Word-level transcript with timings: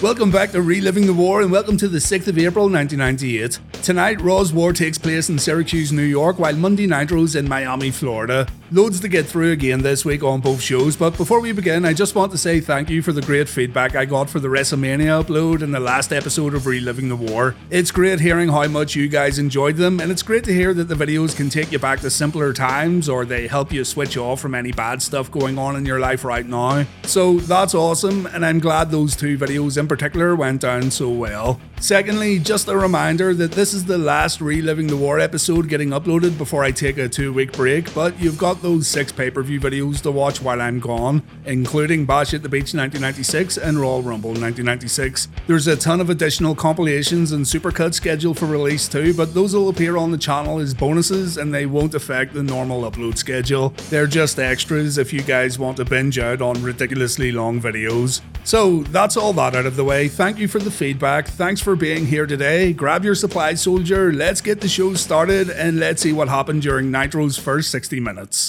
Welcome 0.00 0.30
back 0.30 0.52
to 0.52 0.62
Reliving 0.62 1.06
the 1.06 1.12
War 1.12 1.42
and 1.42 1.50
welcome 1.50 1.76
to 1.78 1.88
the 1.88 1.98
6th 1.98 2.28
of 2.28 2.38
April 2.38 2.70
1998. 2.70 3.58
Tonight, 3.82 4.20
Raw's 4.20 4.52
War 4.52 4.72
takes 4.72 4.96
place 4.96 5.28
in 5.28 5.40
Syracuse, 5.40 5.90
New 5.90 6.04
York, 6.04 6.38
while 6.38 6.54
Monday 6.54 6.86
Nitro's 6.86 7.34
in 7.34 7.48
Miami, 7.48 7.90
Florida. 7.90 8.46
Loads 8.70 9.00
to 9.00 9.08
get 9.08 9.24
through 9.24 9.52
again 9.52 9.80
this 9.80 10.04
week 10.04 10.22
on 10.22 10.42
both 10.42 10.60
shows, 10.60 10.94
but 10.94 11.16
before 11.16 11.40
we 11.40 11.52
begin, 11.52 11.86
I 11.86 11.94
just 11.94 12.14
want 12.14 12.32
to 12.32 12.38
say 12.38 12.60
thank 12.60 12.90
you 12.90 13.00
for 13.00 13.14
the 13.14 13.22
great 13.22 13.48
feedback 13.48 13.96
I 13.96 14.04
got 14.04 14.28
for 14.28 14.40
the 14.40 14.48
WrestleMania 14.48 15.24
upload 15.24 15.62
and 15.62 15.74
the 15.74 15.80
last 15.80 16.12
episode 16.12 16.52
of 16.52 16.66
Reliving 16.66 17.08
the 17.08 17.16
War. 17.16 17.54
It's 17.70 17.90
great 17.90 18.20
hearing 18.20 18.50
how 18.50 18.68
much 18.68 18.94
you 18.94 19.08
guys 19.08 19.38
enjoyed 19.38 19.76
them, 19.76 20.00
and 20.00 20.12
it's 20.12 20.22
great 20.22 20.44
to 20.44 20.52
hear 20.52 20.74
that 20.74 20.84
the 20.84 20.94
videos 20.94 21.34
can 21.34 21.48
take 21.48 21.72
you 21.72 21.78
back 21.78 22.00
to 22.00 22.10
simpler 22.10 22.52
times 22.52 23.08
or 23.08 23.24
they 23.24 23.46
help 23.46 23.72
you 23.72 23.84
switch 23.84 24.18
off 24.18 24.40
from 24.40 24.54
any 24.54 24.72
bad 24.72 25.00
stuff 25.00 25.30
going 25.30 25.56
on 25.56 25.74
in 25.74 25.86
your 25.86 25.98
life 25.98 26.22
right 26.22 26.44
now. 26.44 26.84
So 27.04 27.38
that's 27.38 27.74
awesome, 27.74 28.26
and 28.26 28.44
I'm 28.44 28.58
glad 28.58 28.90
those 28.90 29.16
two 29.16 29.38
videos 29.38 29.78
in 29.78 29.88
particular 29.88 30.36
went 30.36 30.60
down 30.60 30.90
so 30.90 31.08
well. 31.08 31.58
Secondly, 31.80 32.38
just 32.38 32.68
a 32.68 32.76
reminder 32.76 33.32
that 33.32 33.52
this 33.52 33.72
is 33.72 33.86
the 33.86 33.96
last 33.96 34.40
Reliving 34.42 34.88
the 34.88 34.96
War 34.96 35.20
episode 35.20 35.68
getting 35.68 35.90
uploaded 35.90 36.36
before 36.36 36.64
I 36.64 36.70
take 36.70 36.98
a 36.98 37.08
two 37.08 37.32
week 37.32 37.52
break, 37.52 37.94
but 37.94 38.20
you've 38.20 38.36
got 38.36 38.57
those 38.62 38.88
six 38.88 39.12
pay 39.12 39.30
per 39.30 39.42
view 39.42 39.60
videos 39.60 40.00
to 40.02 40.10
watch 40.10 40.40
while 40.40 40.60
I'm 40.60 40.80
gone, 40.80 41.22
including 41.44 42.06
Bash 42.06 42.34
at 42.34 42.42
the 42.42 42.48
Beach 42.48 42.74
1996 42.74 43.56
and 43.56 43.78
Royal 43.78 44.02
Rumble 44.02 44.30
1996. 44.30 45.28
There's 45.46 45.66
a 45.66 45.76
ton 45.76 46.00
of 46.00 46.10
additional 46.10 46.54
compilations 46.54 47.32
and 47.32 47.44
supercuts 47.44 47.94
scheduled 47.94 48.38
for 48.38 48.46
release 48.46 48.88
too, 48.88 49.14
but 49.14 49.34
those 49.34 49.54
will 49.54 49.68
appear 49.68 49.96
on 49.96 50.10
the 50.10 50.18
channel 50.18 50.58
as 50.58 50.74
bonuses 50.74 51.36
and 51.36 51.52
they 51.52 51.66
won't 51.66 51.94
affect 51.94 52.34
the 52.34 52.42
normal 52.42 52.90
upload 52.90 53.18
schedule. 53.18 53.70
They're 53.90 54.06
just 54.06 54.38
extras 54.38 54.98
if 54.98 55.12
you 55.12 55.22
guys 55.22 55.58
want 55.58 55.76
to 55.78 55.84
binge 55.84 56.18
out 56.18 56.40
on 56.40 56.62
ridiculously 56.62 57.32
long 57.32 57.60
videos. 57.60 58.20
So 58.44 58.82
that's 58.84 59.16
all 59.16 59.32
that 59.34 59.54
out 59.54 59.66
of 59.66 59.76
the 59.76 59.84
way. 59.84 60.08
Thank 60.08 60.38
you 60.38 60.48
for 60.48 60.58
the 60.58 60.70
feedback. 60.70 61.28
Thanks 61.28 61.60
for 61.60 61.76
being 61.76 62.06
here 62.06 62.26
today. 62.26 62.72
Grab 62.72 63.04
your 63.04 63.14
supply 63.14 63.54
soldier, 63.54 64.12
let's 64.12 64.40
get 64.40 64.60
the 64.60 64.68
show 64.68 64.94
started, 64.94 65.50
and 65.50 65.78
let's 65.78 66.02
see 66.02 66.12
what 66.12 66.28
happened 66.28 66.62
during 66.62 66.90
Nitro's 66.90 67.36
first 67.36 67.70
60 67.70 68.00
minutes. 68.00 68.47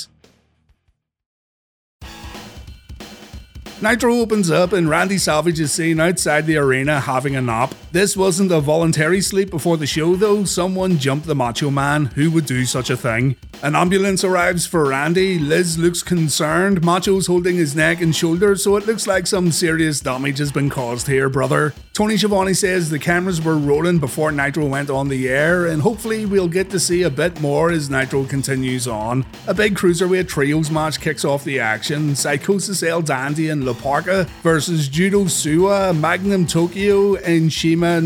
Nitro 3.81 4.19
opens 4.19 4.51
up 4.51 4.73
and 4.73 4.89
Randy 4.89 5.17
Savage 5.17 5.57
is 5.61 5.71
seen 5.71 6.01
outside 6.01 6.45
the 6.45 6.57
arena 6.57 6.99
having 6.99 7.37
a 7.37 7.41
nap. 7.41 7.73
This 7.93 8.17
wasn't 8.17 8.51
a 8.51 8.59
voluntary 8.59 9.21
sleep 9.21 9.49
before 9.49 9.77
the 9.77 9.87
show 9.87 10.17
though, 10.17 10.43
someone 10.43 10.97
jumped 10.97 11.27
the 11.27 11.35
Macho 11.35 11.71
Man. 11.71 12.07
Who 12.07 12.29
would 12.31 12.45
do 12.45 12.65
such 12.65 12.89
a 12.89 12.97
thing? 12.97 13.37
An 13.61 13.75
ambulance 13.75 14.23
arrives 14.23 14.65
for 14.65 14.87
Randy. 14.87 15.37
Liz 15.37 15.77
looks 15.77 16.01
concerned. 16.01 16.81
Macho's 16.81 17.27
holding 17.27 17.57
his 17.57 17.75
neck 17.75 17.99
and 18.01 18.15
shoulders, 18.15 18.63
so 18.63 18.77
it 18.77 18.85
looks 18.85 19.05
like 19.05 19.27
some 19.27 19.51
serious 19.51 19.99
damage 19.99 20.37
has 20.37 20.49
been 20.49 20.69
caused 20.69 21.07
here, 21.07 21.27
brother. 21.27 21.73
Tony 21.93 22.15
Schiavone 22.15 22.53
says 22.53 22.89
the 22.89 22.97
cameras 22.97 23.41
were 23.41 23.57
rolling 23.57 23.99
before 23.99 24.31
Nitro 24.31 24.65
went 24.65 24.89
on 24.89 25.09
the 25.09 25.27
air, 25.27 25.67
and 25.67 25.81
hopefully 25.81 26.25
we'll 26.25 26.47
get 26.47 26.69
to 26.69 26.79
see 26.79 27.03
a 27.03 27.09
bit 27.09 27.41
more 27.41 27.69
as 27.69 27.89
Nitro 27.89 28.23
continues 28.23 28.87
on. 28.87 29.25
A 29.47 29.53
big 29.53 29.75
cruiserweight 29.75 30.29
trios 30.29 30.71
match 30.71 31.01
kicks 31.01 31.25
off 31.25 31.43
the 31.43 31.59
action. 31.59 32.15
Psychosis 32.15 32.81
El 32.81 33.01
Dandy 33.01 33.49
and 33.49 33.65
La 33.69 33.75
Parka 33.75 34.25
versus 34.41 34.89
Judo 34.89 35.25
Suwa, 35.25 35.95
Magnum 35.95 36.47
Tokyo, 36.47 37.17
and 37.17 37.53
Shima 37.53 38.01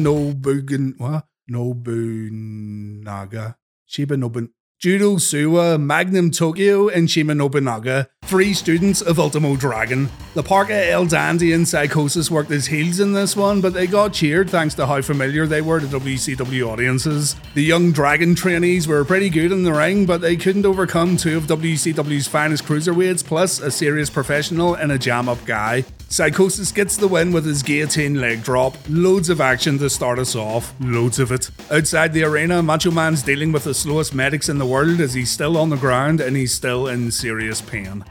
what? 0.97 1.25
Nobunaga. 1.49 3.55
Shiba 3.85 4.17
Nobun 4.17 4.49
Judo 4.83 5.15
Suwa, 5.15 5.79
Magnum 5.79 6.29
Tokyo, 6.29 6.89
and 6.89 7.09
Shima 7.09 7.33
Nobunaga, 7.33 8.09
three 8.25 8.53
students 8.53 9.01
of 9.01 9.17
Ultimo 9.17 9.55
Dragon. 9.55 10.09
The 10.33 10.43
Parka 10.43 10.89
El 10.89 11.05
Dandy 11.05 11.53
and 11.53 11.65
Psychosis 11.65 12.29
worked 12.29 12.51
as 12.51 12.65
heels 12.65 12.99
in 12.99 13.13
this 13.13 13.37
one, 13.37 13.61
but 13.61 13.73
they 13.73 13.87
got 13.87 14.11
cheered 14.11 14.49
thanks 14.49 14.75
to 14.75 14.85
how 14.85 15.01
familiar 15.01 15.47
they 15.47 15.61
were 15.61 15.79
to 15.79 15.85
WCW 15.85 16.67
audiences. 16.67 17.37
The 17.53 17.63
young 17.63 17.93
Dragon 17.93 18.35
trainees 18.35 18.85
were 18.85 19.05
pretty 19.05 19.29
good 19.29 19.53
in 19.53 19.63
the 19.63 19.71
ring, 19.71 20.05
but 20.05 20.19
they 20.19 20.35
couldn't 20.35 20.65
overcome 20.65 21.15
two 21.15 21.37
of 21.37 21.45
WCW's 21.45 22.27
finest 22.27 22.65
cruiserweights, 22.65 23.23
plus 23.23 23.61
a 23.61 23.71
serious 23.71 24.09
professional 24.09 24.73
and 24.73 24.91
a 24.91 24.99
jam 24.99 25.29
up 25.29 25.45
guy. 25.45 25.85
Psychosis 26.09 26.71
gets 26.71 26.95
the 26.95 27.07
win 27.07 27.31
with 27.31 27.43
his 27.43 27.63
guillotine 27.63 28.21
leg 28.21 28.43
drop. 28.43 28.77
Loads 28.87 29.29
of 29.29 29.41
action 29.41 29.79
to 29.79 29.89
start 29.89 30.19
us 30.19 30.35
off. 30.35 30.75
Loads 30.79 31.17
of 31.17 31.31
it. 31.31 31.49
Outside 31.71 32.13
the 32.13 32.23
arena, 32.23 32.61
Macho 32.61 32.91
Man's 32.91 33.23
dealing 33.23 33.51
with 33.51 33.63
the 33.63 33.73
slowest 33.73 34.13
medics 34.13 34.47
in 34.47 34.59
the 34.59 34.65
world 34.73 34.99
as 35.01 35.13
he's 35.13 35.29
still 35.29 35.55
on 35.55 35.69
the 35.69 35.77
ground 35.77 36.19
and 36.19 36.35
he's 36.35 36.51
still 36.51 36.87
in 36.87 37.11
serious 37.11 37.61
pain. 37.61 38.03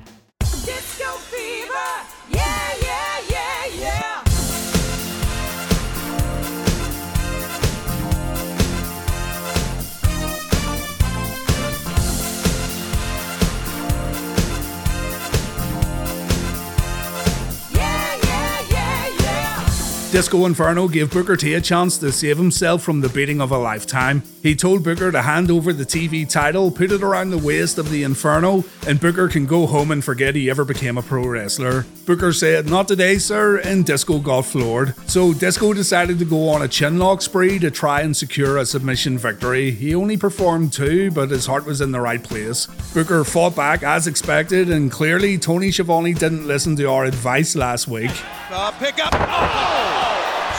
Disco 20.13 20.45
Inferno 20.45 20.89
gave 20.89 21.11
Booker 21.11 21.39
T 21.39 21.55
a 21.55 21.61
chance 21.63 21.97
to 21.97 22.13
save 22.13 22.37
himself 22.37 22.83
from 22.83 23.01
the 23.01 23.09
beating 23.09 23.41
of 23.41 23.51
a 23.51 23.57
lifetime. 23.57 24.23
He 24.43 24.55
told 24.55 24.85
Booker 24.85 25.11
to 25.11 25.23
hand 25.23 25.51
over 25.51 25.73
the 25.73 25.87
TV 25.87 26.29
title, 26.29 26.71
put 26.71 26.93
it 26.93 27.03
around 27.03 27.31
the 27.31 27.39
waist 27.39 27.79
of 27.79 27.89
the 27.89 28.03
Inferno, 28.03 28.63
and 28.87 29.01
Booker 29.01 29.27
can 29.29 29.47
go 29.47 29.67
home 29.67 29.91
and 29.91 30.05
forget 30.05 30.35
he 30.35 30.51
ever 30.51 30.67
became 30.67 30.99
a 30.99 31.03
pro 31.03 31.27
wrestler. 31.27 31.87
Booker 32.05 32.35
said, 32.35 32.69
Not 32.69 32.89
today, 32.89 33.17
sir, 33.17 33.57
and 33.61 33.87
Disco 33.87 34.19
got 34.19 34.43
floored. 34.43 34.95
So 35.09 35.33
Disco 35.33 35.73
decided 35.73 36.19
to 36.19 36.27
go 36.27 36.51
on 36.51 36.61
a 36.61 36.69
chinlock 36.69 37.23
spree 37.23 37.59
to 37.61 37.71
try 37.71 38.03
and 38.03 38.15
secure 38.15 38.59
a 38.59 38.67
submission 38.67 39.17
victory. 39.17 39.71
He 39.71 39.95
only 39.95 40.19
performed 40.19 40.75
two, 40.75 41.11
but 41.13 41.31
his 41.31 41.47
heart 41.47 41.65
was 41.65 41.81
in 41.81 41.91
the 41.91 42.03
right 42.03 42.23
place. 42.23 42.67
Booker 42.93 43.25
fought 43.25 43.57
back 43.57 43.83
as 43.83 44.07
expected, 44.07 44.69
and 44.69 44.93
clearly 44.93 45.39
Tony 45.39 45.71
Schiavone 45.71 46.13
didn't 46.13 46.47
listen 46.47 46.77
to 46.77 46.85
our 46.85 47.07
advice 47.07 47.57
last 47.57 47.89
week. 47.89 48.13
Uh, 48.51 48.73
pick 48.73 49.03
up. 49.03 49.15
Oh! 49.15 50.02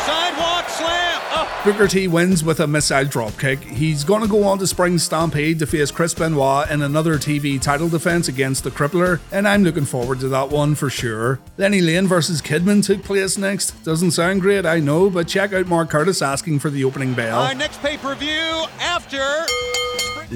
Sidewalk 0.05 0.69
slam. 0.69 1.21
Oh. 1.35 1.61
Booker 1.63 1.87
T 1.87 2.07
wins 2.07 2.43
with 2.43 2.59
a 2.59 2.67
missile 2.67 3.05
dropkick. 3.05 3.61
He's 3.63 4.03
going 4.03 4.21
to 4.21 4.27
go 4.27 4.43
on 4.43 4.59
to 4.59 4.67
Spring 4.67 4.97
Stampede 4.97 5.59
to 5.59 5.65
face 5.65 5.91
Chris 5.91 6.13
Benoit 6.13 6.69
in 6.69 6.81
another 6.81 7.15
TV 7.17 7.59
title 7.61 7.87
defense 7.87 8.27
against 8.27 8.63
the 8.63 8.71
Crippler, 8.71 9.19
and 9.31 9.47
I'm 9.47 9.63
looking 9.63 9.85
forward 9.85 10.19
to 10.19 10.27
that 10.29 10.49
one 10.49 10.75
for 10.75 10.89
sure. 10.89 11.39
Lenny 11.57 11.79
Lane 11.81 12.07
versus 12.07 12.41
Kidman 12.41 12.85
took 12.85 13.03
place 13.03 13.37
next. 13.37 13.83
Doesn't 13.83 14.11
sound 14.11 14.41
great, 14.41 14.65
I 14.65 14.79
know, 14.79 15.09
but 15.09 15.27
check 15.27 15.53
out 15.53 15.67
Mark 15.67 15.89
Curtis 15.89 16.21
asking 16.21 16.59
for 16.59 16.69
the 16.69 16.83
opening 16.83 17.13
bell. 17.13 17.39
Our 17.39 17.55
next 17.55 17.81
pay 17.81 17.97
per 17.97 18.13
view 18.15 18.65
after. 18.79 19.45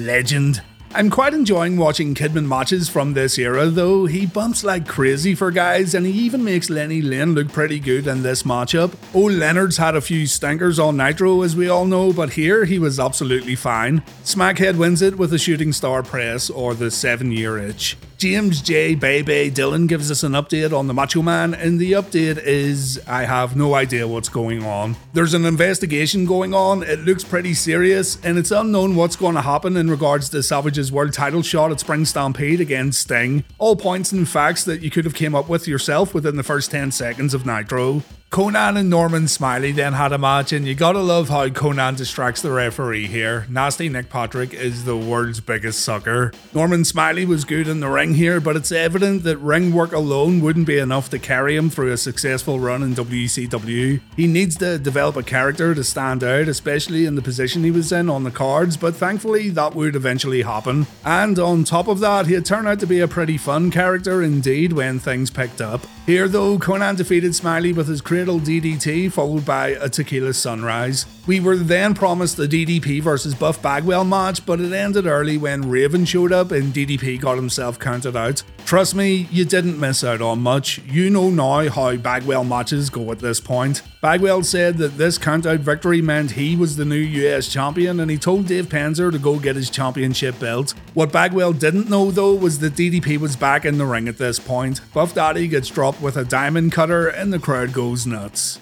Legend. 0.00 0.62
I'm 0.94 1.10
quite 1.10 1.34
enjoying 1.34 1.76
watching 1.76 2.14
Kidman 2.14 2.46
matches 2.46 2.88
from 2.88 3.12
this 3.12 3.38
era 3.38 3.66
though. 3.66 4.06
He 4.06 4.24
bumps 4.24 4.64
like 4.64 4.88
crazy 4.88 5.34
for 5.34 5.50
guys 5.50 5.94
and 5.94 6.06
he 6.06 6.12
even 6.12 6.42
makes 6.42 6.70
Lenny 6.70 7.02
Lane 7.02 7.34
look 7.34 7.52
pretty 7.52 7.78
good 7.78 8.06
in 8.06 8.22
this 8.22 8.42
matchup. 8.42 8.94
Old 9.14 9.32
Leonard's 9.32 9.76
had 9.76 9.94
a 9.94 10.00
few 10.00 10.26
stinkers 10.26 10.78
on 10.78 10.96
Nitro 10.96 11.42
as 11.42 11.54
we 11.54 11.68
all 11.68 11.84
know, 11.84 12.12
but 12.12 12.30
here 12.30 12.64
he 12.64 12.78
was 12.78 12.98
absolutely 12.98 13.54
fine. 13.54 14.00
Smackhead 14.24 14.76
wins 14.76 15.02
it 15.02 15.18
with 15.18 15.34
a 15.34 15.38
shooting 15.38 15.74
star 15.74 16.02
press 16.02 16.48
or 16.48 16.74
the 16.74 16.90
7 16.90 17.32
year 17.32 17.58
itch. 17.58 17.98
James 18.18 18.60
J. 18.60 18.96
Bebe 18.96 19.48
Dillon 19.48 19.86
gives 19.86 20.10
us 20.10 20.24
an 20.24 20.32
update 20.32 20.76
on 20.76 20.88
the 20.88 20.92
Macho 20.92 21.22
Man, 21.22 21.54
and 21.54 21.78
the 21.78 21.92
update 21.92 22.42
is 22.42 23.00
I 23.06 23.22
have 23.22 23.54
no 23.54 23.74
idea 23.74 24.08
what's 24.08 24.28
going 24.28 24.64
on. 24.64 24.96
There's 25.12 25.34
an 25.34 25.44
investigation 25.44 26.26
going 26.26 26.52
on, 26.52 26.82
it 26.82 26.98
looks 26.98 27.22
pretty 27.22 27.54
serious, 27.54 28.18
and 28.24 28.36
it's 28.36 28.50
unknown 28.50 28.96
what's 28.96 29.14
going 29.14 29.36
to 29.36 29.42
happen 29.42 29.76
in 29.76 29.88
regards 29.88 30.28
to 30.30 30.42
Savage's 30.42 30.90
world 30.90 31.12
title 31.12 31.42
shot 31.42 31.70
at 31.70 31.78
Spring 31.78 32.04
Stampede 32.04 32.60
against 32.60 33.02
Sting. 33.02 33.44
All 33.58 33.76
points 33.76 34.10
and 34.10 34.28
facts 34.28 34.64
that 34.64 34.82
you 34.82 34.90
could 34.90 35.04
have 35.04 35.14
came 35.14 35.36
up 35.36 35.48
with 35.48 35.68
yourself 35.68 36.12
within 36.12 36.34
the 36.34 36.42
first 36.42 36.72
10 36.72 36.90
seconds 36.90 37.34
of 37.34 37.46
Nitro. 37.46 38.02
Conan 38.30 38.76
and 38.76 38.90
Norman 38.90 39.26
Smiley 39.26 39.72
then 39.72 39.94
had 39.94 40.12
a 40.12 40.18
match, 40.18 40.52
and 40.52 40.66
you 40.66 40.74
gotta 40.74 41.00
love 41.00 41.30
how 41.30 41.48
Conan 41.48 41.94
distracts 41.94 42.42
the 42.42 42.52
referee 42.52 43.06
here. 43.06 43.46
Nasty 43.48 43.88
Nick 43.88 44.10
Patrick 44.10 44.52
is 44.52 44.84
the 44.84 44.98
world's 44.98 45.40
biggest 45.40 45.80
sucker. 45.80 46.32
Norman 46.52 46.84
Smiley 46.84 47.24
was 47.24 47.46
good 47.46 47.66
in 47.66 47.80
the 47.80 47.88
ring 47.88 48.14
here, 48.14 48.38
but 48.38 48.54
it's 48.54 48.70
evident 48.70 49.24
that 49.24 49.38
ring 49.38 49.72
work 49.72 49.92
alone 49.92 50.40
wouldn't 50.40 50.66
be 50.66 50.78
enough 50.78 51.08
to 51.08 51.18
carry 51.18 51.56
him 51.56 51.70
through 51.70 51.90
a 51.90 51.96
successful 51.96 52.60
run 52.60 52.82
in 52.82 52.94
WCW. 52.94 53.98
He 54.14 54.26
needs 54.26 54.56
to 54.58 54.78
develop 54.78 55.16
a 55.16 55.22
character 55.22 55.74
to 55.74 55.82
stand 55.82 56.22
out, 56.22 56.48
especially 56.48 57.06
in 57.06 57.14
the 57.14 57.22
position 57.22 57.64
he 57.64 57.70
was 57.70 57.92
in 57.92 58.10
on 58.10 58.24
the 58.24 58.30
cards, 58.30 58.76
but 58.76 58.94
thankfully 58.94 59.48
that 59.50 59.74
would 59.74 59.96
eventually 59.96 60.42
happen. 60.42 60.86
And 61.02 61.38
on 61.38 61.64
top 61.64 61.88
of 61.88 62.00
that, 62.00 62.26
he'd 62.26 62.44
turn 62.44 62.66
out 62.66 62.78
to 62.80 62.86
be 62.86 63.00
a 63.00 63.08
pretty 63.08 63.38
fun 63.38 63.70
character 63.70 64.22
indeed 64.22 64.74
when 64.74 64.98
things 64.98 65.30
picked 65.30 65.62
up. 65.62 65.80
Here, 66.08 66.26
though, 66.26 66.58
Conan 66.58 66.96
defeated 66.96 67.34
Smiley 67.34 67.74
with 67.74 67.86
his 67.86 68.00
Cradle 68.00 68.40
DDT, 68.40 69.12
followed 69.12 69.44
by 69.44 69.72
a 69.72 69.90
Tequila 69.90 70.32
Sunrise. 70.32 71.04
We 71.26 71.38
were 71.38 71.58
then 71.58 71.92
promised 71.92 72.38
a 72.38 72.48
DDP 72.48 73.02
versus 73.02 73.34
Buff 73.34 73.60
Bagwell 73.60 74.04
match, 74.04 74.46
but 74.46 74.58
it 74.58 74.72
ended 74.72 75.04
early 75.04 75.36
when 75.36 75.68
Raven 75.68 76.06
showed 76.06 76.32
up 76.32 76.50
and 76.50 76.72
DDP 76.72 77.20
got 77.20 77.36
himself 77.36 77.78
counted 77.78 78.16
out. 78.16 78.42
Trust 78.64 78.94
me, 78.94 79.28
you 79.30 79.44
didn't 79.44 79.78
miss 79.78 80.02
out 80.02 80.22
on 80.22 80.40
much. 80.40 80.78
You 80.86 81.10
know 81.10 81.28
now 81.28 81.68
how 81.68 81.96
Bagwell 81.96 82.44
matches 82.44 82.88
go 82.88 83.12
at 83.12 83.18
this 83.18 83.40
point. 83.40 83.82
Bagwell 84.00 84.44
said 84.44 84.78
that 84.78 84.96
this 84.96 85.18
countout 85.18 85.58
victory 85.58 86.00
meant 86.00 86.30
he 86.30 86.54
was 86.56 86.76
the 86.76 86.84
new 86.84 86.94
US 86.94 87.48
champion 87.48 88.00
and 88.00 88.10
he 88.10 88.16
told 88.16 88.46
Dave 88.46 88.66
Penzer 88.66 89.10
to 89.10 89.18
go 89.18 89.38
get 89.38 89.56
his 89.56 89.68
championship 89.68 90.38
belt. 90.38 90.72
What 90.94 91.12
Bagwell 91.12 91.52
didn't 91.52 91.90
know 91.90 92.10
though 92.10 92.34
was 92.34 92.60
that 92.60 92.74
DDP 92.74 93.18
was 93.18 93.36
back 93.36 93.64
in 93.64 93.76
the 93.76 93.86
ring 93.86 94.08
at 94.08 94.16
this 94.16 94.38
point. 94.38 94.80
Buff 94.94 95.14
Daddy 95.14 95.48
gets 95.48 95.68
dropped 95.68 95.97
with 96.00 96.16
a 96.16 96.24
diamond 96.24 96.72
cutter 96.72 97.08
and 97.08 97.32
the 97.32 97.38
crowd 97.38 97.72
goes 97.72 98.06
nuts. 98.06 98.60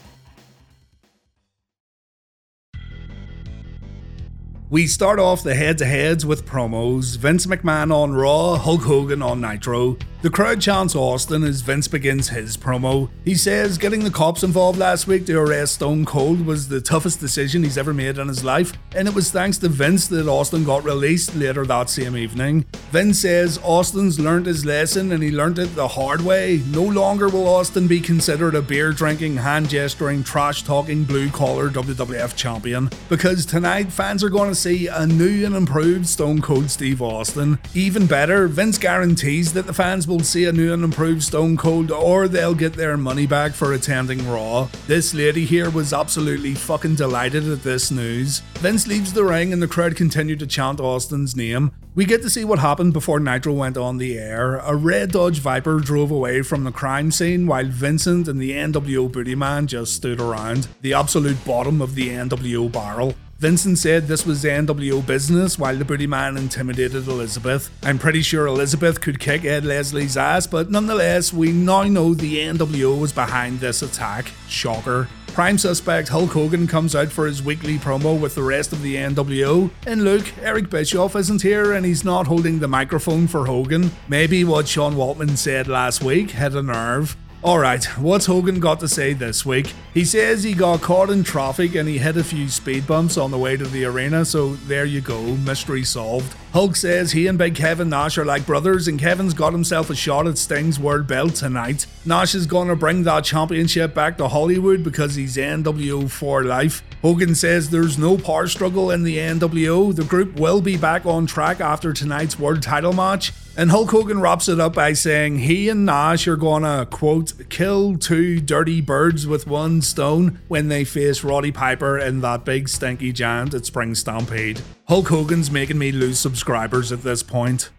We 4.68 4.88
start 4.88 5.20
off 5.20 5.44
the 5.44 5.54
head 5.54 5.78
to 5.78 5.84
heads 5.84 6.26
with 6.26 6.44
promos 6.44 7.16
Vince 7.16 7.46
McMahon 7.46 7.94
on 7.94 8.14
Raw, 8.14 8.56
Hulk 8.56 8.82
Hogan 8.82 9.22
on 9.22 9.40
Nitro. 9.40 9.96
The 10.26 10.32
crowd 10.32 10.60
chants 10.60 10.96
Austin 10.96 11.44
as 11.44 11.60
Vince 11.60 11.86
begins 11.86 12.30
his 12.30 12.56
promo. 12.56 13.08
He 13.24 13.36
says 13.36 13.78
getting 13.78 14.02
the 14.02 14.10
cops 14.10 14.42
involved 14.42 14.76
last 14.76 15.06
week 15.06 15.24
to 15.26 15.38
arrest 15.38 15.74
Stone 15.74 16.04
Cold 16.04 16.44
was 16.44 16.66
the 16.66 16.80
toughest 16.80 17.20
decision 17.20 17.62
he's 17.62 17.78
ever 17.78 17.94
made 17.94 18.18
in 18.18 18.26
his 18.26 18.42
life, 18.42 18.72
and 18.96 19.06
it 19.06 19.14
was 19.14 19.30
thanks 19.30 19.56
to 19.58 19.68
Vince 19.68 20.08
that 20.08 20.26
Austin 20.26 20.64
got 20.64 20.82
released 20.82 21.36
later 21.36 21.64
that 21.66 21.90
same 21.90 22.16
evening. 22.16 22.64
Vince 22.90 23.20
says 23.20 23.60
Austin's 23.62 24.18
learned 24.18 24.46
his 24.46 24.66
lesson 24.66 25.12
and 25.12 25.22
he 25.22 25.30
learned 25.30 25.60
it 25.60 25.76
the 25.76 25.86
hard 25.86 26.22
way. 26.22 26.60
No 26.72 26.82
longer 26.82 27.28
will 27.28 27.46
Austin 27.46 27.86
be 27.86 28.00
considered 28.00 28.56
a 28.56 28.62
beer 28.62 28.90
drinking, 28.90 29.36
hand 29.36 29.68
gesturing, 29.68 30.24
trash 30.24 30.64
talking, 30.64 31.04
blue 31.04 31.30
collar 31.30 31.70
WWF 31.70 32.34
champion, 32.34 32.90
because 33.08 33.46
tonight 33.46 33.92
fans 33.92 34.24
are 34.24 34.28
going 34.28 34.50
to 34.50 34.56
see 34.56 34.88
a 34.88 35.06
new 35.06 35.46
and 35.46 35.54
improved 35.54 36.08
Stone 36.08 36.42
Cold 36.42 36.68
Steve 36.68 37.00
Austin. 37.00 37.60
Even 37.74 38.08
better, 38.08 38.48
Vince 38.48 38.76
guarantees 38.76 39.52
that 39.52 39.68
the 39.68 39.72
fans 39.72 40.08
will 40.08 40.15
see 40.24 40.44
a 40.44 40.52
new 40.52 40.72
and 40.72 40.84
improved 40.84 41.22
Stone 41.22 41.56
Cold 41.56 41.90
or 41.90 42.28
they'll 42.28 42.54
get 42.54 42.74
their 42.74 42.96
money 42.96 43.26
back 43.26 43.52
for 43.52 43.72
attending 43.72 44.28
Raw. 44.28 44.68
This 44.86 45.14
lady 45.14 45.44
here 45.44 45.70
was 45.70 45.92
absolutely 45.92 46.54
fucking 46.54 46.94
delighted 46.94 47.48
at 47.48 47.62
this 47.62 47.90
news. 47.90 48.40
Vince 48.58 48.86
leaves 48.86 49.12
the 49.12 49.24
ring 49.24 49.52
and 49.52 49.62
the 49.62 49.68
crowd 49.68 49.96
continue 49.96 50.36
to 50.36 50.46
chant 50.46 50.80
Austin's 50.80 51.36
name. 51.36 51.72
We 51.94 52.04
get 52.04 52.22
to 52.22 52.30
see 52.30 52.44
what 52.44 52.58
happened 52.58 52.92
before 52.92 53.20
Nitro 53.20 53.54
went 53.54 53.76
on 53.76 53.96
the 53.96 54.18
air. 54.18 54.56
A 54.56 54.76
red 54.76 55.12
Dodge 55.12 55.38
Viper 55.38 55.80
drove 55.80 56.10
away 56.10 56.42
from 56.42 56.64
the 56.64 56.72
crime 56.72 57.10
scene 57.10 57.46
while 57.46 57.64
Vincent 57.64 58.28
and 58.28 58.40
the 58.40 58.52
NWO 58.52 59.10
Booty 59.10 59.34
Man 59.34 59.66
just 59.66 59.94
stood 59.94 60.20
around, 60.20 60.68
the 60.82 60.94
absolute 60.94 61.42
bottom 61.44 61.80
of 61.80 61.94
the 61.94 62.10
NWO 62.10 62.70
barrel. 62.70 63.14
Vincent 63.38 63.76
said 63.76 64.06
this 64.06 64.24
was 64.24 64.44
NWO 64.44 65.04
business 65.04 65.58
while 65.58 65.76
the 65.76 65.84
booty 65.84 66.06
man 66.06 66.38
intimidated 66.38 67.06
Elizabeth. 67.06 67.70
I'm 67.82 67.98
pretty 67.98 68.22
sure 68.22 68.46
Elizabeth 68.46 69.02
could 69.02 69.20
kick 69.20 69.44
Ed 69.44 69.62
Leslie's 69.62 70.16
ass, 70.16 70.46
but 70.46 70.70
nonetheless, 70.70 71.34
we 71.34 71.52
now 71.52 71.82
know 71.82 72.14
the 72.14 72.38
NWO 72.38 72.98
was 72.98 73.12
behind 73.12 73.60
this 73.60 73.82
attack. 73.82 74.32
Shocker. 74.48 75.08
Prime 75.26 75.58
suspect 75.58 76.08
Hulk 76.08 76.30
Hogan 76.30 76.66
comes 76.66 76.96
out 76.96 77.08
for 77.08 77.26
his 77.26 77.42
weekly 77.42 77.76
promo 77.76 78.18
with 78.18 78.34
the 78.34 78.42
rest 78.42 78.72
of 78.72 78.80
the 78.80 78.96
NWO. 78.96 79.70
And 79.86 80.02
look, 80.02 80.32
Eric 80.38 80.70
Bischoff 80.70 81.14
isn't 81.14 81.42
here 81.42 81.74
and 81.74 81.84
he's 81.84 82.04
not 82.04 82.26
holding 82.26 82.58
the 82.58 82.68
microphone 82.68 83.26
for 83.26 83.44
Hogan. 83.44 83.90
Maybe 84.08 84.44
what 84.44 84.66
Sean 84.66 84.94
Waltman 84.94 85.36
said 85.36 85.68
last 85.68 86.02
week 86.02 86.30
had 86.30 86.54
a 86.54 86.62
nerve. 86.62 87.14
Alright, 87.44 87.84
what's 87.98 88.26
Hogan 88.26 88.60
got 88.60 88.80
to 88.80 88.88
say 88.88 89.12
this 89.12 89.44
week? 89.44 89.72
He 89.92 90.04
says 90.04 90.42
he 90.42 90.54
got 90.54 90.80
caught 90.80 91.10
in 91.10 91.22
traffic 91.22 91.74
and 91.74 91.88
he 91.88 91.98
hit 91.98 92.16
a 92.16 92.24
few 92.24 92.48
speed 92.48 92.86
bumps 92.86 93.16
on 93.16 93.30
the 93.30 93.38
way 93.38 93.56
to 93.56 93.64
the 93.64 93.84
arena, 93.84 94.24
so 94.24 94.54
there 94.54 94.86
you 94.86 95.00
go, 95.02 95.22
mystery 95.22 95.84
solved. 95.84 96.34
Hulk 96.52 96.74
says 96.74 97.12
he 97.12 97.26
and 97.26 97.36
Big 97.36 97.54
Kevin 97.54 97.90
Nash 97.90 98.16
are 98.16 98.24
like 98.24 98.46
brothers 98.46 98.88
and 98.88 98.98
Kevin's 98.98 99.34
got 99.34 99.52
himself 99.52 99.90
a 99.90 99.94
shot 99.94 100.26
at 100.26 100.38
Sting's 100.38 100.80
world 100.80 101.06
belt 101.06 101.34
tonight. 101.34 101.86
Nash 102.06 102.34
is 102.34 102.46
gonna 102.46 102.74
bring 102.74 103.02
that 103.02 103.24
championship 103.24 103.94
back 103.94 104.16
to 104.16 104.28
Hollywood 104.28 104.82
because 104.82 105.14
he's 105.14 105.36
NWO 105.36 106.10
for 106.10 106.42
life. 106.42 106.82
Hogan 107.02 107.34
says 107.34 107.68
there's 107.68 107.98
no 107.98 108.16
power 108.16 108.48
struggle 108.48 108.90
in 108.90 109.04
the 109.04 109.18
NWO, 109.18 109.94
the 109.94 110.04
group 110.04 110.40
will 110.40 110.62
be 110.62 110.78
back 110.78 111.04
on 111.04 111.26
track 111.26 111.60
after 111.60 111.92
tonight's 111.92 112.38
world 112.38 112.62
title 112.62 112.94
match. 112.94 113.32
And 113.58 113.70
Hulk 113.70 113.90
Hogan 113.90 114.20
wraps 114.20 114.50
it 114.50 114.60
up 114.60 114.74
by 114.74 114.92
saying 114.92 115.38
he 115.38 115.70
and 115.70 115.86
Nash 115.86 116.28
are 116.28 116.36
gonna, 116.36 116.86
quote, 116.90 117.32
kill 117.48 117.96
two 117.96 118.38
dirty 118.38 118.82
birds 118.82 119.26
with 119.26 119.46
one 119.46 119.80
stone 119.80 120.40
when 120.46 120.68
they 120.68 120.84
face 120.84 121.24
Roddy 121.24 121.52
Piper 121.52 121.96
and 121.96 122.22
that 122.22 122.44
big 122.44 122.68
stinky 122.68 123.12
giant 123.12 123.54
at 123.54 123.64
Spring 123.64 123.94
Stampede. 123.94 124.60
Hulk 124.88 125.08
Hogan's 125.08 125.50
making 125.50 125.78
me 125.78 125.90
lose 125.90 126.18
subscribers 126.18 126.92
at 126.92 127.02
this 127.02 127.22
point. 127.22 127.70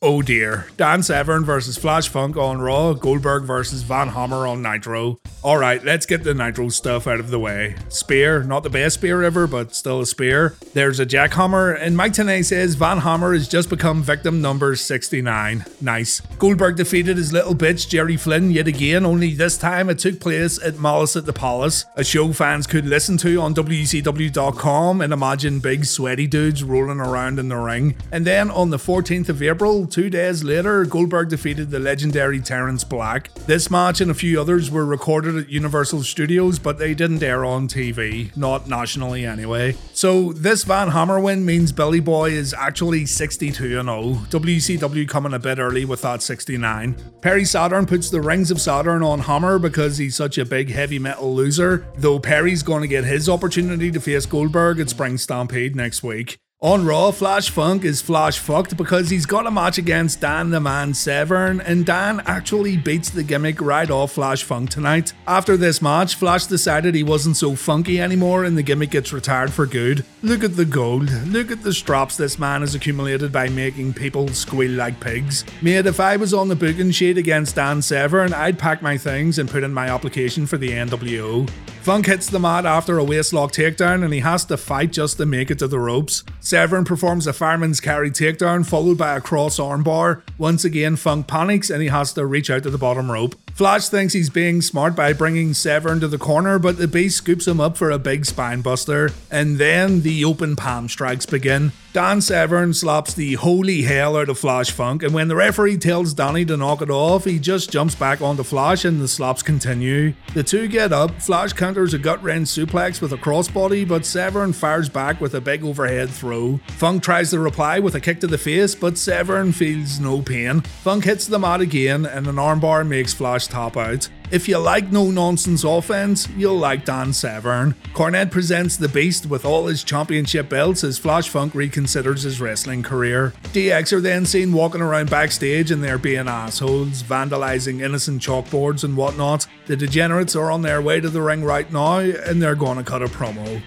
Oh 0.00 0.22
dear. 0.22 0.68
Dan 0.76 1.02
Severn 1.02 1.44
versus 1.44 1.76
Flash 1.76 2.08
Funk 2.08 2.36
on 2.36 2.60
Raw, 2.60 2.92
Goldberg 2.92 3.42
versus 3.42 3.82
Van 3.82 4.06
Hammer 4.06 4.46
on 4.46 4.62
Nitro. 4.62 5.18
Alright, 5.42 5.84
let's 5.84 6.06
get 6.06 6.22
the 6.22 6.34
Nitro 6.34 6.68
stuff 6.68 7.08
out 7.08 7.18
of 7.18 7.30
the 7.30 7.38
way. 7.40 7.74
Spear, 7.88 8.44
not 8.44 8.62
the 8.62 8.70
best 8.70 8.94
spear 8.94 9.24
ever, 9.24 9.48
but 9.48 9.74
still 9.74 10.00
a 10.00 10.06
spear. 10.06 10.54
There's 10.72 11.00
a 11.00 11.06
jackhammer, 11.06 11.76
and 11.80 11.96
Mike 11.96 12.12
Tenay 12.12 12.44
says 12.44 12.76
Van 12.76 12.98
Hammer 12.98 13.32
has 13.32 13.48
just 13.48 13.70
become 13.70 14.04
victim 14.04 14.40
number 14.40 14.76
69. 14.76 15.64
Nice. 15.80 16.20
Goldberg 16.38 16.76
defeated 16.76 17.16
his 17.16 17.32
little 17.32 17.54
bitch 17.54 17.88
Jerry 17.88 18.16
Flynn 18.16 18.52
yet 18.52 18.68
again, 18.68 19.04
only 19.04 19.34
this 19.34 19.58
time 19.58 19.90
it 19.90 19.98
took 19.98 20.20
place 20.20 20.62
at 20.62 20.78
Malice 20.78 21.16
at 21.16 21.26
the 21.26 21.32
Palace, 21.32 21.86
a 21.96 22.04
show 22.04 22.32
fans 22.32 22.68
could 22.68 22.86
listen 22.86 23.16
to 23.16 23.40
on 23.40 23.52
WCW.com 23.52 25.00
and 25.00 25.12
imagine 25.12 25.58
big 25.58 25.84
sweaty 25.84 26.28
dudes 26.28 26.62
rolling 26.62 27.00
around 27.00 27.40
in 27.40 27.48
the 27.48 27.56
ring. 27.56 27.96
And 28.12 28.24
then 28.24 28.48
on 28.48 28.70
the 28.70 28.76
14th 28.76 29.28
of 29.28 29.42
April, 29.42 29.87
two 29.90 30.10
days 30.10 30.44
later, 30.44 30.84
Goldberg 30.84 31.28
defeated 31.28 31.70
the 31.70 31.78
legendary 31.78 32.40
Terrence 32.40 32.84
Black. 32.84 33.32
This 33.46 33.70
match 33.70 34.00
and 34.00 34.10
a 34.10 34.14
few 34.14 34.40
others 34.40 34.70
were 34.70 34.84
recorded 34.84 35.36
at 35.36 35.48
Universal 35.48 36.04
Studios, 36.04 36.58
but 36.58 36.78
they 36.78 36.94
didn't 36.94 37.22
air 37.22 37.44
on 37.44 37.68
TV, 37.68 38.34
not 38.36 38.68
nationally 38.68 39.24
anyway. 39.24 39.76
So 39.92 40.32
this 40.32 40.64
Van 40.64 40.88
Hammer 40.88 41.18
win 41.18 41.44
means 41.44 41.72
Billy 41.72 42.00
Boy 42.00 42.30
is 42.30 42.54
actually 42.54 43.06
62 43.06 43.68
0. 43.68 43.82
WCW 43.82 45.08
coming 45.08 45.34
a 45.34 45.38
bit 45.38 45.58
early 45.58 45.84
with 45.84 46.02
that 46.02 46.22
69. 46.22 46.96
Perry 47.20 47.44
Saturn 47.44 47.86
puts 47.86 48.10
the 48.10 48.20
Rings 48.20 48.50
of 48.50 48.60
Saturn 48.60 49.02
on 49.02 49.20
Hammer 49.20 49.58
because 49.58 49.98
he's 49.98 50.16
such 50.16 50.38
a 50.38 50.44
big 50.44 50.70
heavy 50.70 50.98
metal 50.98 51.34
loser, 51.34 51.86
though 51.96 52.18
Perry's 52.18 52.62
going 52.62 52.82
to 52.82 52.88
get 52.88 53.04
his 53.04 53.28
opportunity 53.28 53.90
to 53.90 54.00
face 54.00 54.26
Goldberg 54.26 54.80
at 54.80 54.90
Spring 54.90 55.18
Stampede 55.18 55.74
next 55.74 56.02
week. 56.02 56.38
On 56.60 56.84
Raw, 56.84 57.12
Flash 57.12 57.50
Funk 57.50 57.84
is 57.84 58.02
flash 58.02 58.40
fucked 58.40 58.76
because 58.76 59.10
he's 59.10 59.26
got 59.26 59.46
a 59.46 59.50
match 59.50 59.78
against 59.78 60.22
Dan 60.22 60.50
the 60.50 60.58
Man 60.58 60.92
Severn, 60.92 61.60
and 61.60 61.86
Dan 61.86 62.20
actually 62.26 62.76
beats 62.76 63.10
the 63.10 63.22
gimmick 63.22 63.60
right 63.60 63.88
off 63.88 64.14
Flash 64.14 64.42
Funk 64.42 64.68
tonight. 64.68 65.12
After 65.28 65.56
this 65.56 65.80
match, 65.80 66.16
Flash 66.16 66.46
decided 66.46 66.96
he 66.96 67.04
wasn't 67.04 67.36
so 67.36 67.54
funky 67.54 68.00
anymore 68.00 68.42
and 68.42 68.58
the 68.58 68.64
gimmick 68.64 68.90
gets 68.90 69.12
retired 69.12 69.52
for 69.52 69.66
good. 69.66 70.04
Look 70.22 70.42
at 70.42 70.56
the 70.56 70.64
gold, 70.64 71.12
look 71.28 71.52
at 71.52 71.62
the 71.62 71.72
straps 71.72 72.16
this 72.16 72.40
man 72.40 72.62
has 72.62 72.74
accumulated 72.74 73.30
by 73.30 73.48
making 73.48 73.94
people 73.94 74.26
squeal 74.26 74.72
like 74.72 74.98
pigs. 74.98 75.44
Mate, 75.62 75.86
if 75.86 76.00
I 76.00 76.16
was 76.16 76.34
on 76.34 76.48
the 76.48 76.56
booking 76.56 76.90
sheet 76.90 77.18
against 77.18 77.54
Dan 77.54 77.80
Severn, 77.80 78.34
I'd 78.34 78.58
pack 78.58 78.82
my 78.82 78.98
things 78.98 79.38
and 79.38 79.48
put 79.48 79.62
in 79.62 79.72
my 79.72 79.90
application 79.94 80.44
for 80.44 80.58
the 80.58 80.70
NWO. 80.70 81.48
Funk 81.82 82.04
hits 82.04 82.28
the 82.28 82.38
mat 82.38 82.66
after 82.66 82.98
a 82.98 83.02
waistlock 83.02 83.50
takedown 83.50 84.04
and 84.04 84.12
he 84.12 84.20
has 84.20 84.44
to 84.44 84.58
fight 84.58 84.90
just 84.90 85.16
to 85.16 85.24
make 85.24 85.50
it 85.50 85.58
to 85.60 85.66
the 85.66 85.78
ropes. 85.78 86.22
Severn 86.48 86.86
performs 86.86 87.26
a 87.26 87.34
fireman's 87.34 87.78
carry 87.78 88.10
takedown 88.10 88.66
followed 88.66 88.96
by 88.96 89.14
a 89.14 89.20
cross 89.20 89.58
armbar. 89.58 90.22
Once 90.38 90.64
again, 90.64 90.96
Funk 90.96 91.26
panics 91.26 91.68
and 91.68 91.82
he 91.82 91.88
has 91.88 92.14
to 92.14 92.24
reach 92.24 92.48
out 92.48 92.62
to 92.62 92.70
the 92.70 92.78
bottom 92.78 93.12
rope. 93.12 93.34
Flash 93.58 93.88
thinks 93.88 94.12
he's 94.12 94.30
being 94.30 94.62
smart 94.62 94.94
by 94.94 95.12
bringing 95.12 95.52
Severn 95.52 95.98
to 95.98 96.06
the 96.06 96.16
corner, 96.16 96.60
but 96.60 96.78
the 96.78 96.86
Beast 96.86 97.16
scoops 97.16 97.48
him 97.48 97.58
up 97.60 97.76
for 97.76 97.90
a 97.90 97.98
big 97.98 98.24
spine 98.24 98.60
buster, 98.60 99.10
and 99.32 99.58
then 99.58 100.02
the 100.02 100.24
open 100.24 100.54
palm 100.54 100.88
strikes 100.88 101.26
begin. 101.26 101.72
Dan 101.92 102.20
Severn 102.20 102.72
slaps 102.72 103.14
the 103.14 103.34
holy 103.34 103.82
hell 103.82 104.16
out 104.16 104.28
of 104.28 104.38
Flash 104.38 104.70
Funk, 104.70 105.02
and 105.02 105.12
when 105.12 105.26
the 105.26 105.34
referee 105.34 105.78
tells 105.78 106.14
Danny 106.14 106.44
to 106.44 106.56
knock 106.56 106.82
it 106.82 106.90
off, 106.90 107.24
he 107.24 107.40
just 107.40 107.72
jumps 107.72 107.96
back 107.96 108.20
onto 108.20 108.44
Flash 108.44 108.84
and 108.84 109.00
the 109.00 109.08
slaps 109.08 109.42
continue. 109.42 110.12
The 110.34 110.44
two 110.44 110.68
get 110.68 110.92
up, 110.92 111.20
Flash 111.20 111.52
counters 111.54 111.94
a 111.94 111.98
gut 111.98 112.22
wrench 112.22 112.46
suplex 112.46 113.00
with 113.00 113.12
a 113.12 113.16
crossbody, 113.16 113.88
but 113.88 114.06
Severn 114.06 114.52
fires 114.52 114.88
back 114.88 115.20
with 115.20 115.34
a 115.34 115.40
big 115.40 115.64
overhead 115.64 116.10
throw. 116.10 116.60
Funk 116.76 117.02
tries 117.02 117.30
to 117.30 117.40
reply 117.40 117.80
with 117.80 117.96
a 117.96 118.00
kick 118.00 118.20
to 118.20 118.28
the 118.28 118.38
face, 118.38 118.76
but 118.76 118.96
Severn 118.96 119.50
feels 119.50 119.98
no 119.98 120.22
pain. 120.22 120.60
Funk 120.60 121.02
hits 121.02 121.26
the 121.26 121.40
mat 121.40 121.60
again, 121.60 122.06
and 122.06 122.28
an 122.28 122.36
armbar 122.36 122.86
makes 122.86 123.12
Flash 123.12 123.47
top 123.48 123.76
out. 123.76 124.08
If 124.30 124.46
you 124.46 124.58
like 124.58 124.92
no 124.92 125.10
nonsense 125.10 125.64
offense, 125.64 126.28
you'll 126.36 126.58
like 126.58 126.84
Dan 126.84 127.12
Severn. 127.14 127.74
Cornette 127.94 128.30
presents 128.30 128.76
the 128.76 128.88
Beast 128.88 129.24
with 129.26 129.46
all 129.46 129.66
his 129.66 129.82
championship 129.82 130.50
belts 130.50 130.84
as 130.84 130.98
Flash 130.98 131.30
Funk 131.30 131.54
reconsiders 131.54 132.24
his 132.24 132.40
wrestling 132.40 132.82
career. 132.82 133.32
DX 133.54 133.92
are 133.94 134.00
then 134.00 134.26
seen 134.26 134.52
walking 134.52 134.82
around 134.82 135.08
backstage 135.08 135.70
and 135.70 135.82
they're 135.82 135.96
being 135.96 136.28
assholes, 136.28 137.02
vandalizing 137.02 137.80
innocent 137.80 138.20
chalkboards 138.20 138.84
and 138.84 138.96
whatnot. 138.96 139.46
The 139.66 139.76
degenerates 139.76 140.36
are 140.36 140.50
on 140.50 140.60
their 140.62 140.82
way 140.82 141.00
to 141.00 141.08
the 141.08 141.22
ring 141.22 141.42
right 141.42 141.70
now 141.72 141.98
and 141.98 142.42
they're 142.42 142.54
gonna 142.54 142.84
cut 142.84 143.02
a 143.02 143.06
promo. 143.06 143.62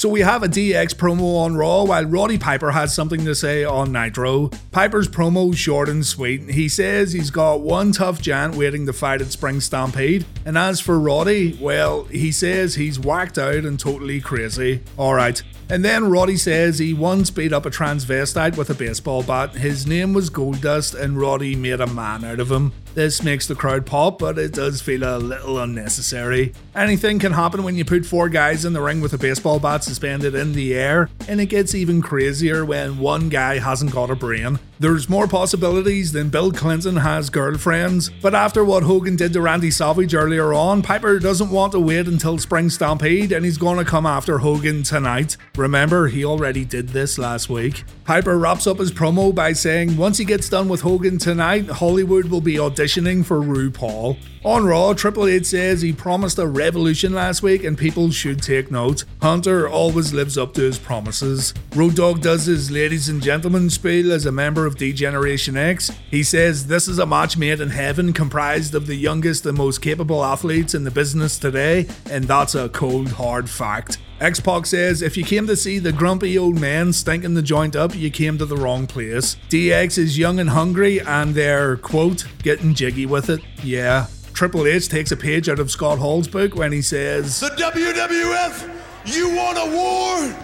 So 0.00 0.08
we 0.08 0.20
have 0.20 0.42
a 0.42 0.48
DX 0.48 0.94
promo 0.94 1.44
on 1.44 1.56
Raw 1.56 1.84
while 1.84 2.06
Roddy 2.06 2.38
Piper 2.38 2.70
has 2.70 2.94
something 2.94 3.22
to 3.26 3.34
say 3.34 3.64
on 3.64 3.92
Nitro. 3.92 4.48
Piper's 4.72 5.06
promo 5.06 5.54
short 5.54 5.90
and 5.90 6.06
sweet. 6.06 6.48
He 6.48 6.70
says 6.70 7.12
he's 7.12 7.30
got 7.30 7.60
one 7.60 7.92
tough 7.92 8.18
giant 8.22 8.54
waiting 8.54 8.86
to 8.86 8.94
fight 8.94 9.20
at 9.20 9.30
Spring 9.30 9.60
Stampede. 9.60 10.24
And 10.46 10.56
as 10.56 10.80
for 10.80 10.98
Roddy, 10.98 11.58
well, 11.60 12.04
he 12.04 12.32
says 12.32 12.76
he's 12.76 12.98
whacked 12.98 13.36
out 13.36 13.66
and 13.66 13.78
totally 13.78 14.22
crazy. 14.22 14.80
Alright. 14.98 15.42
And 15.68 15.84
then 15.84 16.08
Roddy 16.08 16.38
says 16.38 16.78
he 16.78 16.94
once 16.94 17.30
beat 17.30 17.52
up 17.52 17.66
a 17.66 17.70
transvestite 17.70 18.56
with 18.56 18.70
a 18.70 18.74
baseball 18.74 19.22
bat. 19.22 19.54
His 19.54 19.86
name 19.86 20.14
was 20.14 20.30
Goldust 20.30 20.98
and 20.98 21.20
Roddy 21.20 21.54
made 21.54 21.82
a 21.82 21.86
man 21.86 22.24
out 22.24 22.40
of 22.40 22.50
him. 22.50 22.72
This 22.94 23.22
makes 23.22 23.46
the 23.46 23.54
crowd 23.54 23.86
pop, 23.86 24.18
but 24.18 24.36
it 24.36 24.52
does 24.52 24.82
feel 24.82 25.04
a 25.04 25.16
little 25.16 25.60
unnecessary. 25.60 26.52
Anything 26.74 27.20
can 27.20 27.32
happen 27.32 27.62
when 27.62 27.76
you 27.76 27.84
put 27.84 28.04
four 28.04 28.28
guys 28.28 28.64
in 28.64 28.72
the 28.72 28.80
ring 28.80 29.00
with 29.00 29.12
a 29.12 29.18
baseball 29.18 29.60
bat 29.60 29.84
suspended 29.84 30.34
in 30.34 30.52
the 30.54 30.74
air, 30.74 31.08
and 31.28 31.40
it 31.40 31.46
gets 31.46 31.74
even 31.74 32.02
crazier 32.02 32.64
when 32.64 32.98
one 32.98 33.28
guy 33.28 33.58
hasn't 33.58 33.92
got 33.92 34.10
a 34.10 34.16
brain. 34.16 34.58
There's 34.80 35.10
more 35.10 35.28
possibilities 35.28 36.10
than 36.12 36.30
Bill 36.30 36.50
Clinton 36.50 36.96
has 36.96 37.28
girlfriends, 37.28 38.10
but 38.22 38.34
after 38.34 38.64
what 38.64 38.82
Hogan 38.82 39.14
did 39.14 39.34
to 39.34 39.42
Randy 39.42 39.70
Savage 39.70 40.14
earlier 40.14 40.54
on, 40.54 40.80
Piper 40.82 41.18
doesn't 41.18 41.50
want 41.50 41.72
to 41.72 41.80
wait 41.80 42.08
until 42.08 42.38
Spring 42.38 42.70
Stampede 42.70 43.30
and 43.30 43.44
he's 43.44 43.58
gonna 43.58 43.84
come 43.84 44.06
after 44.06 44.38
Hogan 44.38 44.82
tonight. 44.82 45.36
Remember, 45.56 46.08
he 46.08 46.24
already 46.24 46.64
did 46.64 46.88
this 46.88 47.18
last 47.18 47.50
week. 47.50 47.84
Piper 48.04 48.38
wraps 48.38 48.66
up 48.66 48.78
his 48.78 48.90
promo 48.90 49.34
by 49.34 49.52
saying 49.52 49.98
once 49.98 50.16
he 50.16 50.24
gets 50.24 50.48
done 50.48 50.68
with 50.68 50.80
Hogan 50.80 51.18
tonight, 51.18 51.68
Hollywood 51.68 52.30
will 52.30 52.40
be 52.40 52.54
auditioning 52.54 52.79
for 52.80 53.40
RuPaul. 53.40 54.16
On 54.42 54.64
Raw, 54.64 54.94
Triple 54.94 55.26
H 55.26 55.44
says 55.46 55.82
he 55.82 55.92
promised 55.92 56.38
a 56.38 56.46
revolution 56.46 57.12
last 57.12 57.42
week 57.42 57.62
and 57.62 57.76
people 57.76 58.10
should 58.10 58.42
take 58.42 58.70
note. 58.70 59.04
Hunter 59.20 59.68
always 59.68 60.14
lives 60.14 60.38
up 60.38 60.54
to 60.54 60.62
his 60.62 60.78
promises. 60.78 61.52
Road 61.76 61.96
Dogg 61.96 62.22
does 62.22 62.46
his 62.46 62.70
ladies 62.70 63.10
and 63.10 63.22
gentlemen 63.22 63.68
spiel 63.68 64.10
as 64.10 64.24
a 64.24 64.32
member 64.32 64.64
of 64.64 64.78
D 64.78 64.94
Generation 64.94 65.58
X. 65.58 65.90
He 66.10 66.22
says 66.22 66.68
this 66.68 66.88
is 66.88 66.98
a 66.98 67.04
match 67.04 67.36
made 67.36 67.60
in 67.60 67.68
heaven 67.68 68.14
comprised 68.14 68.74
of 68.74 68.86
the 68.86 68.96
youngest 68.96 69.44
and 69.44 69.58
most 69.58 69.82
capable 69.82 70.24
athletes 70.24 70.74
in 70.74 70.84
the 70.84 70.90
business 70.90 71.38
today, 71.38 71.86
and 72.10 72.24
that's 72.24 72.54
a 72.54 72.70
cold 72.70 73.08
hard 73.08 73.50
fact. 73.50 73.98
X 74.20 74.38
Pac 74.38 74.66
says, 74.66 75.00
if 75.00 75.16
you 75.16 75.24
came 75.24 75.46
to 75.46 75.56
see 75.56 75.78
the 75.78 75.92
grumpy 75.92 76.36
old 76.36 76.60
man 76.60 76.92
stinking 76.92 77.32
the 77.32 77.40
joint 77.40 77.74
up, 77.74 77.96
you 77.96 78.10
came 78.10 78.36
to 78.36 78.44
the 78.44 78.56
wrong 78.56 78.86
place. 78.86 79.36
DX 79.48 79.96
is 79.96 80.18
young 80.18 80.38
and 80.38 80.50
hungry, 80.50 81.00
and 81.00 81.34
they're, 81.34 81.78
quote, 81.78 82.26
getting 82.42 82.74
jiggy 82.74 83.06
with 83.06 83.30
it. 83.30 83.40
Yeah. 83.62 84.08
Triple 84.34 84.66
H 84.66 84.90
takes 84.90 85.10
a 85.10 85.16
page 85.16 85.48
out 85.48 85.58
of 85.58 85.70
Scott 85.70 85.98
Hall's 85.98 86.28
book 86.28 86.54
when 86.54 86.70
he 86.70 86.82
says, 86.82 87.40
The 87.40 87.48
WWF, 87.48 88.70
you 89.06 89.34
want 89.34 89.56
a 89.56 89.74
war? 89.74 90.36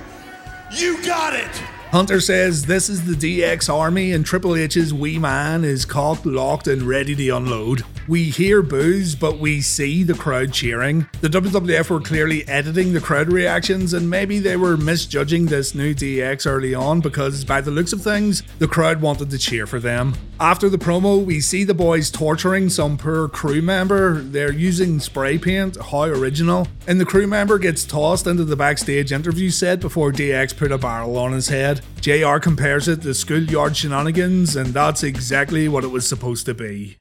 You 0.72 1.02
got 1.04 1.34
it! 1.34 1.75
Hunter 1.92 2.20
says 2.20 2.66
this 2.66 2.88
is 2.88 3.04
the 3.04 3.14
DX 3.14 3.72
army 3.72 4.12
and 4.12 4.26
Triple 4.26 4.56
H's 4.56 4.92
wee 4.92 5.18
man 5.18 5.64
is 5.64 5.84
cocked, 5.84 6.26
locked, 6.26 6.66
and 6.66 6.82
ready 6.82 7.14
to 7.14 7.28
unload. 7.30 7.84
We 8.08 8.24
hear 8.24 8.62
boos, 8.62 9.16
but 9.16 9.38
we 9.38 9.60
see 9.60 10.02
the 10.02 10.14
crowd 10.14 10.52
cheering. 10.52 11.08
The 11.20 11.28
WWF 11.28 11.90
were 11.90 12.00
clearly 12.00 12.46
editing 12.46 12.92
the 12.92 13.00
crowd 13.00 13.32
reactions, 13.32 13.94
and 13.94 14.08
maybe 14.08 14.38
they 14.38 14.56
were 14.56 14.76
misjudging 14.76 15.46
this 15.46 15.74
new 15.74 15.92
DX 15.92 16.46
early 16.46 16.74
on 16.74 17.00
because, 17.00 17.44
by 17.44 17.60
the 17.60 17.72
looks 17.72 17.92
of 17.92 18.02
things, 18.02 18.42
the 18.58 18.68
crowd 18.68 19.00
wanted 19.00 19.30
to 19.30 19.38
cheer 19.38 19.66
for 19.66 19.80
them. 19.80 20.14
After 20.38 20.68
the 20.68 20.78
promo, 20.78 21.24
we 21.24 21.40
see 21.40 21.64
the 21.64 21.74
boys 21.74 22.10
torturing 22.10 22.68
some 22.68 22.98
poor 22.98 23.26
crew 23.26 23.62
member. 23.62 24.20
They're 24.20 24.52
using 24.52 25.00
spray 25.00 25.38
paint, 25.38 25.76
how 25.80 26.04
original. 26.04 26.68
And 26.86 27.00
the 27.00 27.06
crew 27.06 27.26
member 27.26 27.58
gets 27.58 27.84
tossed 27.84 28.26
into 28.26 28.44
the 28.44 28.54
backstage 28.54 29.12
interview 29.12 29.50
set 29.50 29.80
before 29.80 30.12
DX 30.12 30.56
put 30.56 30.70
a 30.70 30.78
barrel 30.78 31.16
on 31.16 31.32
his 31.32 31.48
head. 31.48 31.75
JR 32.00 32.38
compares 32.38 32.88
it 32.88 33.02
to 33.02 33.14
schoolyard 33.14 33.76
shenanigans, 33.76 34.56
and 34.56 34.68
that's 34.68 35.02
exactly 35.02 35.68
what 35.68 35.84
it 35.84 35.88
was 35.88 36.06
supposed 36.06 36.46
to 36.46 36.54
be. 36.54 36.98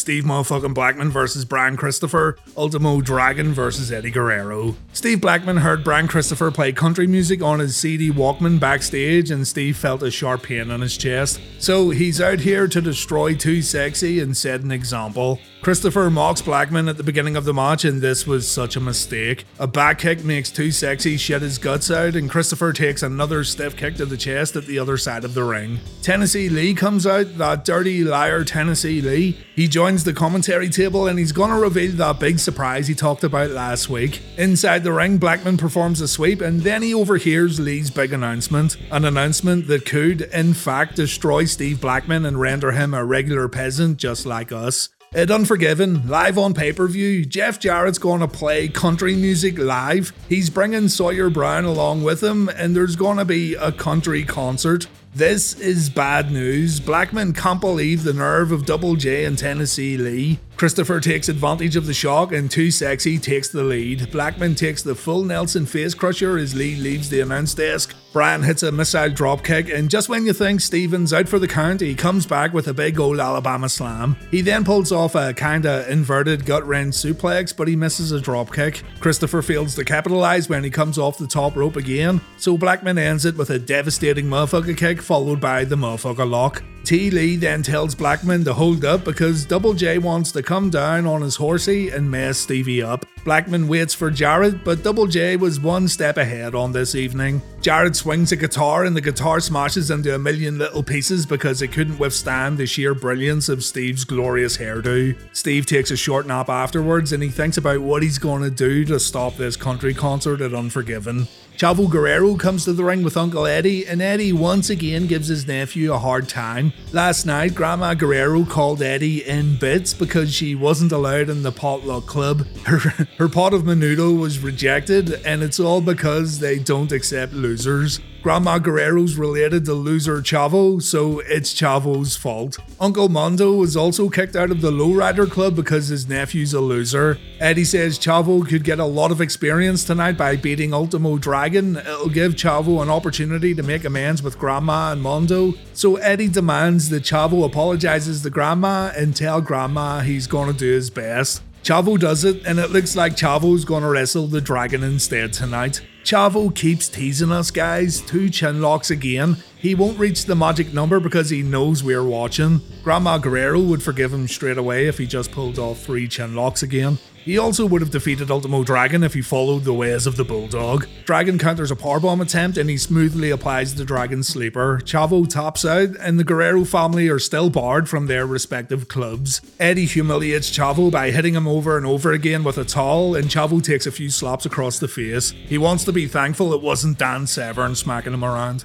Steve 0.00 0.24
motherfucking 0.24 0.72
Blackman 0.72 1.10
versus 1.10 1.44
Brian 1.44 1.76
Christopher, 1.76 2.38
Ultimo 2.56 3.02
Dragon 3.02 3.52
versus 3.52 3.92
Eddie 3.92 4.10
Guerrero. 4.10 4.74
Steve 4.94 5.20
Blackman 5.20 5.58
heard 5.58 5.84
Brian 5.84 6.08
Christopher 6.08 6.50
play 6.50 6.72
country 6.72 7.06
music 7.06 7.42
on 7.42 7.58
his 7.58 7.76
CD 7.76 8.10
Walkman 8.10 8.58
backstage, 8.58 9.30
and 9.30 9.46
Steve 9.46 9.76
felt 9.76 10.02
a 10.02 10.10
sharp 10.10 10.42
pain 10.44 10.70
on 10.70 10.80
his 10.80 10.96
chest. 10.96 11.38
So 11.58 11.90
he's 11.90 12.20
out 12.20 12.40
here 12.40 12.66
to 12.66 12.80
destroy 12.80 13.34
Too 13.34 13.60
Sexy 13.60 14.20
and 14.20 14.34
set 14.34 14.62
an 14.62 14.72
example. 14.72 15.38
Christopher 15.62 16.08
mocks 16.08 16.40
Blackman 16.40 16.88
at 16.88 16.96
the 16.96 17.02
beginning 17.02 17.36
of 17.36 17.44
the 17.44 17.52
match, 17.52 17.84
and 17.84 18.00
this 18.00 18.26
was 18.26 18.50
such 18.50 18.76
a 18.76 18.80
mistake. 18.80 19.44
A 19.58 19.66
back 19.66 19.98
kick 19.98 20.24
makes 20.24 20.50
Too 20.50 20.70
Sexy 20.70 21.18
shit 21.18 21.42
his 21.42 21.58
guts 21.58 21.90
out, 21.90 22.16
and 22.16 22.30
Christopher 22.30 22.72
takes 22.72 23.02
another 23.02 23.44
stiff 23.44 23.76
kick 23.76 23.96
to 23.96 24.06
the 24.06 24.16
chest 24.16 24.56
at 24.56 24.64
the 24.64 24.78
other 24.78 24.96
side 24.96 25.22
of 25.22 25.34
the 25.34 25.44
ring. 25.44 25.78
Tennessee 26.00 26.48
Lee 26.48 26.72
comes 26.72 27.06
out, 27.06 27.36
that 27.36 27.66
dirty 27.66 28.02
liar 28.02 28.42
Tennessee 28.42 29.02
Lee. 29.02 29.36
He 29.54 29.68
joins 29.68 30.04
the 30.04 30.14
commentary 30.14 30.70
table 30.70 31.06
and 31.06 31.18
he's 31.18 31.32
gonna 31.32 31.58
reveal 31.58 31.92
that 31.92 32.18
big 32.18 32.38
surprise 32.38 32.88
he 32.88 32.94
talked 32.94 33.22
about 33.22 33.50
last 33.50 33.90
week. 33.90 34.22
Inside 34.38 34.82
the 34.82 34.94
ring, 34.94 35.18
Blackman 35.18 35.58
performs 35.58 36.00
a 36.00 36.08
sweep, 36.08 36.40
and 36.40 36.62
then 36.62 36.80
he 36.80 36.94
overhears 36.94 37.60
Lee's 37.60 37.90
big 37.90 38.14
announcement. 38.14 38.78
An 38.90 39.04
announcement 39.04 39.66
that 39.66 39.84
could, 39.84 40.22
in 40.22 40.54
fact, 40.54 40.96
destroy 40.96 41.44
Steve 41.44 41.82
Blackman 41.82 42.24
and 42.24 42.40
render 42.40 42.72
him 42.72 42.94
a 42.94 43.04
regular 43.04 43.46
peasant 43.46 43.98
just 43.98 44.24
like 44.24 44.52
us. 44.52 44.88
At 45.12 45.28
Unforgiven, 45.28 46.06
live 46.06 46.38
on 46.38 46.54
pay 46.54 46.72
per 46.72 46.86
view, 46.86 47.24
Jeff 47.24 47.58
Jarrett's 47.58 47.98
going 47.98 48.20
to 48.20 48.28
play 48.28 48.68
country 48.68 49.16
music 49.16 49.58
live. 49.58 50.12
He's 50.28 50.50
bringing 50.50 50.86
Sawyer 50.86 51.28
Brown 51.28 51.64
along 51.64 52.04
with 52.04 52.22
him, 52.22 52.48
and 52.48 52.76
there's 52.76 52.94
going 52.94 53.16
to 53.16 53.24
be 53.24 53.56
a 53.56 53.72
country 53.72 54.22
concert. 54.22 54.86
This 55.12 55.58
is 55.58 55.90
bad 55.90 56.30
news. 56.30 56.78
Blackman 56.78 57.32
can't 57.32 57.60
believe 57.60 58.04
the 58.04 58.12
nerve 58.12 58.52
of 58.52 58.64
Double 58.64 58.94
J 58.94 59.24
and 59.24 59.36
Tennessee 59.36 59.96
Lee. 59.98 60.38
Christopher 60.60 61.00
takes 61.00 61.30
advantage 61.30 61.74
of 61.74 61.86
the 61.86 61.94
shock 61.94 62.32
and 62.32 62.50
Too 62.50 62.70
Sexy 62.70 63.18
takes 63.18 63.48
the 63.48 63.62
lead. 63.62 64.12
Blackman 64.12 64.54
takes 64.54 64.82
the 64.82 64.94
full 64.94 65.24
Nelson 65.24 65.64
face 65.64 65.94
crusher 65.94 66.36
as 66.36 66.54
Lee 66.54 66.76
leaves 66.76 67.08
the 67.08 67.20
announce 67.20 67.54
desk. 67.54 67.96
Brian 68.12 68.42
hits 68.42 68.62
a 68.62 68.70
missile 68.70 69.08
dropkick, 69.08 69.74
and 69.74 69.88
just 69.88 70.10
when 70.10 70.26
you 70.26 70.34
think 70.34 70.60
Stevens 70.60 71.14
out 71.14 71.28
for 71.28 71.38
the 71.38 71.48
count, 71.48 71.80
he 71.80 71.94
comes 71.94 72.26
back 72.26 72.52
with 72.52 72.68
a 72.68 72.74
big 72.74 73.00
old 73.00 73.20
Alabama 73.20 73.70
slam. 73.70 74.16
He 74.30 74.42
then 74.42 74.64
pulls 74.64 74.92
off 74.92 75.14
a 75.14 75.32
kinda 75.32 75.90
inverted 75.90 76.44
gut 76.44 76.66
wrench 76.66 76.92
suplex, 76.92 77.56
but 77.56 77.68
he 77.68 77.76
misses 77.76 78.12
a 78.12 78.18
dropkick. 78.18 78.82
Christopher 78.98 79.40
fails 79.40 79.74
to 79.76 79.84
capitalize 79.84 80.50
when 80.50 80.64
he 80.64 80.70
comes 80.70 80.98
off 80.98 81.16
the 81.16 81.26
top 81.26 81.56
rope 81.56 81.76
again, 81.76 82.20
so 82.36 82.58
Blackman 82.58 82.98
ends 82.98 83.24
it 83.24 83.36
with 83.38 83.48
a 83.48 83.58
devastating 83.58 84.26
motherfucker 84.26 84.76
kick 84.76 85.00
followed 85.00 85.40
by 85.40 85.64
the 85.64 85.76
motherfucker 85.76 86.28
lock. 86.28 86.62
T. 86.82 87.10
Lee 87.10 87.36
then 87.36 87.62
tells 87.62 87.94
Blackman 87.94 88.42
to 88.44 88.54
hold 88.54 88.84
up 88.84 89.04
because 89.04 89.44
Double 89.44 89.74
J 89.74 89.98
wants 89.98 90.32
to 90.32 90.42
come 90.50 90.68
down 90.68 91.06
on 91.06 91.22
his 91.22 91.36
horsey 91.36 91.90
and 91.90 92.10
mess 92.10 92.36
Stevie 92.36 92.82
up. 92.82 93.06
Blackman 93.24 93.68
waits 93.68 93.94
for 93.94 94.10
Jarrett, 94.10 94.64
but 94.64 94.82
Double 94.82 95.06
J 95.06 95.36
was 95.36 95.60
one 95.60 95.86
step 95.86 96.16
ahead 96.16 96.56
on 96.56 96.72
this 96.72 96.96
evening. 96.96 97.40
Jarrett 97.60 97.94
swings 97.94 98.32
a 98.32 98.36
guitar 98.36 98.84
and 98.84 98.96
the 98.96 99.00
guitar 99.00 99.38
smashes 99.38 99.92
into 99.92 100.12
a 100.12 100.18
million 100.18 100.58
little 100.58 100.82
pieces 100.82 101.24
because 101.24 101.62
it 101.62 101.68
couldn't 101.68 102.00
withstand 102.00 102.58
the 102.58 102.66
sheer 102.66 102.96
brilliance 102.96 103.48
of 103.48 103.62
Steve's 103.62 104.02
glorious 104.02 104.56
hairdo. 104.56 105.16
Steve 105.32 105.66
takes 105.66 105.92
a 105.92 105.96
short 105.96 106.26
nap 106.26 106.48
afterwards 106.48 107.12
and 107.12 107.22
he 107.22 107.28
thinks 107.28 107.56
about 107.56 107.78
what 107.78 108.02
he's 108.02 108.18
going 108.18 108.42
to 108.42 108.50
do 108.50 108.84
to 108.86 108.98
stop 108.98 109.36
this 109.36 109.54
country 109.54 109.94
concert 109.94 110.40
at 110.40 110.52
Unforgiven. 110.52 111.28
Chavo 111.60 111.90
Guerrero 111.90 112.36
comes 112.36 112.64
to 112.64 112.72
the 112.72 112.84
ring 112.84 113.02
with 113.02 113.18
Uncle 113.18 113.46
Eddie, 113.46 113.86
and 113.86 114.00
Eddie 114.00 114.32
once 114.32 114.70
again 114.70 115.06
gives 115.06 115.28
his 115.28 115.46
nephew 115.46 115.92
a 115.92 115.98
hard 115.98 116.26
time. 116.26 116.72
Last 116.90 117.26
night, 117.26 117.54
Grandma 117.54 117.92
Guerrero 117.92 118.46
called 118.46 118.80
Eddie 118.80 119.28
in 119.28 119.58
bits 119.58 119.92
because 119.92 120.32
she 120.32 120.54
wasn't 120.54 120.90
allowed 120.90 121.28
in 121.28 121.42
the 121.42 121.52
potluck 121.52 122.06
club. 122.06 122.46
Her, 122.64 122.78
Her 123.18 123.28
pot 123.28 123.52
of 123.52 123.64
menudo 123.64 124.18
was 124.18 124.38
rejected, 124.38 125.20
and 125.26 125.42
it's 125.42 125.60
all 125.60 125.82
because 125.82 126.38
they 126.38 126.58
don't 126.58 126.92
accept 126.92 127.34
losers. 127.34 128.00
Grandma 128.22 128.58
Guerrero's 128.58 129.16
related 129.16 129.64
to 129.64 129.72
loser 129.72 130.20
Chavo, 130.20 130.82
so 130.82 131.20
it's 131.20 131.54
Chavo's 131.54 132.16
fault. 132.16 132.58
Uncle 132.78 133.08
Mondo 133.08 133.52
was 133.52 133.78
also 133.78 134.10
kicked 134.10 134.36
out 134.36 134.50
of 134.50 134.60
the 134.60 134.70
Lowrider 134.70 135.30
Club 135.30 135.56
because 135.56 135.88
his 135.88 136.06
nephew's 136.06 136.52
a 136.52 136.60
loser. 136.60 137.16
Eddie 137.38 137.64
says 137.64 137.98
Chavo 137.98 138.46
could 138.46 138.62
get 138.62 138.78
a 138.78 138.84
lot 138.84 139.10
of 139.10 139.22
experience 139.22 139.84
tonight 139.84 140.18
by 140.18 140.36
beating 140.36 140.74
Ultimo 140.74 141.16
Dragon. 141.16 141.78
It'll 141.78 142.10
give 142.10 142.34
Chavo 142.34 142.82
an 142.82 142.90
opportunity 142.90 143.54
to 143.54 143.62
make 143.62 143.84
amends 143.84 144.22
with 144.22 144.38
Grandma 144.38 144.92
and 144.92 145.00
Mondo. 145.00 145.54
So 145.72 145.96
Eddie 145.96 146.28
demands 146.28 146.90
that 146.90 147.04
Chavo 147.04 147.46
apologizes 147.46 148.22
to 148.22 148.30
Grandma 148.30 148.92
and 148.94 149.16
tell 149.16 149.40
Grandma 149.40 150.00
he's 150.00 150.26
gonna 150.26 150.52
do 150.52 150.70
his 150.70 150.90
best. 150.90 151.42
Chavo 151.62 151.98
does 151.98 152.24
it, 152.24 152.44
and 152.46 152.58
it 152.58 152.70
looks 152.70 152.96
like 152.96 153.16
Chavo's 153.16 153.64
gonna 153.64 153.88
wrestle 153.88 154.26
the 154.26 154.40
dragon 154.40 154.82
instead 154.82 155.32
tonight. 155.32 155.82
Chavo 156.04 156.54
keeps 156.54 156.88
teasing 156.88 157.30
us, 157.30 157.50
guys. 157.50 158.00
Two 158.00 158.28
chin 158.30 158.60
locks 158.60 158.90
again. 158.90 159.36
He 159.56 159.74
won't 159.74 159.98
reach 159.98 160.24
the 160.24 160.34
magic 160.34 160.72
number 160.72 160.98
because 160.98 161.30
he 161.30 161.42
knows 161.42 161.84
we're 161.84 162.04
watching. 162.04 162.62
Grandma 162.82 163.18
Guerrero 163.18 163.60
would 163.60 163.82
forgive 163.82 164.12
him 164.12 164.26
straight 164.26 164.58
away 164.58 164.86
if 164.86 164.96
he 164.98 165.06
just 165.06 165.30
pulled 165.30 165.58
off 165.58 165.80
three 165.80 166.08
chin 166.08 166.34
locks 166.34 166.62
again. 166.62 166.98
He 167.24 167.38
also 167.38 167.66
would 167.66 167.82
have 167.82 167.90
defeated 167.90 168.30
Ultimo 168.30 168.64
Dragon 168.64 169.02
if 169.02 169.14
he 169.14 169.22
followed 169.22 169.64
the 169.64 169.74
ways 169.74 170.06
of 170.06 170.16
the 170.16 170.24
Bulldog. 170.24 170.86
Dragon 171.04 171.38
counters 171.38 171.70
a 171.70 171.76
powerbomb 171.76 172.22
attempt 172.22 172.56
and 172.56 172.70
he 172.70 172.76
smoothly 172.76 173.30
applies 173.30 173.74
the 173.74 173.84
Dragon 173.84 174.22
Sleeper. 174.22 174.80
Chavo 174.84 175.28
tops 175.28 175.64
out, 175.64 175.90
and 176.00 176.18
the 176.18 176.24
Guerrero 176.24 176.64
family 176.64 177.08
are 177.08 177.18
still 177.18 177.50
barred 177.50 177.88
from 177.88 178.06
their 178.06 178.26
respective 178.26 178.88
clubs. 178.88 179.40
Eddie 179.58 179.84
humiliates 179.84 180.50
Chavo 180.50 180.90
by 180.90 181.10
hitting 181.10 181.34
him 181.34 181.46
over 181.46 181.76
and 181.76 181.86
over 181.86 182.12
again 182.12 182.42
with 182.42 182.58
a 182.58 182.64
towel, 182.64 183.14
and 183.14 183.28
Chavo 183.28 183.62
takes 183.62 183.86
a 183.86 183.92
few 183.92 184.10
slaps 184.10 184.46
across 184.46 184.78
the 184.78 184.88
face. 184.88 185.30
He 185.30 185.58
wants 185.58 185.84
to 185.84 185.92
be 185.92 186.06
thankful 186.06 186.52
it 186.52 186.62
wasn't 186.62 186.98
Dan 186.98 187.26
Severn 187.26 187.74
smacking 187.74 188.14
him 188.14 188.24
around. 188.24 188.64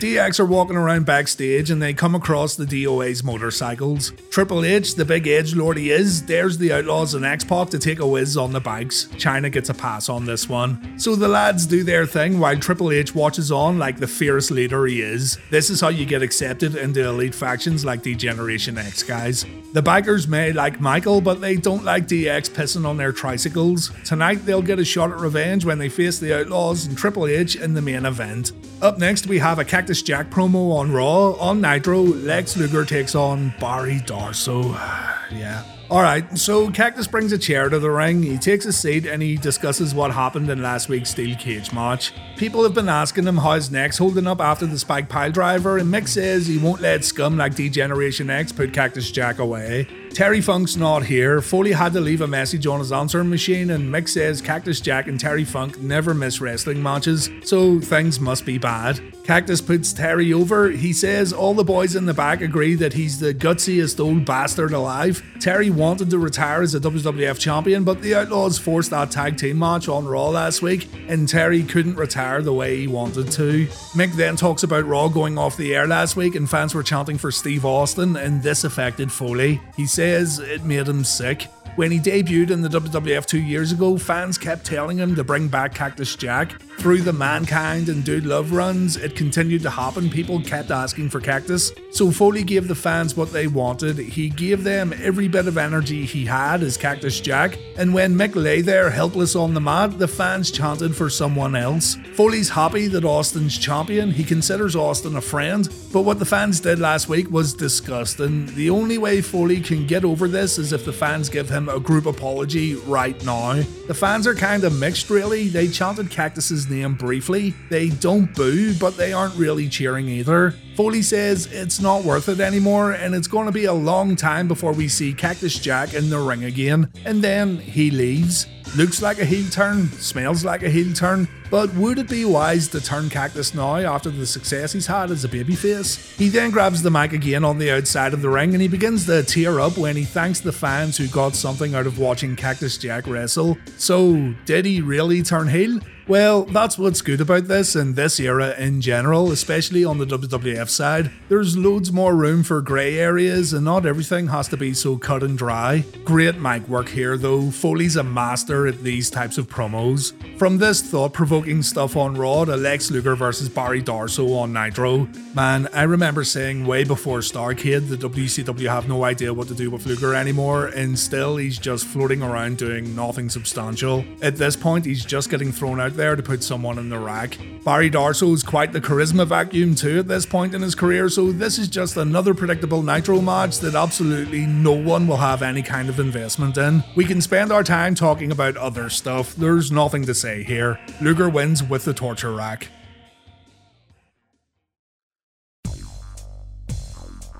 DX 0.00 0.40
are 0.40 0.46
walking 0.46 0.76
around 0.76 1.04
backstage 1.04 1.70
and 1.70 1.82
they 1.82 1.92
come 1.92 2.14
across 2.14 2.56
the 2.56 2.64
DOA's 2.64 3.22
motorcycles. 3.22 4.12
Triple 4.30 4.64
H, 4.64 4.94
the 4.94 5.04
big 5.04 5.26
edge 5.26 5.54
lord 5.54 5.76
he 5.76 5.90
is, 5.90 6.22
dares 6.22 6.56
the 6.56 6.72
Outlaws 6.72 7.12
and 7.12 7.22
X 7.22 7.44
Pac 7.44 7.68
to 7.68 7.78
take 7.78 7.98
a 7.98 8.06
whiz 8.06 8.34
on 8.38 8.52
the 8.52 8.60
bikes. 8.60 9.08
Chyna 9.16 9.52
gets 9.52 9.68
a 9.68 9.74
pass 9.74 10.08
on 10.08 10.24
this 10.24 10.48
one. 10.48 10.98
So 10.98 11.14
the 11.14 11.28
lads 11.28 11.66
do 11.66 11.84
their 11.84 12.06
thing 12.06 12.40
while 12.40 12.56
Triple 12.56 12.92
H 12.92 13.14
watches 13.14 13.52
on 13.52 13.78
like 13.78 13.98
the 13.98 14.06
fierce 14.06 14.50
leader 14.50 14.86
he 14.86 15.02
is. 15.02 15.36
This 15.50 15.68
is 15.68 15.82
how 15.82 15.88
you 15.88 16.06
get 16.06 16.22
accepted 16.22 16.76
into 16.76 17.06
elite 17.06 17.34
factions 17.34 17.84
like 17.84 18.02
the 18.02 18.14
Generation 18.14 18.78
X 18.78 19.02
guys. 19.02 19.44
The 19.74 19.82
bikers 19.82 20.26
may 20.26 20.50
like 20.54 20.80
Michael, 20.80 21.20
but 21.20 21.42
they 21.42 21.56
don't 21.56 21.84
like 21.84 22.08
DX 22.08 22.48
pissing 22.48 22.86
on 22.86 22.96
their 22.96 23.12
tricycles. 23.12 23.92
Tonight 24.06 24.46
they'll 24.46 24.62
get 24.62 24.78
a 24.78 24.84
shot 24.84 25.10
at 25.10 25.20
revenge 25.20 25.66
when 25.66 25.78
they 25.78 25.90
face 25.90 26.18
the 26.18 26.40
Outlaws 26.40 26.86
and 26.86 26.96
Triple 26.96 27.26
H 27.26 27.56
in 27.56 27.74
the 27.74 27.82
main 27.82 28.06
event. 28.06 28.52
Up 28.82 28.96
next, 28.96 29.26
we 29.26 29.38
have 29.38 29.58
a 29.58 29.64
Cactus 29.64 29.89
Jack 29.90 30.30
promo 30.30 30.72
on 30.72 30.92
Raw. 30.92 31.32
On 31.40 31.60
Nitro, 31.60 32.00
Lex 32.00 32.56
Luger 32.56 32.84
takes 32.84 33.14
on 33.14 33.52
Barry 33.58 33.98
Darsow. 34.00 34.72
yeah. 35.32 35.64
Alright, 35.90 36.38
so 36.38 36.70
Cactus 36.70 37.08
brings 37.08 37.32
a 37.32 37.38
chair 37.38 37.68
to 37.68 37.80
the 37.80 37.90
ring, 37.90 38.22
he 38.22 38.38
takes 38.38 38.64
a 38.64 38.72
seat 38.72 39.06
and 39.06 39.20
he 39.20 39.36
discusses 39.36 39.92
what 39.92 40.12
happened 40.12 40.48
in 40.48 40.62
last 40.62 40.88
week's 40.88 41.10
steel 41.10 41.34
cage 41.36 41.72
match. 41.72 42.12
People 42.36 42.62
have 42.62 42.74
been 42.74 42.88
asking 42.88 43.26
him 43.26 43.36
how 43.36 43.54
his 43.54 43.72
neck's 43.72 43.98
holding 43.98 44.28
up 44.28 44.40
after 44.40 44.66
the 44.66 44.78
spike 44.78 45.08
pile 45.08 45.32
driver, 45.32 45.78
and 45.78 45.92
Mick 45.92 46.06
says 46.06 46.46
he 46.46 46.58
won't 46.58 46.80
let 46.80 47.04
scum 47.04 47.36
like 47.36 47.56
D-Generation 47.56 48.30
X 48.30 48.52
put 48.52 48.72
Cactus 48.72 49.10
Jack 49.10 49.40
away. 49.40 49.88
Terry 50.10 50.40
Funk's 50.40 50.76
not 50.76 51.04
here. 51.04 51.40
Foley 51.40 51.72
had 51.72 51.92
to 51.94 52.00
leave 52.00 52.20
a 52.20 52.26
message 52.28 52.68
on 52.68 52.78
his 52.78 52.92
answering 52.92 53.28
machine, 53.28 53.70
and 53.70 53.92
Mick 53.92 54.08
says 54.08 54.40
Cactus 54.40 54.80
Jack 54.80 55.08
and 55.08 55.18
Terry 55.18 55.44
Funk 55.44 55.80
never 55.80 56.14
miss 56.14 56.40
wrestling 56.40 56.80
matches, 56.80 57.28
so 57.42 57.80
things 57.80 58.20
must 58.20 58.46
be 58.46 58.58
bad. 58.58 59.00
Cactus 59.24 59.60
puts 59.60 59.92
Terry 59.92 60.32
over. 60.32 60.70
He 60.70 60.92
says 60.92 61.32
all 61.32 61.54
the 61.54 61.64
boys 61.64 61.94
in 61.94 62.06
the 62.06 62.14
back 62.14 62.40
agree 62.40 62.74
that 62.74 62.94
he's 62.94 63.20
the 63.20 63.32
gutsiest 63.32 64.00
old 64.00 64.24
bastard 64.24 64.72
alive. 64.72 65.22
Terry 65.38 65.70
wanted 65.70 66.10
to 66.10 66.18
retire 66.18 66.62
as 66.62 66.74
a 66.74 66.80
WWF 66.80 67.38
champion, 67.38 67.84
but 67.84 68.02
the 68.02 68.14
Outlaws 68.14 68.58
forced 68.58 68.90
that 68.90 69.10
tag 69.10 69.36
team 69.36 69.58
match 69.58 69.88
on 69.88 70.06
Raw 70.06 70.28
last 70.28 70.62
week, 70.62 70.88
and 71.08 71.28
Terry 71.28 71.62
couldn't 71.62 71.96
retire 71.96 72.42
the 72.42 72.52
way 72.52 72.78
he 72.78 72.86
wanted 72.86 73.30
to. 73.32 73.66
Mick 73.94 74.12
then 74.14 74.36
talks 74.36 74.62
about 74.62 74.86
Raw 74.86 75.08
going 75.08 75.38
off 75.38 75.56
the 75.56 75.74
air 75.74 75.86
last 75.86 76.16
week, 76.16 76.34
and 76.34 76.48
fans 76.50 76.74
were 76.74 76.82
chanting 76.82 77.18
for 77.18 77.30
Steve 77.30 77.64
Austin, 77.64 78.16
and 78.16 78.42
this 78.42 78.64
affected 78.64 79.12
Foley. 79.12 79.60
He 79.76 79.86
says 79.86 80.38
it 80.38 80.64
made 80.64 80.88
him 80.88 81.04
sick. 81.04 81.46
When 81.76 81.92
he 81.92 82.00
debuted 82.00 82.50
in 82.50 82.62
the 82.62 82.68
WWF 82.68 83.26
two 83.26 83.40
years 83.40 83.70
ago, 83.70 83.96
fans 83.96 84.36
kept 84.36 84.66
telling 84.66 84.98
him 84.98 85.14
to 85.14 85.22
bring 85.22 85.46
back 85.46 85.72
Cactus 85.72 86.16
Jack. 86.16 86.60
Through 86.80 87.02
the 87.02 87.12
Mankind 87.12 87.90
and 87.90 88.02
Dude 88.02 88.24
Love 88.24 88.52
runs, 88.52 88.96
it 88.96 89.14
continued 89.14 89.60
to 89.64 89.68
happen. 89.70 90.08
People 90.08 90.40
kept 90.40 90.70
asking 90.70 91.10
for 91.10 91.20
Cactus. 91.20 91.72
So 91.90 92.10
Foley 92.10 92.42
gave 92.42 92.68
the 92.68 92.74
fans 92.74 93.14
what 93.14 93.32
they 93.32 93.48
wanted. 93.48 93.98
He 93.98 94.30
gave 94.30 94.64
them 94.64 94.94
every 95.02 95.28
bit 95.28 95.46
of 95.46 95.58
energy 95.58 96.06
he 96.06 96.24
had 96.24 96.62
as 96.62 96.78
Cactus 96.78 97.20
Jack. 97.20 97.58
And 97.76 97.92
when 97.92 98.14
Mick 98.14 98.34
lay 98.34 98.62
there 98.62 98.88
helpless 98.88 99.36
on 99.36 99.52
the 99.52 99.60
mat, 99.60 99.98
the 99.98 100.08
fans 100.08 100.50
chanted 100.50 100.96
for 100.96 101.10
someone 101.10 101.54
else. 101.54 101.98
Foley's 102.14 102.48
happy 102.48 102.86
that 102.88 103.04
Austin's 103.04 103.58
champion. 103.58 104.10
He 104.10 104.24
considers 104.24 104.74
Austin 104.74 105.16
a 105.16 105.20
friend. 105.20 105.68
But 105.92 106.02
what 106.02 106.18
the 106.18 106.24
fans 106.24 106.60
did 106.60 106.78
last 106.78 107.10
week 107.10 107.30
was 107.30 107.52
disgusting. 107.52 108.46
The 108.54 108.70
only 108.70 108.96
way 108.96 109.20
Foley 109.20 109.60
can 109.60 109.86
get 109.86 110.02
over 110.02 110.28
this 110.28 110.56
is 110.56 110.72
if 110.72 110.86
the 110.86 110.94
fans 110.94 111.28
give 111.28 111.50
him 111.50 111.68
a 111.68 111.78
group 111.78 112.06
apology 112.06 112.76
right 112.76 113.22
now. 113.22 113.52
The 113.86 113.94
fans 113.94 114.26
are 114.26 114.34
kind 114.34 114.64
of 114.64 114.78
mixed, 114.78 115.10
really. 115.10 115.48
They 115.48 115.68
chanted 115.68 116.08
Cactus's 116.10 116.69
name 116.70 116.94
briefly. 116.94 117.54
They 117.68 117.88
don't 117.88 118.34
boo, 118.34 118.74
but 118.78 118.96
they 118.96 119.12
aren't 119.12 119.34
really 119.34 119.68
cheering 119.68 120.08
either. 120.08 120.54
Foley 120.76 121.02
says 121.02 121.46
it's 121.52 121.80
not 121.80 122.04
worth 122.04 122.28
it 122.28 122.40
anymore, 122.40 122.92
and 122.92 123.14
it's 123.14 123.28
going 123.28 123.46
to 123.46 123.52
be 123.52 123.66
a 123.66 123.72
long 123.72 124.16
time 124.16 124.48
before 124.48 124.72
we 124.72 124.88
see 124.88 125.12
Cactus 125.12 125.58
Jack 125.58 125.92
in 125.92 126.08
the 126.08 126.18
ring 126.18 126.44
again. 126.44 126.90
And 127.04 127.22
then 127.22 127.58
he 127.58 127.90
leaves. 127.90 128.46
Looks 128.76 129.02
like 129.02 129.18
a 129.18 129.24
heel 129.24 129.50
turn, 129.50 129.90
smells 129.92 130.44
like 130.44 130.62
a 130.62 130.70
heel 130.70 130.92
turn, 130.94 131.26
but 131.50 131.74
would 131.74 131.98
it 131.98 132.08
be 132.08 132.24
wise 132.24 132.68
to 132.68 132.80
turn 132.80 133.10
Cactus 133.10 133.52
now 133.52 133.74
after 133.74 134.10
the 134.10 134.24
success 134.24 134.72
he's 134.72 134.86
had 134.86 135.10
as 135.10 135.24
a 135.24 135.28
babyface? 135.28 136.16
He 136.16 136.28
then 136.28 136.52
grabs 136.52 136.80
the 136.80 136.90
mic 136.90 137.12
again 137.12 137.44
on 137.44 137.58
the 137.58 137.72
outside 137.72 138.14
of 138.14 138.22
the 138.22 138.28
ring 138.28 138.52
and 138.52 138.62
he 138.62 138.68
begins 138.68 139.06
to 139.06 139.24
tear 139.24 139.58
up 139.58 139.76
when 139.76 139.96
he 139.96 140.04
thanks 140.04 140.38
the 140.38 140.52
fans 140.52 140.96
who 140.96 141.08
got 141.08 141.34
something 141.34 141.74
out 141.74 141.88
of 141.88 141.98
watching 141.98 142.36
Cactus 142.36 142.78
Jack 142.78 143.08
wrestle. 143.08 143.58
So, 143.76 144.34
did 144.44 144.64
he 144.66 144.80
really 144.80 145.22
turn 145.22 145.48
heel? 145.48 145.80
Well, 146.10 146.42
that's 146.42 146.76
what's 146.76 147.02
good 147.02 147.20
about 147.20 147.46
this 147.46 147.76
and 147.76 147.94
this 147.94 148.18
era 148.18 148.56
in 148.58 148.80
general, 148.80 149.30
especially 149.30 149.84
on 149.84 149.98
the 149.98 150.06
WWF 150.06 150.68
side. 150.68 151.12
There's 151.28 151.56
loads 151.56 151.92
more 151.92 152.16
room 152.16 152.42
for 152.42 152.60
grey 152.60 152.98
areas 152.98 153.52
and 153.52 153.64
not 153.64 153.86
everything 153.86 154.26
has 154.26 154.48
to 154.48 154.56
be 154.56 154.74
so 154.74 154.96
cut 154.96 155.22
and 155.22 155.38
dry. 155.38 155.84
Great 156.04 156.36
mic 156.36 156.66
work 156.66 156.88
here 156.88 157.16
though, 157.16 157.52
Foley's 157.52 157.94
a 157.94 158.02
master 158.02 158.59
at 158.66 158.82
these 158.82 159.10
types 159.10 159.38
of 159.38 159.48
promos. 159.48 160.12
From 160.38 160.58
this 160.58 160.82
thought 160.82 161.12
provoking 161.12 161.62
stuff 161.62 161.96
on 161.96 162.14
Raw 162.14 162.44
to 162.44 162.56
Lex 162.56 162.90
Luger 162.90 163.14
versus 163.14 163.48
Barry 163.48 163.82
Darsow 163.82 164.38
on 164.38 164.52
Nitro, 164.52 165.08
man, 165.34 165.68
I 165.72 165.82
remember 165.82 166.24
saying 166.24 166.66
way 166.66 166.84
before 166.84 167.18
Starcade 167.18 167.88
that 167.88 168.00
WCW 168.00 168.68
have 168.68 168.88
no 168.88 169.04
idea 169.04 169.34
what 169.34 169.48
to 169.48 169.54
do 169.54 169.70
with 169.70 169.86
Luger 169.86 170.14
anymore, 170.14 170.66
and 170.66 170.98
still 170.98 171.36
he's 171.36 171.58
just 171.58 171.86
floating 171.86 172.22
around 172.22 172.58
doing 172.58 172.94
nothing 172.94 173.28
substantial. 173.28 174.04
At 174.22 174.36
this 174.36 174.56
point, 174.56 174.84
he's 174.84 175.04
just 175.04 175.30
getting 175.30 175.52
thrown 175.52 175.80
out 175.80 175.94
there 175.94 176.16
to 176.16 176.22
put 176.22 176.42
someone 176.42 176.78
in 176.78 176.88
the 176.88 176.98
rack. 176.98 177.38
Barry 177.64 177.90
Darsow 177.90 178.32
is 178.32 178.42
quite 178.42 178.72
the 178.72 178.80
charisma 178.80 179.26
vacuum 179.26 179.74
too 179.74 179.98
at 179.98 180.08
this 180.08 180.24
point 180.24 180.54
in 180.54 180.62
his 180.62 180.74
career, 180.74 181.08
so 181.08 181.32
this 181.32 181.58
is 181.58 181.68
just 181.68 181.96
another 181.96 182.34
predictable 182.34 182.82
Nitro 182.82 183.20
match 183.20 183.58
that 183.58 183.74
absolutely 183.74 184.46
no 184.46 184.72
one 184.72 185.06
will 185.06 185.16
have 185.16 185.42
any 185.42 185.62
kind 185.62 185.88
of 185.88 186.00
investment 186.00 186.56
in. 186.56 186.82
We 186.96 187.04
can 187.04 187.20
spend 187.20 187.52
our 187.52 187.62
time 187.62 187.94
talking 187.94 188.32
about 188.32 188.49
other 188.56 188.90
stuff, 188.90 189.34
there's 189.34 189.70
nothing 189.70 190.04
to 190.06 190.14
say 190.14 190.42
here. 190.42 190.78
Luger 191.00 191.28
wins 191.28 191.62
with 191.62 191.84
the 191.84 191.94
torture 191.94 192.32
rack. 192.32 192.68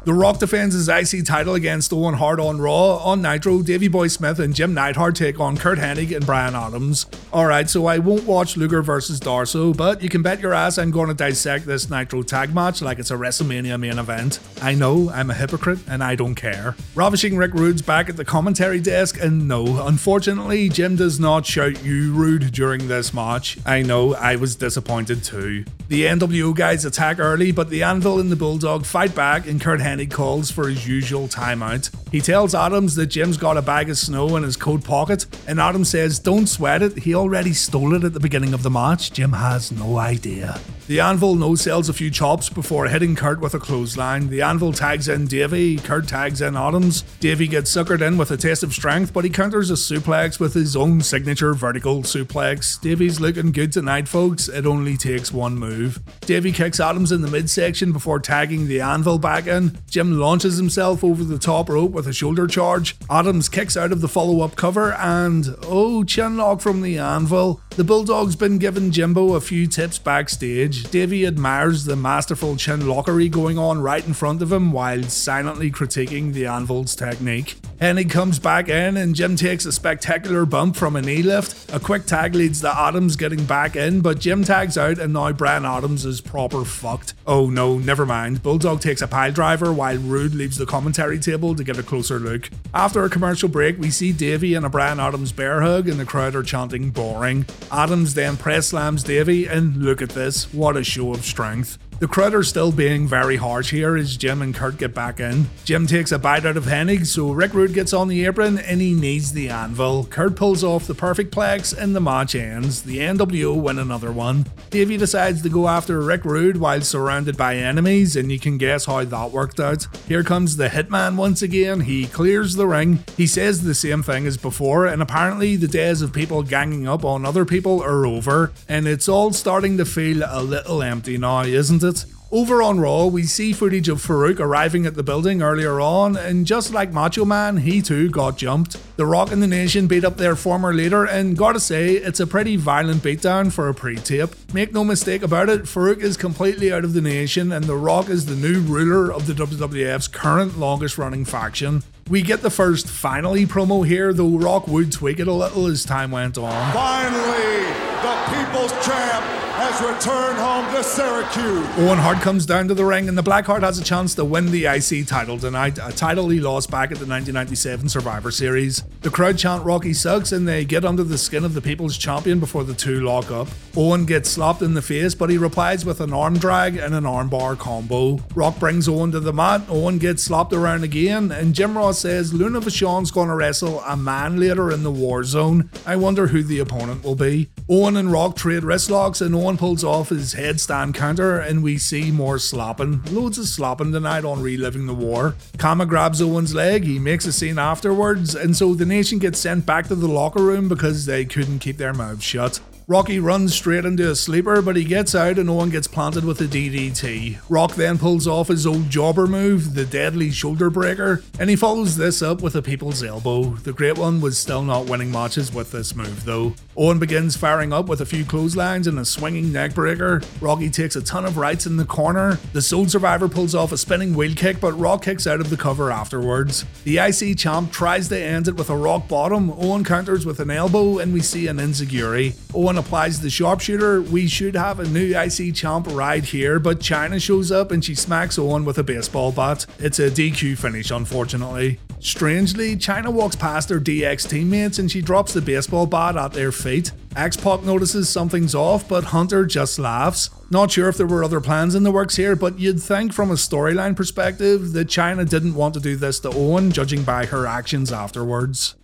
The 0.03 0.15
Rock 0.15 0.39
defends 0.39 0.75
his 0.75 0.89
IC 0.89 1.27
title 1.27 1.53
against 1.53 1.93
Owen 1.93 2.15
Hart 2.15 2.41
on 2.41 2.59
Raw. 2.59 2.97
On 3.05 3.21
Nitro, 3.21 3.61
Davey 3.61 3.89
Boy 3.89 4.09
Smith 4.09 4.39
and 4.39 4.55
Jim 4.55 4.73
Neidhart 4.73 5.15
take 5.15 5.39
on 5.39 5.59
Curt 5.59 5.79
Hennig 5.79 6.17
and 6.17 6.25
Brian 6.25 6.55
Adams. 6.55 7.05
Alright, 7.35 7.69
so 7.69 7.85
I 7.85 7.99
won't 7.99 8.25
watch 8.25 8.57
Luger 8.57 8.81
versus 8.81 9.21
Darsow, 9.21 9.77
but 9.77 10.03
you 10.03 10.09
can 10.09 10.23
bet 10.23 10.41
your 10.41 10.55
ass 10.55 10.79
I'm 10.79 10.91
going 10.91 11.09
to 11.09 11.15
dissect 11.15 11.67
this 11.67 11.91
Nitro 11.91 12.23
tag 12.23 12.55
match 12.55 12.81
like 12.81 12.99
it's 12.99 13.11
a 13.11 13.15
WrestleMania 13.15 13.79
main 13.79 13.99
event. 13.99 14.41
I 14.63 14.75
know, 14.75 15.11
I'm 15.11 15.29
a 15.29 15.35
hypocrite, 15.35 15.81
and 15.87 16.03
I 16.03 16.15
don't 16.15 16.35
care. 16.35 16.77
Ravishing 16.95 17.37
Rick 17.37 17.53
Rude's 17.53 17.83
back 17.83 18.09
at 18.09 18.17
the 18.17 18.25
commentary 18.25 18.81
desk, 18.81 19.21
and 19.21 19.47
no, 19.47 19.87
unfortunately, 19.87 20.71
Jim 20.71 20.97
does 20.97 21.21
not 21.21 21.45
shout 21.45 21.85
you 21.85 22.15
rude 22.15 22.53
during 22.53 22.89
this 22.89 23.13
match. 23.13 23.59
I 23.67 23.83
know, 23.83 24.15
I 24.15 24.37
was 24.37 24.57
disappointed 24.57 25.23
too. 25.23 25.67
The 25.89 26.05
NWO 26.05 26.55
guys 26.55 26.87
attack 26.87 27.19
early, 27.19 27.53
but 27.53 27.69
the 27.69 27.83
Anvil 27.83 28.19
and 28.19 28.33
the 28.33 28.37
Bulldog 28.37 28.87
fight 28.87 29.15
back, 29.15 29.47
and 29.47 29.61
Curt 29.61 29.81
Hennig 29.81 29.90
Hennig 29.91 30.11
calls 30.13 30.51
for 30.51 30.69
his 30.69 30.87
usual 30.87 31.27
timeout. 31.27 31.91
He 32.13 32.21
tells 32.21 32.55
Adams 32.55 32.95
that 32.95 33.07
Jim's 33.07 33.37
got 33.37 33.57
a 33.57 33.63
bag 33.63 33.91
of 33.91 33.99
snow 33.99 34.37
in 34.37 34.45
his 34.45 34.57
coat 34.57 34.85
pocket, 34.85 35.27
and 35.49 35.61
Adams 35.61 35.89
says, 35.91 36.21
Don't 36.21 36.47
sweat 36.47 36.83
it, 36.83 36.99
he 36.99 37.15
already 37.15 37.53
stole 37.53 37.95
it 37.95 38.05
at 38.05 38.13
the 38.13 38.21
beginning 38.21 38.55
of 38.55 38.63
the 38.63 38.71
match. 38.71 39.13
Jim 39.13 39.33
has 39.33 39.73
no 39.73 39.99
idea. 39.99 40.61
The 40.91 40.99
Anvil 40.99 41.37
no 41.37 41.55
sells 41.55 41.89
a 41.89 41.93
few 41.93 42.11
chops 42.11 42.49
before 42.49 42.89
hitting 42.89 43.15
Curt 43.15 43.39
with 43.39 43.55
a 43.55 43.61
clothesline. 43.61 44.29
The 44.29 44.43
Anvil 44.43 44.73
tags 44.73 45.07
in 45.07 45.29
Davey, 45.29 45.77
Curt 45.77 46.09
tags 46.09 46.41
in 46.41 46.57
Adams. 46.57 47.03
Davey 47.21 47.47
gets 47.47 47.73
suckered 47.73 48.05
in 48.05 48.19
with 48.19 48.33
a 48.33 48.37
test 48.37 48.65
of 48.65 48.73
strength, 48.73 49.13
but 49.13 49.23
he 49.23 49.31
counters 49.31 49.71
a 49.71 49.75
suplex 49.75 50.41
with 50.41 50.53
his 50.53 50.75
own 50.75 51.01
signature 51.01 51.55
vertical 51.55 52.03
suplex. 52.03 52.81
Davey's 52.81 53.21
looking 53.21 53.53
good 53.53 53.73
tonight, 53.73 54.09
folks. 54.09 54.49
It 54.49 54.67
only 54.67 54.97
takes 54.97 55.31
one 55.31 55.57
move. 55.57 56.01
Davey 56.23 56.51
kicks 56.51 56.81
Adams 56.81 57.13
in 57.13 57.21
the 57.21 57.31
midsection 57.31 57.93
before 57.93 58.19
tagging 58.19 58.67
the 58.67 58.81
Anvil 58.81 59.21
back 59.21 59.47
in. 59.47 59.79
Jim 59.89 60.19
launches 60.19 60.57
himself 60.57 61.05
over 61.05 61.23
the 61.23 61.39
top 61.39 61.69
rope 61.69 61.93
with 61.93 62.09
a 62.09 62.13
shoulder 62.13 62.49
charge. 62.49 62.97
Adams 63.09 63.49
kicks 63.49 63.77
out 63.77 63.93
of 63.93 64.01
the 64.01 64.09
follow 64.09 64.41
up 64.41 64.57
cover, 64.57 64.95
and 64.95 65.55
oh, 65.63 66.03
chin 66.03 66.37
lock 66.37 66.61
from 66.61 66.83
the 66.83 66.99
Anvil. 66.99 67.61
The 67.77 67.85
Bulldog's 67.85 68.35
been 68.35 68.59
giving 68.59 68.91
Jimbo 68.91 69.35
a 69.35 69.41
few 69.41 69.69
tips 69.69 69.97
backstage. 69.97 70.80
Davey 70.85 71.27
admires 71.27 71.85
the 71.85 71.97
masterful 71.97 72.57
chin 72.57 72.87
lockery 72.87 73.29
going 73.29 73.59
on 73.59 73.83
right 73.83 74.07
in 74.07 74.15
front 74.15 74.43
of 74.43 74.53
him 74.53 74.73
while 74.73 75.03
silently 75.05 75.71
critiquing 75.71 76.33
the 76.33 76.47
Anvil's 76.47 76.95
technique. 76.95 77.57
Hennig 77.81 78.11
comes 78.11 78.39
back 78.39 78.69
in 78.69 78.99
and 78.99 79.15
Jim 79.15 79.37
takes 79.37 79.65
a 79.65 79.73
spectacular 79.73 80.45
bump 80.45 80.77
from 80.77 80.97
a 80.97 81.01
knee 81.01 81.23
lift. 81.23 81.73
A 81.75 81.81
quick 81.81 82.05
tag 82.05 82.35
leads 82.35 82.61
to 82.61 82.79
Adams 82.79 83.17
getting 83.17 83.45
back 83.45 83.75
in, 83.75 84.03
but 84.03 84.19
Jim 84.19 84.45
tags 84.45 84.77
out 84.77 84.99
and 84.99 85.15
now 85.15 85.33
Brian 85.33 85.65
Adams 85.65 86.05
is 86.05 86.21
proper 86.21 86.65
fucked. 86.65 87.15
Oh 87.27 87.49
no, 87.49 87.79
never 87.79 88.05
mind. 88.05 88.43
Bulldog 88.43 88.81
takes 88.81 89.01
a 89.01 89.09
pile 89.09 89.33
driver 89.33 89.73
while 89.73 89.97
Rude 89.97 90.35
leaves 90.35 90.59
the 90.59 90.67
commentary 90.67 91.19
table 91.19 91.55
to 91.55 91.65
get 91.65 91.79
a 91.79 91.83
closer 91.83 92.19
look. 92.19 92.51
After 92.75 93.03
a 93.05 93.11
commercial 93.11 93.49
break, 93.49 93.79
we 93.79 93.91
see 93.91 94.13
Davey 94.13 94.55
and 94.55 94.67
a 94.67 94.69
Brian 94.69 95.01
Adams 95.01 95.33
bear 95.33 95.63
hug 95.63 95.89
and 95.89 95.99
the 95.99 96.05
crowd 96.05 96.35
are 96.35 96.43
chanting 96.43 96.91
boring. 96.91 97.47
Adams 97.73 98.13
then 98.13 98.37
press 98.37 98.69
slams 98.69 99.03
Davey 99.03 99.47
and 99.47 99.79
look 99.79 100.03
at 100.03 100.11
this, 100.11 100.53
what 100.53 100.70
a 100.77 100.85
show 100.85 101.13
of 101.13 101.25
strength. 101.25 101.79
The 102.01 102.09
crowd 102.09 102.33
are 102.33 102.43
still 102.43 102.73
being 102.73 103.07
very 103.07 103.37
harsh 103.37 103.73
here 103.73 103.95
as 103.95 104.17
Jim 104.17 104.41
and 104.41 104.55
Curt 104.55 104.79
get 104.79 104.95
back 104.95 105.21
in. 105.21 105.51
Jim 105.67 105.87
takes 105.87 106.13
a 106.13 106.19
bite 106.19 106.47
out 106.47 106.57
of 106.57 106.65
Hennig, 106.65 107.05
so 107.05 107.31
Rick 107.31 107.53
Rude 107.53 107.75
gets 107.75 107.93
on 107.93 108.09
the 108.09 108.25
apron 108.25 108.57
and 108.57 108.81
he 108.81 108.95
needs 108.95 109.35
the 109.35 109.51
anvil. 109.51 110.07
Curt 110.07 110.35
pulls 110.35 110.65
off 110.65 110.87
the 110.87 110.95
perfect 110.95 111.31
plex 111.31 111.77
and 111.77 111.95
the 111.95 112.01
match 112.01 112.35
ends. 112.35 112.85
The 112.85 113.01
NWO 113.01 113.55
win 113.55 113.79
another 113.79 114.13
one. 114.13 114.47
Davey 114.71 114.97
decides 114.97 115.43
to 115.43 115.51
go 115.51 115.69
after 115.69 116.01
Rick 116.01 116.25
Rude 116.25 116.57
while 116.57 116.81
surrounded 116.81 117.37
by 117.37 117.57
enemies, 117.57 118.17
and 118.17 118.33
you 118.33 118.39
can 118.39 118.57
guess 118.57 118.87
how 118.87 119.05
that 119.05 119.31
worked 119.31 119.61
out. 119.61 119.87
Here 120.09 120.25
comes 120.25 120.57
the 120.57 120.69
Hitman 120.69 121.17
once 121.17 121.43
again. 121.43 121.81
He 121.81 122.07
clears 122.07 122.55
the 122.55 122.67
ring. 122.67 123.05
He 123.19 123.27
says 123.27 123.63
the 123.63 123.75
same 123.75 124.03
thing 124.03 124.27
as 124.27 124.39
before, 124.39 124.87
and 124.87 125.03
apparently 125.03 125.55
the 125.57 125.69
days 125.69 126.01
of 126.01 126.15
people 126.15 126.45
ganging 126.45 126.89
up 126.89 127.05
on 127.05 127.27
other 127.27 127.45
people 127.45 127.83
are 127.83 128.07
over, 128.07 128.53
and 128.71 128.89
it's 128.89 129.07
all 129.07 129.35
starting 129.35 129.77
to 129.77 129.85
feel 129.85 130.23
a 130.27 130.43
little 130.43 130.83
empty 130.83 131.19
now, 131.19 131.43
isn't 131.43 131.83
it? 131.83 131.90
Over 132.33 132.63
on 132.63 132.79
Raw, 132.79 133.07
we 133.07 133.25
see 133.25 133.53
footage 133.53 133.89
of 133.89 134.01
Farouk 134.01 134.39
arriving 134.39 134.87
at 134.87 134.95
the 134.95 135.03
building 135.03 135.43
earlier 135.43 135.81
on, 135.81 136.17
and 136.17 136.47
just 136.47 136.73
like 136.73 136.93
Macho 136.93 137.25
Man, 137.25 137.57
he 137.57 137.83
too 137.83 138.09
got 138.09 138.37
jumped. 138.37 138.77
The 138.97 139.05
Rock 139.05 139.33
and 139.33 139.43
the 139.43 139.49
Nation 139.49 139.89
beat 139.89 140.05
up 140.05 140.17
their 140.17 140.37
former 140.37 140.73
leader, 140.73 141.05
and 141.05 141.37
gotta 141.37 141.59
say, 141.59 141.95
it's 141.95 142.21
a 142.21 142.29
pretty 142.29 142.55
violent 142.55 143.03
beatdown 143.03 143.51
for 143.51 143.69
a 143.69 143.75
pre 143.75 143.97
tape. 143.97 144.31
Make 144.55 144.73
no 144.73 144.85
mistake 144.85 145.25
about 145.25 145.49
it, 145.49 145.63
Farouk 145.63 145.99
is 145.99 146.17
completely 146.17 146.73
out 146.73 146.85
of 146.85 146.93
the 146.93 147.01
nation, 147.01 147.51
and 147.51 147.65
The 147.65 147.75
Rock 147.75 148.09
is 148.09 148.27
the 148.27 148.37
new 148.37 148.61
ruler 148.61 149.13
of 149.13 149.27
the 149.27 149.33
WWF's 149.33 150.07
current 150.07 150.57
longest 150.57 150.99
running 150.99 151.25
faction. 151.25 151.83
We 152.09 152.23
get 152.23 152.43
the 152.43 152.51
first 152.51 152.87
finally 152.87 153.45
promo 153.45 153.85
here, 153.85 154.13
though 154.13 154.39
Rock 154.39 154.69
would 154.69 154.93
tweak 154.93 155.19
it 155.19 155.27
a 155.27 155.33
little 155.33 155.67
as 155.67 155.85
time 155.85 156.13
went 156.13 156.39
on. 156.39 156.73
Finally, 156.73 157.65
the 158.03 158.15
people's 158.31 158.87
champ 158.87 159.50
has 159.71 159.81
returned 159.83 160.39
home 160.39 160.75
to 160.75 160.83
Syracuse. 160.83 161.79
Owen 161.79 161.99
Hart 161.99 162.19
comes 162.19 162.45
down 162.45 162.67
to 162.69 162.75
the 162.75 162.85
ring, 162.85 163.09
and 163.09 163.17
the 163.17 163.23
Blackheart 163.23 163.61
has 163.61 163.79
a 163.79 163.85
chance 163.85 164.15
to 164.17 164.25
win 164.25 164.51
the 164.51 164.67
IC 164.67 165.07
title 165.07 165.39
tonight, 165.39 165.79
a 165.81 165.93
title 165.93 166.29
he 166.29 166.41
lost 166.41 166.71
back 166.71 166.91
at 166.91 166.99
the 166.99 167.07
1997 167.07 167.89
Survivor 167.89 168.31
Series. 168.33 168.83
The 169.03 169.11
crowd 169.11 169.39
chant 169.39 169.65
Rocky 169.65 169.95
sucks, 169.95 170.33
and 170.33 170.49
they 170.49 170.65
get 170.65 170.85
under 170.85 171.05
the 171.05 171.19
skin 171.19 171.45
of 171.45 171.55
the 171.55 171.61
People's 171.61 171.97
Champion 171.97 172.41
before 172.41 172.65
the 172.65 172.75
two 172.75 173.01
lock 173.01 173.31
up. 173.31 173.49
Owen 173.77 174.07
gets 174.07 174.29
slapped 174.29 174.63
in 174.63 174.75
the 174.75 174.83
face, 174.83 175.15
but 175.15 175.31
he 175.31 175.39
replies 175.39 175.85
with 175.85 176.01
an 176.01 176.13
arm 176.13 176.37
drag 176.39 176.77
and 176.77 176.95
an 176.95 177.05
armbar 177.05 177.57
combo. 177.57 178.19
Rock 178.35 178.59
brings 178.59 178.89
Owen 178.89 179.13
to 179.13 179.21
the 179.21 179.33
mat, 179.33 179.63
Owen 179.69 179.99
gets 179.99 180.25
slapped 180.25 180.53
around 180.53 180.83
again, 180.83 181.31
and 181.31 181.55
Jim 181.55 181.77
Ross 181.77 182.01
says 182.01 182.35
Luna 182.35 182.61
Vachon's 182.61 183.13
gonna 183.13 183.37
wrestle 183.37 183.81
a 183.81 183.97
man 183.97 184.41
later 184.41 184.73
in 184.73 184.83
the 184.83 184.91
war 184.91 185.23
zone. 185.23 185.71
I 185.87 185.95
wonder 185.95 186.27
who 186.27 186.43
the 186.43 186.59
opponent 186.59 187.05
will 187.05 187.15
be. 187.15 187.51
Owen 187.69 187.97
and 187.97 188.11
Rock 188.11 188.35
trade 188.35 188.65
wrist 188.65 188.91
locks, 188.91 189.21
and 189.21 189.35
Owen 189.35 189.59
pulls 189.61 189.85
off 189.85 190.09
his 190.09 190.35
headstand 190.37 190.95
counter, 190.95 191.39
and 191.39 191.63
we 191.63 191.77
see 191.77 192.11
more 192.11 192.39
slopping. 192.39 193.03
Loads 193.13 193.37
of 193.37 193.45
slopping 193.45 193.93
tonight 193.93 194.25
on 194.25 194.41
reliving 194.41 194.87
the 194.87 194.95
war. 194.95 195.35
Kama 195.59 195.85
grabs 195.85 196.23
Owen's 196.23 196.55
leg, 196.55 196.85
he 196.85 196.99
makes 196.99 197.27
a 197.27 197.33
scene 197.33 197.59
afterwards, 197.59 198.35
and 198.35 198.57
so 198.57 198.73
the 198.73 198.87
nation 198.87 199.19
gets 199.19 199.39
sent 199.39 199.67
back 199.67 199.87
to 199.89 199.95
the 199.95 200.09
locker 200.09 200.43
room 200.43 200.67
because 200.67 201.05
they 201.05 201.27
couldn't 201.27 201.59
keep 201.59 201.77
their 201.77 201.93
mouths 201.93 202.25
shut. 202.25 202.59
Rocky 202.91 203.21
runs 203.21 203.55
straight 203.55 203.85
into 203.85 204.11
a 204.11 204.17
sleeper, 204.17 204.61
but 204.61 204.75
he 204.75 204.83
gets 204.83 205.15
out 205.15 205.39
and 205.39 205.49
Owen 205.49 205.71
gets 205.71 205.87
planted 205.87 206.25
with 206.25 206.41
a 206.41 206.49
DDT. 206.49 207.39
Rock 207.49 207.77
then 207.77 207.99
pulls 207.99 208.27
off 208.27 208.49
his 208.49 208.67
old 208.67 208.91
jobber 208.91 209.29
move, 209.29 209.75
the 209.75 209.85
deadly 209.85 210.33
shoulder 210.33 210.71
breaker, 210.71 211.23
and 211.39 211.49
he 211.49 211.55
follows 211.55 211.97
this 211.97 212.21
up 212.21 212.43
with 212.43 212.57
a 212.57 212.63
people's 212.63 213.05
elbow. 213.05 213.51
The 213.51 213.73
Great 213.73 213.97
One 213.97 214.21
was 214.21 214.39
still 214.39 214.63
not 214.63 214.87
winning 214.87 215.13
matches 215.13 215.55
with 215.55 215.71
this 215.71 215.95
move 215.95 216.25
though. 216.25 216.55
Owen 216.77 217.01
begins 217.01 217.37
firing 217.37 217.73
up 217.73 217.89
with 217.89 218.01
a 218.01 218.07
few 218.07 218.25
clotheslines 218.25 218.87
and 218.87 218.99
a 218.99 219.05
swinging 219.05 219.47
neckbreaker. 219.47 220.25
Rocky 220.41 220.71
takes 220.71 220.95
a 220.95 221.03
ton 221.03 221.25
of 221.25 221.37
rights 221.37 221.67
in 221.67 221.77
the 221.77 221.85
corner. 221.85 222.39
The 222.53 222.63
Soul 222.63 222.87
Survivor 222.87 223.29
pulls 223.29 223.57
off 223.57 223.73
a 223.73 223.77
spinning 223.77 224.15
wheel 224.15 224.35
kick, 224.37 224.61
but 224.61 224.79
Rock 224.79 225.03
kicks 225.03 225.27
out 225.27 225.41
of 225.41 225.51
the 225.51 225.57
cover 225.57 225.91
afterwards. 225.91 226.65
The 226.85 226.99
IC 226.99 227.37
champ 227.37 227.73
tries 227.73 228.09
to 228.09 228.19
end 228.19 228.47
it 228.47 228.55
with 228.55 228.71
a 228.71 228.77
rock 228.77 229.09
bottom. 229.09 229.51
Owen 229.51 229.83
counters 229.83 230.25
with 230.25 230.39
an 230.39 230.51
elbow, 230.51 230.99
and 230.99 231.13
we 231.13 231.21
see 231.21 231.49
an 231.49 231.57
enzuigiri. 231.59 232.37
Owen 232.55 232.79
applies 232.79 233.21
the 233.21 233.31
sharpshooter. 233.31 234.01
We 234.03 234.29
should 234.29 234.55
have 234.55 234.79
a 234.79 234.89
new 234.89 235.19
IC 235.19 235.55
champ 235.55 235.89
right 235.91 236.25
here, 236.25 236.61
but 236.61 236.79
Chyna 236.79 237.21
shows 237.21 237.51
up 237.51 237.73
and 237.73 237.85
she 237.85 237.97
smacks 237.97 238.39
Owen 238.39 238.65
with 238.65 238.79
a 238.79 238.85
baseball 238.85 239.33
bat. 239.33 239.67
It's 239.81 239.99
a 239.99 240.09
DQ 240.11 240.57
finish, 240.57 240.93
unfortunately. 240.93 241.81
Strangely, 242.01 242.77
Chyna 242.77 243.13
walks 243.13 243.37
past 243.37 243.69
her 243.69 243.79
DX 243.79 244.29
teammates 244.29 244.79
and 244.79 244.91
she 244.91 245.03
drops 245.03 245.35
the 245.35 245.43
baseball 245.43 245.85
bat 245.87 246.17
at 246.17 246.33
their 246.33 246.51
feet. 246.51 246.93
X 247.15 247.37
Pac 247.37 247.63
notices 247.63 248.09
something's 248.09 248.55
off, 248.55 248.89
but 248.89 249.05
Hunter 249.05 249.45
just 249.45 249.79
laughs. 249.79 250.31
Not 250.51 250.71
sure 250.71 250.89
if 250.89 250.97
there 250.97 251.07
were 251.07 251.23
other 251.23 251.41
plans 251.41 251.75
in 251.75 251.83
the 251.83 251.91
works 251.91 252.17
here, 252.17 252.35
but 252.35 252.59
you'd 252.59 252.83
think 252.83 253.13
from 253.13 253.31
a 253.31 253.35
storyline 253.35 253.95
perspective 253.95 254.73
that 254.73 254.89
Chyna 254.89 255.29
didn't 255.29 255.55
want 255.55 255.75
to 255.75 255.81
do 255.81 255.95
this 255.95 256.21
to 256.21 256.31
Owen, 256.31 256.73
judging 256.73 257.03
by 257.03 257.27
her 257.27 257.47
actions 257.47 257.93
afterwards. 257.93 258.77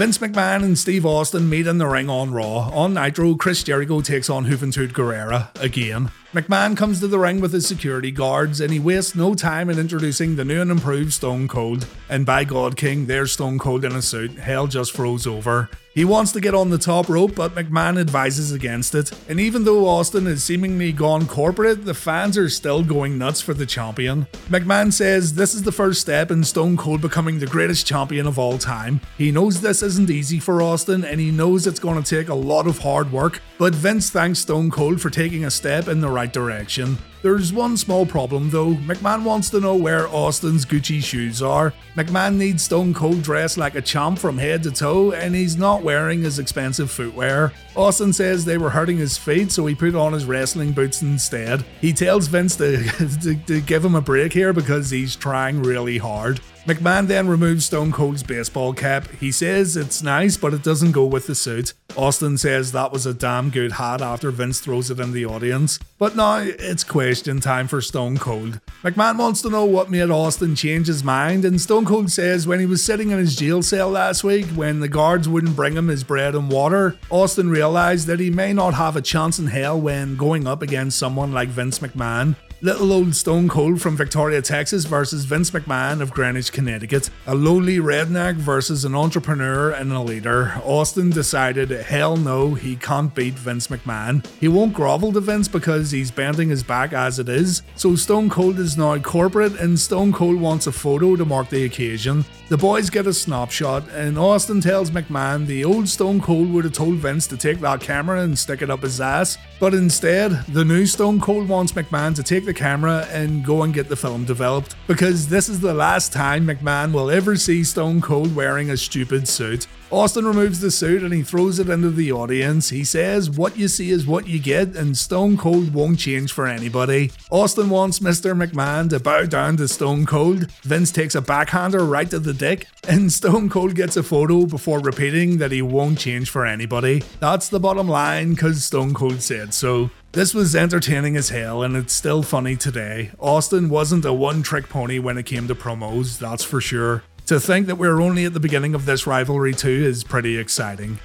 Vince 0.00 0.16
McMahon 0.16 0.64
and 0.64 0.78
Steve 0.78 1.04
Austin 1.04 1.50
meet 1.50 1.66
in 1.66 1.76
the 1.76 1.86
ring 1.86 2.08
on 2.08 2.32
Raw. 2.32 2.70
On 2.70 2.94
Nitro, 2.94 3.34
Chris 3.34 3.62
Jericho 3.62 4.00
takes 4.00 4.30
on 4.30 4.46
Juventud 4.46 4.92
Guerrera 4.92 5.50
again. 5.62 6.10
McMahon 6.32 6.74
comes 6.74 7.00
to 7.00 7.06
the 7.06 7.18
ring 7.18 7.38
with 7.38 7.52
his 7.52 7.66
security 7.66 8.10
guards 8.10 8.62
and 8.62 8.72
he 8.72 8.78
wastes 8.78 9.14
no 9.14 9.34
time 9.34 9.68
in 9.68 9.78
introducing 9.78 10.36
the 10.36 10.44
new 10.46 10.62
and 10.62 10.70
improved 10.70 11.12
Stone 11.12 11.48
Cold. 11.48 11.86
And 12.08 12.24
by 12.24 12.44
God 12.44 12.78
King, 12.78 13.08
there's 13.08 13.32
Stone 13.32 13.58
Cold 13.58 13.84
in 13.84 13.92
a 13.92 14.00
suit. 14.00 14.38
Hell 14.38 14.68
just 14.68 14.92
froze 14.92 15.26
over. 15.26 15.68
He 15.92 16.04
wants 16.04 16.30
to 16.32 16.40
get 16.40 16.54
on 16.54 16.70
the 16.70 16.78
top 16.78 17.08
rope, 17.08 17.34
but 17.34 17.56
McMahon 17.56 18.00
advises 18.00 18.52
against 18.52 18.94
it. 18.94 19.10
And 19.28 19.40
even 19.40 19.64
though 19.64 19.88
Austin 19.88 20.26
has 20.26 20.44
seemingly 20.44 20.92
gone 20.92 21.26
corporate, 21.26 21.84
the 21.84 21.94
fans 21.94 22.38
are 22.38 22.48
still 22.48 22.84
going 22.84 23.18
nuts 23.18 23.40
for 23.40 23.54
the 23.54 23.66
champion. 23.66 24.28
McMahon 24.48 24.92
says 24.92 25.34
this 25.34 25.52
is 25.52 25.64
the 25.64 25.72
first 25.72 26.00
step 26.00 26.30
in 26.30 26.44
Stone 26.44 26.76
Cold 26.76 27.00
becoming 27.00 27.40
the 27.40 27.46
greatest 27.46 27.88
champion 27.88 28.28
of 28.28 28.38
all 28.38 28.56
time. 28.56 29.00
He 29.18 29.32
knows 29.32 29.60
this 29.60 29.82
isn't 29.82 30.10
easy 30.10 30.38
for 30.38 30.62
Austin, 30.62 31.04
and 31.04 31.18
he 31.18 31.32
knows 31.32 31.66
it's 31.66 31.80
going 31.80 32.00
to 32.00 32.16
take 32.16 32.28
a 32.28 32.34
lot 32.34 32.68
of 32.68 32.78
hard 32.78 33.10
work, 33.10 33.42
but 33.58 33.74
Vince 33.74 34.10
thanks 34.10 34.38
Stone 34.38 34.70
Cold 34.70 35.00
for 35.00 35.10
taking 35.10 35.44
a 35.44 35.50
step 35.50 35.88
in 35.88 36.00
the 36.00 36.08
right 36.08 36.32
direction. 36.32 36.98
There's 37.22 37.52
one 37.52 37.76
small 37.76 38.06
problem 38.06 38.48
though. 38.48 38.74
McMahon 38.74 39.24
wants 39.24 39.50
to 39.50 39.60
know 39.60 39.76
where 39.76 40.08
Austin's 40.08 40.64
Gucci 40.64 41.02
shoes 41.02 41.42
are. 41.42 41.74
McMahon 41.94 42.36
needs 42.36 42.62
Stone 42.62 42.94
Cold 42.94 43.22
dressed 43.22 43.58
like 43.58 43.74
a 43.74 43.82
champ 43.82 44.18
from 44.18 44.38
head 44.38 44.62
to 44.62 44.70
toe, 44.70 45.12
and 45.12 45.34
he's 45.34 45.56
not 45.56 45.82
wearing 45.82 46.22
his 46.22 46.38
expensive 46.38 46.90
footwear. 46.90 47.52
Austin 47.76 48.14
says 48.14 48.44
they 48.44 48.56
were 48.56 48.70
hurting 48.70 48.96
his 48.96 49.18
feet, 49.18 49.52
so 49.52 49.66
he 49.66 49.74
put 49.74 49.94
on 49.94 50.14
his 50.14 50.24
wrestling 50.24 50.72
boots 50.72 51.02
instead. 51.02 51.62
He 51.80 51.92
tells 51.92 52.26
Vince 52.26 52.56
to, 52.56 52.84
to, 53.22 53.34
to 53.34 53.60
give 53.60 53.84
him 53.84 53.94
a 53.94 54.00
break 54.00 54.32
here 54.32 54.54
because 54.54 54.90
he's 54.90 55.14
trying 55.14 55.62
really 55.62 55.98
hard. 55.98 56.40
McMahon 56.70 57.08
then 57.08 57.26
removes 57.26 57.64
Stone 57.64 57.90
Cold's 57.90 58.22
baseball 58.22 58.72
cap. 58.72 59.08
He 59.18 59.32
says 59.32 59.76
it's 59.76 60.04
nice, 60.04 60.36
but 60.36 60.54
it 60.54 60.62
doesn't 60.62 60.92
go 60.92 61.04
with 61.04 61.26
the 61.26 61.34
suit. 61.34 61.72
Austin 61.96 62.38
says 62.38 62.70
that 62.70 62.92
was 62.92 63.06
a 63.06 63.12
damn 63.12 63.50
good 63.50 63.72
hat 63.72 64.00
after 64.00 64.30
Vince 64.30 64.60
throws 64.60 64.88
it 64.88 65.00
in 65.00 65.10
the 65.10 65.26
audience. 65.26 65.80
But 65.98 66.14
now 66.14 66.36
it's 66.36 66.84
question 66.84 67.40
time 67.40 67.66
for 67.66 67.80
Stone 67.80 68.18
Cold. 68.18 68.60
McMahon 68.84 69.18
wants 69.18 69.42
to 69.42 69.50
know 69.50 69.64
what 69.64 69.90
made 69.90 70.10
Austin 70.10 70.54
change 70.54 70.86
his 70.86 71.02
mind, 71.02 71.44
and 71.44 71.60
Stone 71.60 71.86
Cold 71.86 72.12
says 72.12 72.46
when 72.46 72.60
he 72.60 72.66
was 72.66 72.84
sitting 72.84 73.10
in 73.10 73.18
his 73.18 73.34
jail 73.34 73.64
cell 73.64 73.90
last 73.90 74.22
week, 74.22 74.46
when 74.50 74.78
the 74.78 74.88
guards 74.88 75.28
wouldn't 75.28 75.56
bring 75.56 75.74
him 75.74 75.88
his 75.88 76.04
bread 76.04 76.36
and 76.36 76.52
water, 76.52 76.96
Austin 77.10 77.50
realized 77.50 78.06
that 78.06 78.20
he 78.20 78.30
may 78.30 78.52
not 78.52 78.74
have 78.74 78.94
a 78.94 79.02
chance 79.02 79.40
in 79.40 79.48
hell 79.48 79.80
when 79.80 80.16
going 80.16 80.46
up 80.46 80.62
against 80.62 81.00
someone 81.00 81.32
like 81.32 81.48
Vince 81.48 81.80
McMahon. 81.80 82.36
Little 82.62 82.92
old 82.92 83.14
Stone 83.14 83.48
Cold 83.48 83.80
from 83.80 83.96
Victoria, 83.96 84.42
Texas 84.42 84.84
versus 84.84 85.24
Vince 85.24 85.50
McMahon 85.50 86.02
of 86.02 86.10
Greenwich, 86.10 86.52
Connecticut. 86.52 87.08
A 87.26 87.34
lowly 87.34 87.78
redneck 87.78 88.34
versus 88.34 88.84
an 88.84 88.94
entrepreneur 88.94 89.70
and 89.70 89.90
a 89.90 90.00
leader. 90.00 90.52
Austin 90.62 91.08
decided, 91.08 91.70
hell 91.70 92.18
no, 92.18 92.52
he 92.52 92.76
can't 92.76 93.14
beat 93.14 93.32
Vince 93.32 93.68
McMahon. 93.68 94.26
He 94.40 94.48
won't 94.48 94.74
grovel 94.74 95.10
to 95.14 95.20
Vince 95.20 95.48
because 95.48 95.90
he's 95.90 96.10
bending 96.10 96.50
his 96.50 96.62
back 96.62 96.92
as 96.92 97.18
it 97.18 97.30
is. 97.30 97.62
So 97.76 97.96
Stone 97.96 98.28
Cold 98.28 98.58
is 98.58 98.76
now 98.76 98.98
corporate 98.98 99.58
and 99.58 99.80
Stone 99.80 100.12
Cold 100.12 100.38
wants 100.38 100.66
a 100.66 100.72
photo 100.72 101.16
to 101.16 101.24
mark 101.24 101.48
the 101.48 101.64
occasion. 101.64 102.26
The 102.50 102.58
boys 102.58 102.90
get 102.90 103.06
a 103.06 103.14
snapshot 103.14 103.88
and 103.90 104.18
Austin 104.18 104.60
tells 104.60 104.90
McMahon 104.90 105.46
the 105.46 105.64
old 105.64 105.88
Stone 105.88 106.20
Cold 106.20 106.52
would 106.52 106.64
have 106.64 106.72
told 106.72 106.96
Vince 106.96 107.28
to 107.28 107.36
take 107.36 107.60
that 107.60 107.80
camera 107.80 108.22
and 108.22 108.36
stick 108.36 108.60
it 108.60 108.70
up 108.70 108.82
his 108.82 109.00
ass. 109.00 109.38
But 109.60 109.72
instead, 109.72 110.32
the 110.46 110.64
new 110.64 110.84
Stone 110.84 111.20
Cold 111.20 111.48
wants 111.48 111.74
McMahon 111.74 112.12
to 112.16 112.24
take 112.24 112.44
the 112.44 112.52
camera 112.52 113.06
and 113.12 113.44
go 113.44 113.62
and 113.62 113.72
get 113.72 113.88
the 113.88 113.94
film 113.94 114.24
developed 114.24 114.74
because 114.88 115.28
this 115.28 115.48
is 115.48 115.60
the 115.60 115.72
last 115.72 116.12
time 116.12 116.44
McMahon 116.44 116.92
will 116.92 117.08
ever 117.08 117.36
see 117.36 117.62
Stone 117.62 118.00
Cold 118.00 118.34
wearing 118.34 118.70
a 118.70 118.76
stupid 118.76 119.28
suit. 119.28 119.68
Austin 119.92 120.24
removes 120.24 120.60
the 120.60 120.70
suit 120.70 121.02
and 121.02 121.12
he 121.12 121.20
throws 121.20 121.58
it 121.58 121.68
into 121.68 121.90
the 121.90 122.12
audience. 122.12 122.68
He 122.68 122.84
says, 122.84 123.28
What 123.28 123.58
you 123.58 123.66
see 123.66 123.90
is 123.90 124.06
what 124.06 124.28
you 124.28 124.38
get, 124.38 124.76
and 124.76 124.96
Stone 124.96 125.36
Cold 125.36 125.74
won't 125.74 125.98
change 125.98 126.32
for 126.32 126.46
anybody. 126.46 127.10
Austin 127.28 127.68
wants 127.70 127.98
Mr. 127.98 128.40
McMahon 128.40 128.88
to 128.90 129.00
bow 129.00 129.24
down 129.24 129.56
to 129.56 129.66
Stone 129.66 130.06
Cold. 130.06 130.48
Vince 130.62 130.92
takes 130.92 131.16
a 131.16 131.20
backhander 131.20 131.84
right 131.84 132.08
to 132.08 132.20
the 132.20 132.32
dick, 132.40 132.66
and 132.88 133.12
Stone 133.12 133.50
Cold 133.50 133.74
gets 133.74 133.96
a 133.96 134.02
photo 134.02 134.46
before 134.46 134.80
repeating 134.80 135.36
that 135.38 135.52
he 135.52 135.60
won't 135.60 135.98
change 135.98 136.30
for 136.30 136.46
anybody. 136.46 137.04
That's 137.20 137.50
the 137.50 137.60
bottom 137.60 137.86
line, 137.86 138.30
because 138.30 138.64
Stone 138.64 138.94
Cold 138.94 139.20
said 139.20 139.52
so. 139.52 139.90
This 140.12 140.34
was 140.34 140.56
entertaining 140.56 141.16
as 141.16 141.28
hell, 141.28 141.62
and 141.62 141.76
it's 141.76 141.92
still 141.92 142.22
funny 142.22 142.56
today. 142.56 143.12
Austin 143.20 143.68
wasn't 143.68 144.06
a 144.06 144.12
one 144.12 144.42
trick 144.42 144.68
pony 144.70 144.98
when 144.98 145.18
it 145.18 145.26
came 145.26 145.46
to 145.48 145.54
promos, 145.54 146.18
that's 146.18 146.42
for 146.42 146.60
sure. 146.60 147.04
To 147.26 147.38
think 147.38 147.68
that 147.68 147.76
we're 147.76 148.00
only 148.00 148.24
at 148.24 148.32
the 148.32 148.40
beginning 148.40 148.74
of 148.74 148.86
this 148.86 149.06
rivalry 149.06 149.54
too 149.54 149.68
is 149.68 150.02
pretty 150.02 150.36
exciting. 150.36 150.98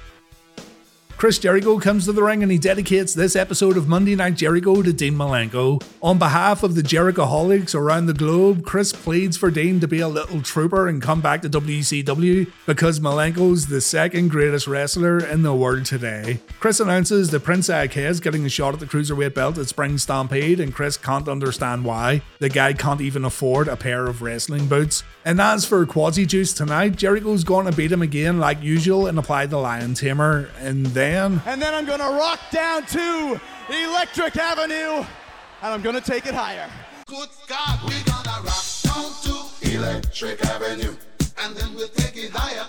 Chris 1.16 1.38
Jericho 1.38 1.78
comes 1.78 2.04
to 2.04 2.12
the 2.12 2.22
ring 2.22 2.42
and 2.42 2.52
he 2.52 2.58
dedicates 2.58 3.14
this 3.14 3.36
episode 3.36 3.78
of 3.78 3.88
Monday 3.88 4.14
Night 4.14 4.34
Jericho 4.34 4.82
to 4.82 4.92
Dean 4.92 5.14
Malenko. 5.14 5.82
On 6.02 6.18
behalf 6.18 6.62
of 6.62 6.74
the 6.74 6.82
Jerichoholics 6.82 7.74
around 7.74 8.04
the 8.04 8.12
globe, 8.12 8.66
Chris 8.66 8.92
pleads 8.92 9.34
for 9.34 9.50
Dean 9.50 9.80
to 9.80 9.88
be 9.88 10.00
a 10.00 10.08
little 10.08 10.42
trooper 10.42 10.86
and 10.86 11.00
come 11.00 11.22
back 11.22 11.40
to 11.40 11.48
WCW 11.48 12.52
because 12.66 13.00
Malenko's 13.00 13.68
the 13.68 13.80
second 13.80 14.28
greatest 14.28 14.66
wrestler 14.66 15.18
in 15.18 15.40
the 15.40 15.54
world 15.54 15.86
today. 15.86 16.38
Chris 16.60 16.80
announces 16.80 17.30
that 17.30 17.44
Prince 17.44 17.70
is 17.70 18.20
getting 18.20 18.44
a 18.44 18.50
shot 18.50 18.74
at 18.74 18.80
the 18.80 18.86
Cruiserweight 18.86 19.32
belt 19.32 19.56
at 19.56 19.68
Spring 19.68 19.96
Stampede 19.96 20.60
and 20.60 20.74
Chris 20.74 20.98
can't 20.98 21.28
understand 21.28 21.86
why. 21.86 22.20
The 22.40 22.50
guy 22.50 22.74
can't 22.74 23.00
even 23.00 23.24
afford 23.24 23.68
a 23.68 23.76
pair 23.76 24.06
of 24.06 24.20
wrestling 24.20 24.66
boots. 24.66 25.02
And 25.24 25.40
as 25.40 25.64
for 25.64 25.86
Quasi 25.86 26.26
Juice 26.26 26.52
tonight, 26.52 26.96
Jericho's 26.96 27.42
going 27.42 27.64
to 27.64 27.72
beat 27.72 27.90
him 27.90 28.02
again 28.02 28.38
like 28.38 28.62
usual 28.62 29.06
and 29.06 29.18
apply 29.18 29.46
the 29.46 29.56
Lion 29.56 29.94
Tamer. 29.94 30.50
And 30.60 30.84
then 30.86 31.05
And 31.46 31.60
then 31.60 31.74
I'm 31.74 31.84
going 31.84 32.00
to 32.00 32.06
rock 32.06 32.40
down 32.50 32.84
to 32.86 33.40
Electric 33.68 34.36
Avenue, 34.36 35.04
and 35.62 35.74
I'm 35.74 35.82
going 35.82 35.94
to 35.94 36.00
take 36.00 36.26
it 36.26 36.34
higher. 36.34 36.68
Good 37.06 37.28
God, 37.46 37.78
we 37.88 37.94
gonna 38.02 38.42
rock 38.42 38.64
down 38.82 39.12
to 39.22 39.74
Electric 39.74 40.44
Avenue, 40.44 40.96
and 41.38 41.54
then 41.54 41.72
we'll 41.76 41.86
take 41.86 42.16
it 42.16 42.32
higher. 42.32 42.66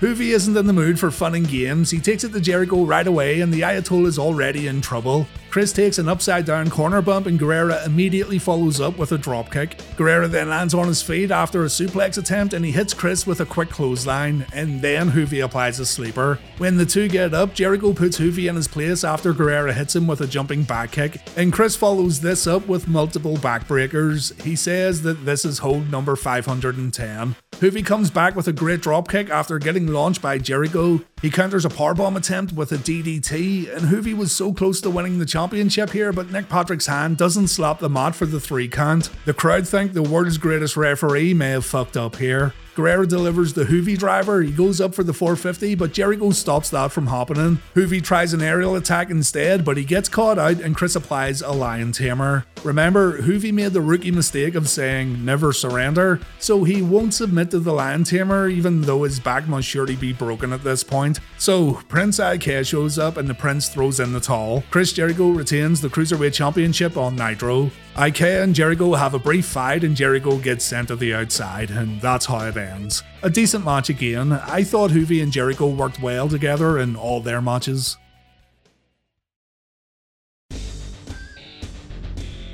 Juvi 0.00 0.28
isn't 0.34 0.56
in 0.56 0.66
the 0.66 0.72
mood 0.72 0.98
for 0.98 1.10
fun 1.10 1.34
and 1.34 1.46
games. 1.46 1.90
He 1.90 2.00
takes 2.00 2.24
it 2.24 2.32
to 2.32 2.40
Jericho 2.40 2.84
right 2.86 3.06
away, 3.06 3.42
and 3.42 3.52
the 3.52 3.60
Ayatollah 3.60 4.06
is 4.06 4.18
already 4.18 4.68
in 4.68 4.80
trouble. 4.80 5.26
Chris 5.54 5.72
takes 5.72 5.98
an 5.98 6.08
upside 6.08 6.44
down 6.44 6.68
corner 6.68 7.00
bump, 7.00 7.28
and 7.28 7.38
Guerrera 7.38 7.86
immediately 7.86 8.40
follows 8.40 8.80
up 8.80 8.98
with 8.98 9.12
a 9.12 9.16
dropkick. 9.16 9.76
Guerrera 9.94 10.28
then 10.28 10.48
lands 10.48 10.74
on 10.74 10.88
his 10.88 11.00
feet 11.00 11.30
after 11.30 11.62
a 11.62 11.68
suplex 11.68 12.18
attempt, 12.18 12.54
and 12.54 12.64
he 12.64 12.72
hits 12.72 12.92
Chris 12.92 13.24
with 13.24 13.38
a 13.38 13.46
quick 13.46 13.70
clothesline, 13.70 14.46
and 14.52 14.82
then 14.82 15.12
Juvi 15.12 15.44
applies 15.44 15.78
a 15.78 15.86
sleeper. 15.86 16.40
When 16.58 16.76
the 16.76 16.84
two 16.84 17.06
get 17.06 17.34
up, 17.34 17.54
Jericho 17.54 17.92
puts 17.92 18.18
Juvi 18.18 18.48
in 18.48 18.56
his 18.56 18.66
place 18.66 19.04
after 19.04 19.32
Guerrera 19.32 19.72
hits 19.72 19.94
him 19.94 20.08
with 20.08 20.20
a 20.20 20.26
jumping 20.26 20.64
back 20.64 20.90
kick, 20.90 21.20
and 21.36 21.52
Chris 21.52 21.76
follows 21.76 22.20
this 22.20 22.48
up 22.48 22.66
with 22.66 22.88
multiple 22.88 23.36
backbreakers. 23.36 24.42
He 24.42 24.56
says 24.56 25.02
that 25.02 25.24
this 25.24 25.44
is 25.44 25.58
hold 25.58 25.88
number 25.88 26.16
510. 26.16 27.36
Juvi 27.52 27.86
comes 27.86 28.10
back 28.10 28.34
with 28.34 28.48
a 28.48 28.52
great 28.52 28.80
dropkick 28.80 29.30
after 29.30 29.60
getting 29.60 29.86
launched 29.86 30.20
by 30.20 30.36
Jericho. 30.36 31.00
He 31.22 31.30
counters 31.30 31.64
a 31.64 31.68
powerbomb 31.68 32.16
attempt 32.16 32.52
with 32.52 32.72
a 32.72 32.76
DDT, 32.76 33.72
and 33.72 33.86
Juvi 33.86 34.16
was 34.16 34.32
so 34.32 34.52
close 34.52 34.80
to 34.80 34.90
winning 34.90 35.20
the 35.20 35.24
championship 35.24 35.43
here, 35.90 36.12
but 36.12 36.30
Nick 36.30 36.48
Patrick's 36.48 36.86
hand 36.86 37.16
doesn't 37.16 37.48
slap 37.48 37.78
the 37.78 37.88
mat 37.88 38.14
for 38.14 38.26
the 38.26 38.40
three 38.40 38.68
count. 38.68 39.10
The 39.24 39.34
crowd 39.34 39.68
think 39.68 39.92
the 39.92 40.02
world's 40.02 40.38
greatest 40.38 40.76
referee 40.76 41.34
may 41.34 41.50
have 41.50 41.66
fucked 41.66 41.96
up 41.96 42.16
here. 42.16 42.54
Guerrera 42.74 43.08
delivers 43.08 43.52
the 43.52 43.64
Juvi 43.64 43.96
driver. 43.96 44.42
He 44.42 44.50
goes 44.50 44.80
up 44.80 44.94
for 44.94 45.04
the 45.04 45.12
450, 45.12 45.74
but 45.76 45.92
Jericho 45.92 46.30
stops 46.30 46.70
that 46.70 46.90
from 46.90 47.06
happening. 47.06 47.58
Juvi 47.74 48.02
tries 48.02 48.32
an 48.32 48.42
aerial 48.42 48.74
attack 48.74 49.10
instead, 49.10 49.64
but 49.64 49.76
he 49.76 49.84
gets 49.84 50.08
caught 50.08 50.38
out 50.38 50.60
and 50.60 50.76
Chris 50.76 50.96
applies 50.96 51.40
a 51.40 51.52
lion 51.52 51.92
tamer. 51.92 52.46
Remember, 52.64 53.18
Juvi 53.20 53.52
made 53.52 53.72
the 53.72 53.80
rookie 53.80 54.10
mistake 54.10 54.54
of 54.54 54.68
saying 54.68 55.24
never 55.24 55.52
surrender, 55.52 56.20
so 56.38 56.64
he 56.64 56.82
won't 56.82 57.14
submit 57.14 57.50
to 57.50 57.60
the 57.60 57.72
lion 57.72 58.04
tamer 58.04 58.48
even 58.48 58.80
though 58.82 59.04
his 59.04 59.20
back 59.20 59.46
must 59.46 59.68
surely 59.68 59.96
be 59.96 60.12
broken 60.12 60.52
at 60.52 60.64
this 60.64 60.82
point. 60.82 61.20
So 61.38 61.74
Prince 61.88 62.18
Iaukea 62.18 62.66
shows 62.66 62.98
up 62.98 63.16
and 63.16 63.28
the 63.28 63.34
prince 63.34 63.68
throws 63.68 64.00
in 64.00 64.12
the 64.12 64.20
towel. 64.20 64.64
Chris 64.70 64.92
Jericho 64.92 65.30
retains 65.30 65.80
the 65.80 65.88
Cruiserweight 65.88 66.32
Championship 66.32 66.96
on 66.96 67.16
Nitro. 67.16 67.70
Iaukea 67.94 68.42
and 68.42 68.56
Jericho 68.56 68.94
have 68.94 69.14
a 69.14 69.20
brief 69.20 69.46
fight 69.46 69.84
and 69.84 69.94
Jericho 69.94 70.36
gets 70.38 70.64
sent 70.64 70.88
to 70.88 70.96
the 70.96 71.14
outside, 71.14 71.70
and 71.70 72.00
that's 72.00 72.26
how 72.26 72.40
it 72.40 72.56
ends. 72.56 73.04
A 73.22 73.30
decent 73.30 73.64
match 73.64 73.88
again. 73.88 74.32
I 74.32 74.64
thought 74.64 74.90
Juvi 74.90 75.22
and 75.22 75.30
Jericho 75.30 75.68
worked 75.68 76.02
well 76.02 76.28
together 76.28 76.76
in 76.76 76.96
all 76.96 77.20
their 77.20 77.40
matches. 77.40 77.96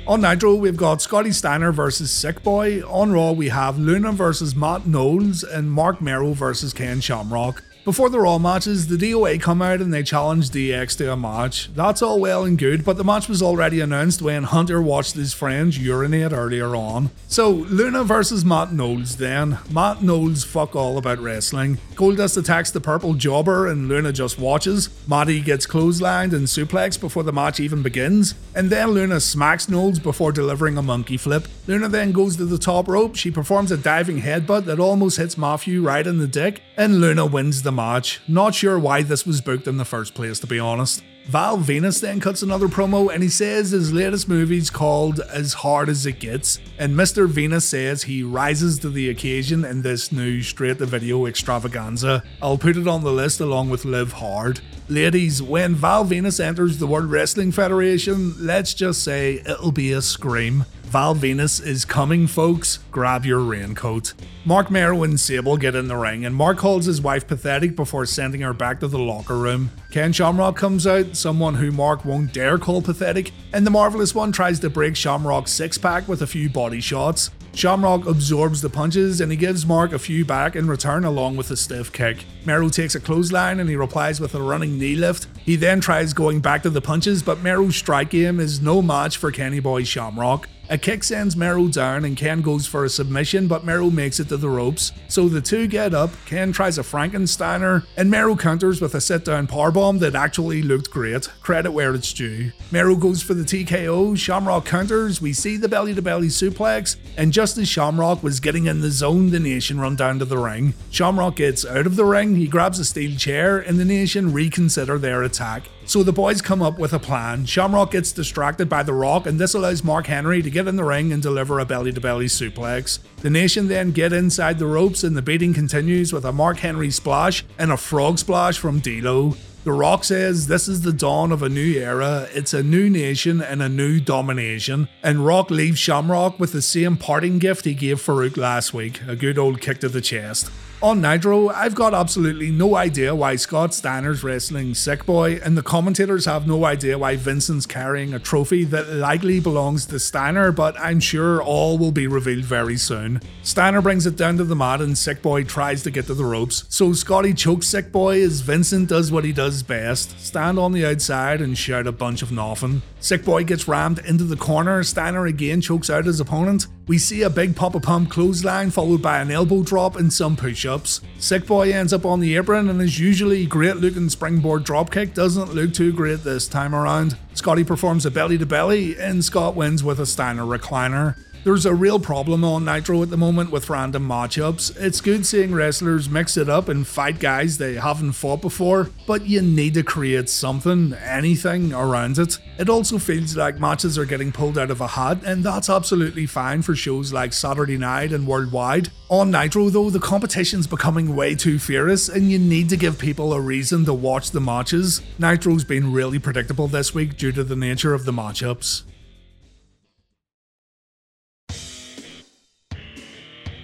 On 0.05 0.21
Nitro, 0.21 0.53
we've 0.53 0.77
got 0.77 1.01
Scotty 1.01 1.31
Steiner 1.31 1.71
versus 1.71 2.11
Sick 2.11 2.43
Boy. 2.43 2.81
On 2.81 3.11
Raw, 3.11 3.31
we 3.31 3.49
have 3.49 3.79
Luna 3.79 4.11
versus 4.11 4.55
Matt 4.55 4.85
Knowles 4.85 5.43
and 5.43 5.71
Marc 5.71 6.01
Mero 6.01 6.33
versus 6.33 6.71
Ken 6.71 7.01
Shamrock. 7.01 7.63
Before 7.83 8.09
the 8.09 8.19
Raw 8.19 8.37
matches, 8.37 8.85
the 8.85 8.95
DOA 8.95 9.41
come 9.41 9.59
out 9.59 9.81
and 9.81 9.91
they 9.91 10.03
challenge 10.03 10.51
DX 10.51 10.95
to 10.97 11.11
a 11.11 11.17
match. 11.17 11.73
That's 11.73 12.03
all 12.03 12.19
well 12.19 12.45
and 12.45 12.55
good, 12.55 12.85
but 12.85 12.95
the 12.97 13.03
match 13.03 13.27
was 13.27 13.41
already 13.41 13.79
announced 13.79 14.21
when 14.21 14.43
Hunter 14.43 14.79
watched 14.79 15.15
his 15.15 15.33
friends 15.33 15.79
urinate 15.79 16.31
earlier 16.31 16.75
on. 16.75 17.09
So, 17.27 17.49
Luna 17.49 18.03
versus 18.03 18.45
Matt 18.45 18.71
Knowles 18.71 19.17
then. 19.17 19.57
Matt 19.71 20.03
Knowles 20.03 20.43
fuck 20.43 20.75
all 20.75 20.99
about 20.99 21.17
wrestling. 21.17 21.79
Goldust 21.95 22.37
attacks 22.37 22.69
the 22.69 22.79
purple 22.79 23.15
jobber 23.15 23.65
and 23.65 23.87
Luna 23.87 24.13
just 24.13 24.37
watches. 24.37 24.89
Matty 25.07 25.41
gets 25.41 25.65
clotheslined 25.65 26.33
and 26.33 26.45
suplex 26.45 26.99
before 26.99 27.23
the 27.23 27.33
match 27.33 27.59
even 27.59 27.81
begins. 27.81 28.35
And 28.53 28.69
then 28.69 28.91
Luna 28.91 29.19
smacks 29.19 29.67
Knowles 29.67 29.97
before 29.97 30.31
delivering 30.31 30.77
a 30.77 30.83
monkey 30.83 31.17
flip. 31.17 31.47
Luna 31.65 31.89
then 31.89 32.11
goes 32.11 32.35
to 32.37 32.45
the 32.45 32.59
top 32.59 32.87
rope. 32.87 33.15
She 33.15 33.31
performs 33.31 33.71
a 33.71 33.77
diving 33.77 34.21
headbutt 34.21 34.65
that 34.65 34.79
almost 34.79 35.17
hits 35.17 35.35
Matthew 35.35 35.81
right 35.81 36.05
in 36.05 36.19
the 36.19 36.27
dick. 36.27 36.61
And 36.77 37.01
Luna 37.01 37.25
wins 37.25 37.63
the 37.63 37.70
match. 37.71 38.21
Not 38.27 38.55
sure 38.55 38.77
why 38.77 39.01
this 39.01 39.25
was 39.25 39.41
booked 39.41 39.67
in 39.67 39.77
the 39.77 39.85
first 39.85 40.13
place, 40.13 40.39
to 40.39 40.47
be 40.47 40.59
honest. 40.59 41.03
Val 41.25 41.57
Venis 41.57 42.01
then 42.01 42.19
cuts 42.19 42.41
another 42.41 42.67
promo 42.67 43.13
and 43.13 43.21
he 43.21 43.29
says 43.29 43.69
his 43.69 43.93
latest 43.93 44.27
movie's 44.27 44.71
called 44.71 45.19
As 45.19 45.53
Hard 45.53 45.87
as 45.87 46.05
It 46.05 46.19
Gets, 46.19 46.59
and 46.79 46.95
Mr. 46.95 47.27
Venis 47.27 47.61
says 47.61 48.03
he 48.03 48.23
rises 48.23 48.79
to 48.79 48.89
the 48.89 49.07
occasion 49.09 49.63
in 49.63 49.83
this 49.83 50.11
new 50.11 50.41
straight 50.41 50.79
to 50.79 50.85
video 50.87 51.27
extravaganza. 51.27 52.23
I'll 52.41 52.57
put 52.57 52.75
it 52.75 52.87
on 52.87 53.03
the 53.03 53.11
list 53.11 53.39
along 53.39 53.69
with 53.69 53.85
Live 53.85 54.13
Hard. 54.13 54.61
Ladies, 54.89 55.41
when 55.41 55.75
Val 55.75 56.05
Venis 56.05 56.43
enters 56.43 56.79
the 56.79 56.87
World 56.87 57.11
Wrestling 57.11 57.51
Federation, 57.51 58.33
let's 58.43 58.73
just 58.73 59.03
say 59.03 59.35
it'll 59.45 59.71
be 59.71 59.91
a 59.91 60.01
scream. 60.01 60.65
Val 60.91 61.15
Venis 61.15 61.65
is 61.65 61.85
coming, 61.85 62.27
folks. 62.27 62.79
Grab 62.91 63.25
your 63.25 63.39
raincoat. 63.39 64.13
Marc 64.43 64.69
Mero 64.69 65.03
and 65.03 65.17
Sable 65.17 65.55
get 65.55 65.73
in 65.73 65.87
the 65.87 65.95
ring, 65.95 66.25
and 66.25 66.35
Marc 66.35 66.57
calls 66.57 66.83
his 66.83 67.01
wife 67.01 67.25
pathetic 67.25 67.77
before 67.77 68.05
sending 68.05 68.41
her 68.41 68.51
back 68.51 68.81
to 68.81 68.89
the 68.89 68.99
locker 68.99 69.37
room. 69.37 69.71
Ken 69.89 70.11
Shamrock 70.11 70.57
comes 70.57 70.85
out, 70.85 71.15
someone 71.15 71.55
who 71.55 71.71
Marc 71.71 72.03
won't 72.03 72.33
dare 72.33 72.57
call 72.57 72.81
pathetic, 72.81 73.31
and 73.53 73.65
the 73.65 73.71
Marvelous 73.71 74.13
One 74.13 74.33
tries 74.33 74.59
to 74.59 74.69
break 74.69 74.97
Shamrock's 74.97 75.53
six 75.53 75.77
pack 75.77 76.09
with 76.09 76.23
a 76.23 76.27
few 76.27 76.49
body 76.49 76.81
shots. 76.81 77.29
Shamrock 77.53 78.05
absorbs 78.05 78.61
the 78.61 78.69
punches 78.69 79.21
and 79.21 79.31
he 79.31 79.37
gives 79.37 79.65
Marc 79.65 79.91
a 79.91 79.99
few 79.99 80.23
back 80.23 80.55
in 80.55 80.67
return 80.67 81.03
along 81.03 81.35
with 81.35 81.51
a 81.51 81.57
stiff 81.57 81.91
kick. 81.91 82.25
Mero 82.45 82.69
takes 82.69 82.95
a 82.95 82.99
clothesline 82.99 83.59
and 83.59 83.69
he 83.69 83.75
replies 83.75 84.21
with 84.21 84.35
a 84.35 84.41
running 84.41 84.77
knee 84.79 84.95
lift. 84.95 85.27
He 85.37 85.57
then 85.57 85.81
tries 85.81 86.13
going 86.13 86.39
back 86.39 86.63
to 86.63 86.69
the 86.69 86.81
punches, 86.81 87.21
but 87.21 87.41
Mero's 87.41 87.75
strike 87.75 88.09
game 88.09 88.39
is 88.39 88.61
no 88.61 88.81
match 88.81 89.17
for 89.17 89.31
Kenny 89.31 89.59
Boy 89.59 89.83
Shamrock. 89.83 90.47
A 90.71 90.77
kick 90.77 91.03
sends 91.03 91.35
Mero 91.35 91.67
down 91.67 92.05
and 92.05 92.15
Ken 92.15 92.39
goes 92.39 92.65
for 92.65 92.85
a 92.85 92.89
submission, 92.89 93.45
but 93.45 93.65
Mero 93.65 93.89
makes 93.89 94.21
it 94.21 94.29
to 94.29 94.37
the 94.37 94.47
ropes. 94.47 94.93
So 95.09 95.27
the 95.27 95.41
two 95.41 95.67
get 95.67 95.93
up, 95.93 96.11
Ken 96.25 96.53
tries 96.53 96.77
a 96.77 96.81
Frankensteiner, 96.81 97.85
and 97.97 98.09
Mero 98.09 98.37
counters 98.37 98.79
with 98.79 98.95
a 98.95 99.01
sit 99.01 99.25
down 99.25 99.47
powerbomb 99.47 99.99
that 99.99 100.15
actually 100.15 100.61
looked 100.61 100.89
great. 100.89 101.27
Credit 101.41 101.73
where 101.73 101.93
it's 101.93 102.13
due. 102.13 102.53
Mero 102.71 102.95
goes 102.95 103.21
for 103.21 103.33
the 103.33 103.43
TKO, 103.43 104.17
Shamrock 104.17 104.63
counters, 104.63 105.21
we 105.21 105.33
see 105.33 105.57
the 105.57 105.67
belly 105.67 105.93
to 105.93 106.01
belly 106.01 106.29
suplex, 106.29 106.95
and 107.17 107.33
just 107.33 107.57
as 107.57 107.67
Shamrock 107.67 108.23
was 108.23 108.39
getting 108.39 108.67
in 108.67 108.79
the 108.79 108.91
zone, 108.91 109.31
the 109.31 109.41
Nation 109.41 109.77
run 109.77 109.97
down 109.97 110.19
to 110.19 110.25
the 110.25 110.37
ring. 110.37 110.73
Shamrock 110.89 111.35
gets 111.35 111.65
out 111.65 111.85
of 111.85 111.97
the 111.97 112.05
ring, 112.05 112.37
he 112.37 112.47
grabs 112.47 112.79
a 112.79 112.85
steel 112.85 113.17
chair, 113.17 113.59
and 113.59 113.77
the 113.77 113.83
Nation 113.83 114.31
reconsider 114.31 114.97
their 114.97 115.21
attack. 115.21 115.63
So 115.91 116.03
the 116.03 116.13
boys 116.13 116.41
come 116.41 116.61
up 116.61 116.79
with 116.79 116.93
a 116.93 116.99
plan. 116.99 117.45
Shamrock 117.45 117.91
gets 117.91 118.13
distracted 118.13 118.69
by 118.69 118.81
The 118.81 118.93
Rock, 118.93 119.25
and 119.25 119.37
this 119.37 119.53
allows 119.53 119.83
Mark 119.83 120.07
Henry 120.07 120.41
to 120.41 120.49
get 120.49 120.65
in 120.65 120.77
the 120.77 120.85
ring 120.85 121.11
and 121.11 121.21
deliver 121.21 121.59
a 121.59 121.65
belly 121.65 121.91
to 121.91 121.99
belly 121.99 122.27
suplex. 122.27 122.99
The 123.17 123.29
Nation 123.29 123.67
then 123.67 123.91
get 123.91 124.13
inside 124.13 124.57
the 124.57 124.67
ropes, 124.67 125.03
and 125.03 125.17
the 125.17 125.21
beating 125.21 125.53
continues 125.53 126.13
with 126.13 126.23
a 126.23 126.31
Mark 126.31 126.59
Henry 126.59 126.91
splash 126.91 127.43
and 127.59 127.73
a 127.73 127.75
frog 127.75 128.19
splash 128.19 128.57
from 128.57 128.79
D'Lo. 128.79 129.35
The 129.65 129.73
Rock 129.73 130.05
says 130.05 130.47
this 130.47 130.69
is 130.69 130.79
the 130.79 130.93
dawn 130.93 131.33
of 131.33 131.43
a 131.43 131.49
new 131.49 131.77
era, 131.77 132.29
it's 132.31 132.53
a 132.53 132.63
new 132.63 132.89
nation 132.89 133.41
and 133.41 133.61
a 133.61 133.67
new 133.67 133.99
domination. 133.99 134.87
And 135.03 135.25
Rock 135.25 135.51
leaves 135.51 135.77
Shamrock 135.77 136.39
with 136.39 136.53
the 136.53 136.61
same 136.61 136.95
parting 136.95 137.37
gift 137.37 137.65
he 137.65 137.73
gave 137.73 137.97
Farouk 137.97 138.37
last 138.37 138.73
week 138.73 139.01
a 139.09 139.17
good 139.17 139.37
old 139.37 139.59
kick 139.59 139.81
to 139.81 139.89
the 139.89 139.99
chest. 139.99 140.49
On 140.83 140.99
Nitro, 140.99 141.49
I've 141.49 141.75
got 141.75 141.93
absolutely 141.93 142.49
no 142.49 142.75
idea 142.75 143.13
why 143.13 143.35
Scott 143.35 143.71
Steiner's 143.71 144.23
wrestling 144.23 144.73
Sick 144.73 145.05
Boy, 145.05 145.39
and 145.43 145.55
the 145.55 145.61
commentators 145.61 146.25
have 146.25 146.47
no 146.47 146.65
idea 146.65 146.97
why 146.97 147.17
Vincent's 147.17 147.67
carrying 147.67 148.15
a 148.15 148.19
trophy 148.19 148.63
that 148.63 148.89
likely 148.89 149.39
belongs 149.39 149.85
to 149.85 149.99
Steiner, 149.99 150.51
but 150.51 150.75
I'm 150.79 150.99
sure 150.99 151.39
all 151.39 151.77
will 151.77 151.91
be 151.91 152.07
revealed 152.07 152.45
very 152.45 152.77
soon. 152.77 153.21
Steiner 153.43 153.79
brings 153.79 154.07
it 154.07 154.15
down 154.15 154.37
to 154.37 154.43
the 154.43 154.55
mat, 154.55 154.81
and 154.81 154.97
Sick 154.97 155.21
Boy 155.21 155.43
tries 155.43 155.83
to 155.83 155.91
get 155.91 156.07
to 156.07 156.15
the 156.15 156.25
ropes. 156.25 156.65
So 156.69 156.93
Scotty 156.93 157.35
chokes 157.35 157.67
Sick 157.67 157.91
Boy 157.91 158.19
as 158.23 158.41
Vincent 158.41 158.89
does 158.89 159.11
what 159.11 159.23
he 159.23 159.33
does 159.33 159.61
best 159.61 160.19
stand 160.19 160.57
on 160.57 160.71
the 160.71 160.87
outside 160.87 161.41
and 161.41 161.55
shout 161.55 161.85
a 161.85 161.91
bunch 161.91 162.23
of 162.23 162.31
nothing. 162.31 162.81
Sick 163.01 163.23
Boy 163.23 163.43
gets 163.43 163.67
rammed 163.67 163.99
into 163.99 164.23
the 164.23 164.35
corner, 164.35 164.81
Steiner 164.81 165.27
again 165.27 165.61
chokes 165.61 165.91
out 165.91 166.05
his 166.05 166.19
opponent. 166.19 166.65
We 166.91 166.97
see 166.97 167.21
a 167.21 167.29
big 167.29 167.55
Papa 167.55 167.79
Pump 167.79 168.09
clothesline 168.09 168.69
followed 168.69 169.01
by 169.01 169.21
an 169.21 169.31
elbow 169.31 169.63
drop 169.63 169.95
and 169.95 170.11
some 170.11 170.35
push 170.35 170.65
ups. 170.65 170.99
Sick 171.19 171.47
Boy 171.47 171.71
ends 171.71 171.93
up 171.93 172.03
on 172.03 172.19
the 172.19 172.35
apron 172.35 172.67
and 172.67 172.81
his 172.81 172.99
usually 172.99 173.45
great 173.45 173.77
looking 173.77 174.09
springboard 174.09 174.65
dropkick 174.65 175.13
doesn't 175.13 175.55
look 175.55 175.73
too 175.73 175.93
great 175.93 176.25
this 176.25 176.49
time 176.49 176.75
around. 176.75 177.15
Scotty 177.33 177.63
performs 177.63 178.05
a 178.05 178.11
belly 178.11 178.37
to 178.37 178.45
belly 178.45 178.99
and 178.99 179.23
Scott 179.23 179.55
wins 179.55 179.85
with 179.85 180.01
a 180.01 180.05
Steiner 180.05 180.43
recliner. 180.43 181.15
There's 181.43 181.65
a 181.65 181.73
real 181.73 181.99
problem 181.99 182.43
on 182.43 182.65
Nitro 182.65 183.01
at 183.01 183.09
the 183.09 183.17
moment 183.17 183.49
with 183.49 183.67
random 183.67 184.07
matchups. 184.07 184.77
It's 184.79 185.01
good 185.01 185.25
seeing 185.25 185.55
wrestlers 185.55 186.07
mix 186.07 186.37
it 186.37 186.47
up 186.47 186.69
and 186.69 186.85
fight 186.85 187.19
guys 187.19 187.57
they 187.57 187.73
haven't 187.73 188.11
fought 188.11 188.41
before, 188.41 188.91
but 189.07 189.25
you 189.25 189.41
need 189.41 189.73
to 189.73 189.81
create 189.81 190.29
something, 190.29 190.93
anything 190.93 191.73
around 191.73 192.19
it. 192.19 192.37
It 192.59 192.69
also 192.69 192.99
feels 192.99 193.35
like 193.35 193.59
matches 193.59 193.97
are 193.97 194.05
getting 194.05 194.31
pulled 194.31 194.59
out 194.59 194.69
of 194.69 194.81
a 194.81 194.87
hat, 194.87 195.23
and 195.25 195.43
that's 195.43 195.67
absolutely 195.67 196.27
fine 196.27 196.61
for 196.61 196.75
shows 196.75 197.11
like 197.11 197.33
Saturday 197.33 197.77
Night 197.77 198.13
and 198.13 198.27
Worldwide. 198.27 198.89
On 199.09 199.31
Nitro, 199.31 199.71
though, 199.71 199.89
the 199.89 199.99
competition's 199.99 200.67
becoming 200.67 201.15
way 201.15 201.33
too 201.33 201.57
fierce, 201.57 202.07
and 202.07 202.29
you 202.29 202.37
need 202.37 202.69
to 202.69 202.77
give 202.77 202.99
people 202.99 203.33
a 203.33 203.41
reason 203.41 203.83
to 203.85 203.95
watch 203.95 204.29
the 204.29 204.39
matches. 204.39 205.01
Nitro's 205.17 205.63
been 205.63 205.91
really 205.91 206.19
predictable 206.19 206.67
this 206.67 206.93
week 206.93 207.17
due 207.17 207.31
to 207.31 207.43
the 207.43 207.55
nature 207.55 207.95
of 207.95 208.05
the 208.05 208.13
matchups. 208.13 208.83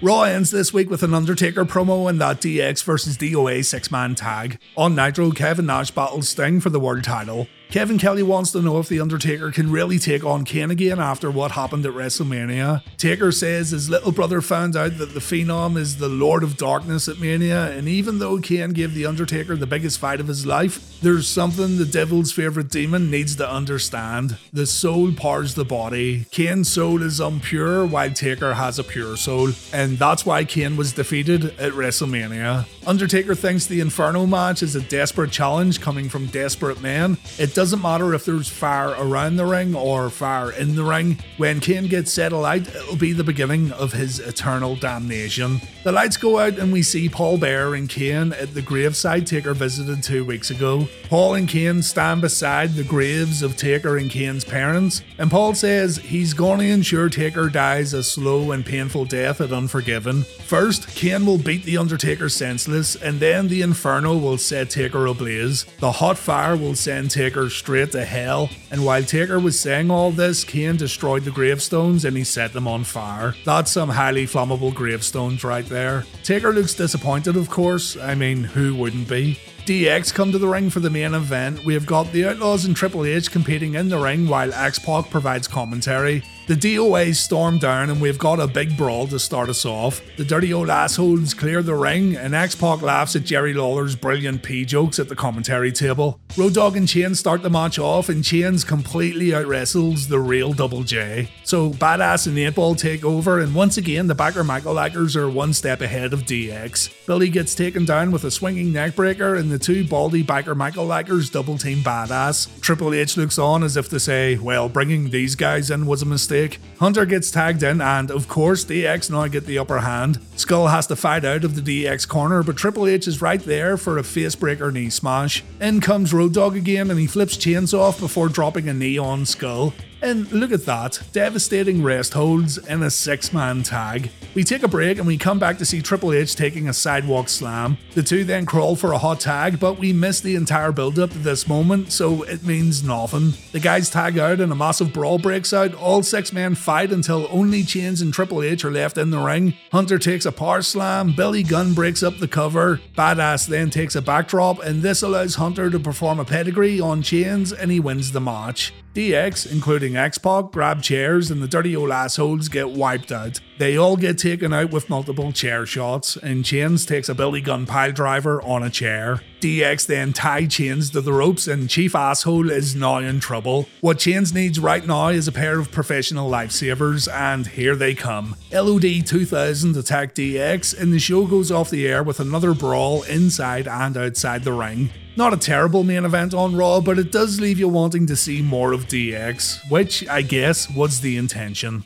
Raw 0.00 0.22
ends 0.22 0.52
this 0.52 0.72
week 0.72 0.90
with 0.90 1.02
an 1.02 1.12
Undertaker 1.12 1.64
promo 1.64 2.08
and 2.08 2.20
that 2.20 2.40
DX 2.40 2.84
versus 2.84 3.18
DOA 3.18 3.64
six 3.64 3.90
man 3.90 4.14
tag. 4.14 4.60
On 4.76 4.94
Nitro, 4.94 5.32
Kevin 5.32 5.66
Nash 5.66 5.90
battles 5.90 6.28
Sting 6.28 6.60
for 6.60 6.70
the 6.70 6.78
world 6.78 7.02
title. 7.02 7.48
Kevin 7.70 7.98
Kelly 7.98 8.22
wants 8.22 8.50
to 8.52 8.62
know 8.62 8.78
if 8.78 8.88
The 8.88 8.98
Undertaker 8.98 9.50
can 9.50 9.70
really 9.70 9.98
take 9.98 10.24
on 10.24 10.46
Kane 10.46 10.70
again 10.70 10.98
after 10.98 11.30
what 11.30 11.50
happened 11.50 11.84
at 11.84 11.92
WrestleMania. 11.92 12.82
Taker 12.96 13.30
says 13.30 13.70
his 13.70 13.90
little 13.90 14.10
brother 14.10 14.40
found 14.40 14.74
out 14.74 14.96
that 14.96 15.12
the 15.12 15.20
Phenom 15.20 15.76
is 15.76 15.98
the 15.98 16.08
Lord 16.08 16.42
of 16.42 16.56
Darkness 16.56 17.08
at 17.08 17.18
Mania, 17.18 17.70
and 17.70 17.86
even 17.86 18.20
though 18.20 18.38
Kane 18.38 18.70
gave 18.70 18.94
The 18.94 19.04
Undertaker 19.04 19.54
the 19.54 19.66
biggest 19.66 19.98
fight 19.98 20.18
of 20.18 20.28
his 20.28 20.46
life, 20.46 20.98
there's 21.02 21.28
something 21.28 21.76
the 21.76 21.84
devil's 21.84 22.32
favourite 22.32 22.70
demon 22.70 23.10
needs 23.10 23.36
to 23.36 23.48
understand. 23.48 24.38
The 24.50 24.66
soul 24.66 25.12
powers 25.12 25.54
the 25.54 25.66
body. 25.66 26.24
Kane's 26.30 26.70
soul 26.70 27.02
is 27.02 27.20
impure, 27.20 27.84
while 27.84 28.10
Taker 28.10 28.54
has 28.54 28.78
a 28.78 28.84
pure 28.84 29.18
soul, 29.18 29.50
and 29.74 29.98
that's 29.98 30.24
why 30.24 30.44
Kane 30.44 30.78
was 30.78 30.94
defeated 30.94 31.44
at 31.60 31.72
WrestleMania. 31.72 32.66
Undertaker 32.86 33.34
thinks 33.34 33.66
the 33.66 33.80
Inferno 33.80 34.24
match 34.24 34.62
is 34.62 34.74
a 34.74 34.80
desperate 34.80 35.30
challenge 35.30 35.82
coming 35.82 36.08
from 36.08 36.24
desperate 36.28 36.80
men. 36.80 37.18
It 37.38 37.57
doesn't 37.58 37.82
matter 37.82 38.14
if 38.14 38.24
there's 38.24 38.48
fire 38.48 38.94
around 39.00 39.34
the 39.34 39.44
ring 39.44 39.74
or 39.74 40.10
fire 40.10 40.52
in 40.52 40.76
the 40.76 40.84
ring. 40.84 41.18
When 41.38 41.58
Kane 41.58 41.88
gets 41.88 42.12
settled 42.12 42.44
out, 42.44 42.68
it'll 42.68 42.94
be 42.94 43.12
the 43.12 43.24
beginning 43.24 43.72
of 43.72 43.92
his 43.92 44.20
eternal 44.20 44.76
damnation. 44.76 45.60
The 45.82 45.90
lights 45.90 46.16
go 46.16 46.38
out 46.38 46.56
and 46.58 46.72
we 46.72 46.82
see 46.82 47.08
Paul 47.08 47.36
Bearer 47.36 47.74
and 47.74 47.88
Kane 47.88 48.32
at 48.34 48.54
the 48.54 48.62
graveside 48.62 49.26
Taker 49.26 49.54
visited 49.54 50.04
two 50.04 50.24
weeks 50.24 50.50
ago. 50.50 50.86
Paul 51.08 51.34
and 51.34 51.48
Kane 51.48 51.82
stand 51.82 52.20
beside 52.20 52.74
the 52.74 52.84
graves 52.84 53.42
of 53.42 53.56
Taker 53.56 53.96
and 53.96 54.08
Kane's 54.08 54.44
parents, 54.44 55.02
and 55.18 55.28
Paul 55.28 55.54
says 55.54 55.96
he's 55.96 56.34
going 56.34 56.60
to 56.60 56.66
ensure 56.66 57.08
Taker 57.08 57.48
dies 57.48 57.92
a 57.92 58.04
slow 58.04 58.52
and 58.52 58.64
painful 58.64 59.06
death 59.06 59.40
at 59.40 59.50
Unforgiven. 59.50 60.22
First, 60.22 60.86
Kane 60.88 61.26
will 61.26 61.38
beat 61.38 61.64
The 61.64 61.78
Undertaker 61.78 62.28
senseless, 62.28 62.94
and 62.94 63.18
then 63.18 63.48
the 63.48 63.62
Inferno 63.62 64.16
will 64.16 64.38
set 64.38 64.70
Taker 64.70 65.06
ablaze. 65.06 65.64
The 65.80 65.92
hot 65.92 66.18
fire 66.18 66.56
will 66.56 66.76
send 66.76 67.10
Taker 67.10 67.47
straight 67.48 67.92
to 67.92 68.04
hell, 68.04 68.50
and 68.70 68.84
while 68.84 69.02
Taker 69.02 69.38
was 69.38 69.58
saying 69.58 69.90
all 69.90 70.10
this, 70.10 70.44
Kane 70.44 70.76
destroyed 70.76 71.24
the 71.24 71.30
gravestones 71.30 72.04
and 72.04 72.16
he 72.16 72.24
set 72.24 72.52
them 72.52 72.68
on 72.68 72.84
fire. 72.84 73.34
That's 73.44 73.70
some 73.70 73.88
highly 73.88 74.26
flammable 74.26 74.74
gravestones 74.74 75.44
right 75.44 75.66
there. 75.66 76.04
Taker 76.22 76.52
looks 76.52 76.74
disappointed, 76.74 77.36
of 77.36 77.50
course. 77.50 77.96
I 77.96 78.14
mean, 78.14 78.44
who 78.44 78.74
wouldn't 78.74 79.08
be? 79.08 79.38
DX 79.66 80.14
come 80.14 80.32
to 80.32 80.38
the 80.38 80.48
ring 80.48 80.70
for 80.70 80.80
the 80.80 80.88
main 80.88 81.12
event. 81.12 81.62
We 81.62 81.74
have 81.74 81.84
got 81.84 82.10
the 82.10 82.26
Outlaws 82.26 82.64
and 82.64 82.74
Triple 82.74 83.04
H 83.04 83.30
competing 83.30 83.74
in 83.74 83.90
the 83.90 83.98
ring 83.98 84.26
while 84.26 84.52
X 84.54 84.78
Pac 84.78 85.10
provides 85.10 85.46
commentary. 85.46 86.22
The 86.48 86.54
DOA 86.54 87.14
storm 87.14 87.58
down 87.58 87.90
and 87.90 88.00
we've 88.00 88.18
got 88.18 88.40
a 88.40 88.46
big 88.46 88.74
brawl 88.74 89.06
to 89.08 89.18
start 89.18 89.50
us 89.50 89.66
off. 89.66 90.00
The 90.16 90.24
dirty 90.24 90.54
old 90.54 90.70
assholes 90.70 91.34
clear 91.34 91.62
the 91.62 91.74
ring 91.74 92.16
and 92.16 92.34
X 92.34 92.54
Pac 92.54 92.80
laughs 92.80 93.14
at 93.16 93.24
Jerry 93.24 93.52
Lawler's 93.52 93.94
brilliant 93.94 94.42
P 94.42 94.64
jokes 94.64 94.98
at 94.98 95.10
the 95.10 95.14
commentary 95.14 95.72
table. 95.72 96.18
Road 96.38 96.54
Dogg 96.54 96.78
and 96.78 96.88
Chainz 96.88 97.16
start 97.16 97.42
the 97.42 97.50
match 97.50 97.78
off 97.78 98.08
and 98.08 98.24
Chainz 98.24 98.66
completely 98.66 99.34
out 99.34 99.44
wrestles 99.44 100.08
the 100.08 100.20
real 100.20 100.54
Double 100.54 100.84
J. 100.84 101.28
So 101.44 101.68
Badass 101.68 102.26
and 102.26 102.38
8 102.38 102.54
Ball 102.54 102.74
take 102.74 103.04
over 103.04 103.40
and 103.40 103.54
once 103.54 103.76
again 103.76 104.06
the 104.06 104.14
backer 104.14 104.42
Michael 104.42 104.72
Lackers 104.72 105.16
are 105.16 105.28
one 105.28 105.52
step 105.52 105.82
ahead 105.82 106.14
of 106.14 106.22
DX. 106.22 107.06
Billy 107.06 107.28
gets 107.28 107.54
taken 107.54 107.84
down 107.84 108.10
with 108.10 108.24
a 108.24 108.30
swinging 108.30 108.72
neckbreaker 108.72 109.38
and 109.38 109.50
the 109.50 109.58
two 109.58 109.86
baldy 109.86 110.22
backer 110.22 110.54
Michael 110.54 110.86
Lackers 110.86 111.28
double 111.28 111.58
team 111.58 111.80
Badass. 111.80 112.58
Triple 112.62 112.94
H 112.94 113.18
looks 113.18 113.38
on 113.38 113.62
as 113.62 113.76
if 113.76 113.90
to 113.90 114.00
say, 114.00 114.38
well, 114.38 114.70
bringing 114.70 115.10
these 115.10 115.34
guys 115.34 115.70
in 115.70 115.84
was 115.84 116.00
a 116.00 116.06
mistake. 116.06 116.37
Hunter 116.78 117.04
gets 117.06 117.30
tagged 117.30 117.62
in, 117.62 117.80
and 117.80 118.10
of 118.10 118.28
course, 118.28 118.64
DX 118.64 119.10
now 119.10 119.26
get 119.26 119.46
the 119.46 119.58
upper 119.58 119.80
hand. 119.80 120.20
Skull 120.36 120.68
has 120.68 120.86
to 120.86 120.96
fight 120.96 121.24
out 121.24 121.44
of 121.44 121.54
the 121.54 121.84
DX 121.84 122.06
corner, 122.06 122.42
but 122.42 122.56
Triple 122.56 122.86
H 122.86 123.08
is 123.08 123.20
right 123.20 123.42
there 123.42 123.76
for 123.76 123.98
a 123.98 124.02
facebreaker 124.02 124.72
knee 124.72 124.90
smash. 124.90 125.42
In 125.60 125.80
comes 125.80 126.14
Road 126.14 126.34
Dogg 126.34 126.56
again, 126.56 126.90
and 126.90 127.00
he 127.00 127.06
flips 127.06 127.36
Chainz 127.36 127.76
off 127.76 127.98
before 127.98 128.28
dropping 128.28 128.68
a 128.68 128.74
knee 128.74 128.98
on 128.98 129.26
Skull. 129.26 129.72
And 130.00 130.30
look 130.30 130.52
at 130.52 130.64
that, 130.66 131.00
devastating 131.12 131.82
rest 131.82 132.14
holds 132.14 132.56
in 132.56 132.82
a 132.82 132.90
six 132.90 133.32
man 133.32 133.62
tag. 133.64 134.10
We 134.34 134.44
take 134.44 134.62
a 134.62 134.68
break 134.68 134.98
and 134.98 135.06
we 135.06 135.18
come 135.18 135.40
back 135.40 135.58
to 135.58 135.64
see 135.64 135.82
Triple 135.82 136.12
H 136.12 136.36
taking 136.36 136.68
a 136.68 136.72
sidewalk 136.72 137.28
slam. 137.28 137.78
The 137.94 138.02
two 138.02 138.22
then 138.22 138.46
crawl 138.46 138.76
for 138.76 138.92
a 138.92 138.98
hot 138.98 139.18
tag, 139.18 139.58
but 139.58 139.78
we 139.78 139.92
miss 139.92 140.20
the 140.20 140.36
entire 140.36 140.70
build 140.70 140.98
up 140.98 141.10
to 141.10 141.18
this 141.18 141.48
moment, 141.48 141.90
so 141.90 142.22
it 142.22 142.44
means 142.44 142.84
nothing. 142.84 143.32
The 143.50 143.58
guys 143.58 143.90
tag 143.90 144.18
out 144.18 144.40
and 144.40 144.52
a 144.52 144.54
massive 144.54 144.92
brawl 144.92 145.18
breaks 145.18 145.52
out. 145.52 145.74
All 145.74 146.04
six 146.04 146.32
men 146.32 146.54
fight 146.54 146.92
until 146.92 147.26
only 147.30 147.62
Chainz 147.64 148.00
and 148.00 148.14
Triple 148.14 148.42
H 148.42 148.64
are 148.64 148.70
left 148.70 148.98
in 148.98 149.10
the 149.10 149.18
ring. 149.18 149.54
Hunter 149.72 149.98
takes 149.98 150.26
a 150.26 150.32
power 150.32 150.62
slam, 150.62 151.14
Billy 151.16 151.42
Gunn 151.42 151.74
breaks 151.74 152.04
up 152.04 152.18
the 152.18 152.28
cover, 152.28 152.80
Badass 152.96 153.48
then 153.48 153.70
takes 153.70 153.96
a 153.96 154.02
backdrop, 154.02 154.62
and 154.62 154.82
this 154.82 155.02
allows 155.02 155.34
Hunter 155.34 155.70
to 155.70 155.80
perform 155.80 156.20
a 156.20 156.24
pedigree 156.24 156.80
on 156.80 157.02
Chainz 157.02 157.52
and 157.58 157.72
he 157.72 157.80
wins 157.80 158.12
the 158.12 158.20
match. 158.20 158.72
DX, 158.98 159.52
including 159.52 159.96
X 159.96 160.18
grab 160.50 160.82
chairs 160.82 161.30
and 161.30 161.40
the 161.40 161.46
dirty 161.46 161.76
old 161.76 161.92
assholes 161.92 162.48
get 162.48 162.70
wiped 162.70 163.12
out. 163.12 163.38
They 163.58 163.76
all 163.76 163.96
get 163.96 164.18
taken 164.18 164.52
out 164.52 164.70
with 164.70 164.88
multiple 164.88 165.32
chair 165.32 165.66
shots, 165.66 166.16
and 166.16 166.44
Chainz 166.44 166.86
takes 166.86 167.08
a 167.08 167.14
Billy 167.14 167.40
Gunn 167.40 167.66
pile 167.66 167.90
driver 167.90 168.40
on 168.42 168.62
a 168.62 168.70
chair. 168.70 169.20
DX 169.40 169.86
then 169.86 170.12
tie 170.12 170.44
Chainz 170.44 170.92
to 170.92 171.00
the 171.00 171.12
ropes, 171.12 171.48
and 171.48 171.68
Chief 171.68 171.96
Asshole 171.96 172.50
is 172.50 172.76
now 172.76 172.98
in 172.98 173.18
trouble. 173.18 173.68
What 173.80 173.98
Chainz 173.98 174.32
needs 174.32 174.60
right 174.60 174.86
now 174.86 175.08
is 175.08 175.26
a 175.26 175.32
pair 175.32 175.58
of 175.58 175.72
professional 175.72 176.30
lifesavers, 176.30 177.12
and 177.12 177.48
here 177.48 177.74
they 177.74 177.96
come. 177.96 178.36
LOD 178.52 179.04
2000 179.04 179.76
attack 179.76 180.14
DX, 180.14 180.80
and 180.80 180.92
the 180.92 181.00
show 181.00 181.26
goes 181.26 181.50
off 181.50 181.68
the 181.68 181.88
air 181.88 182.04
with 182.04 182.20
another 182.20 182.54
brawl 182.54 183.02
inside 183.02 183.66
and 183.66 183.96
outside 183.96 184.44
the 184.44 184.52
ring. 184.52 184.90
Not 185.16 185.34
a 185.34 185.36
terrible 185.36 185.82
main 185.82 186.04
event 186.04 186.32
on 186.32 186.54
Raw, 186.54 186.80
but 186.80 186.96
it 186.96 187.10
does 187.10 187.40
leave 187.40 187.58
you 187.58 187.66
wanting 187.66 188.06
to 188.06 188.14
see 188.14 188.40
more 188.40 188.72
of 188.72 188.86
DX, 188.86 189.68
which 189.68 190.06
I 190.08 190.22
guess 190.22 190.70
was 190.70 191.00
the 191.00 191.16
intention. 191.16 191.82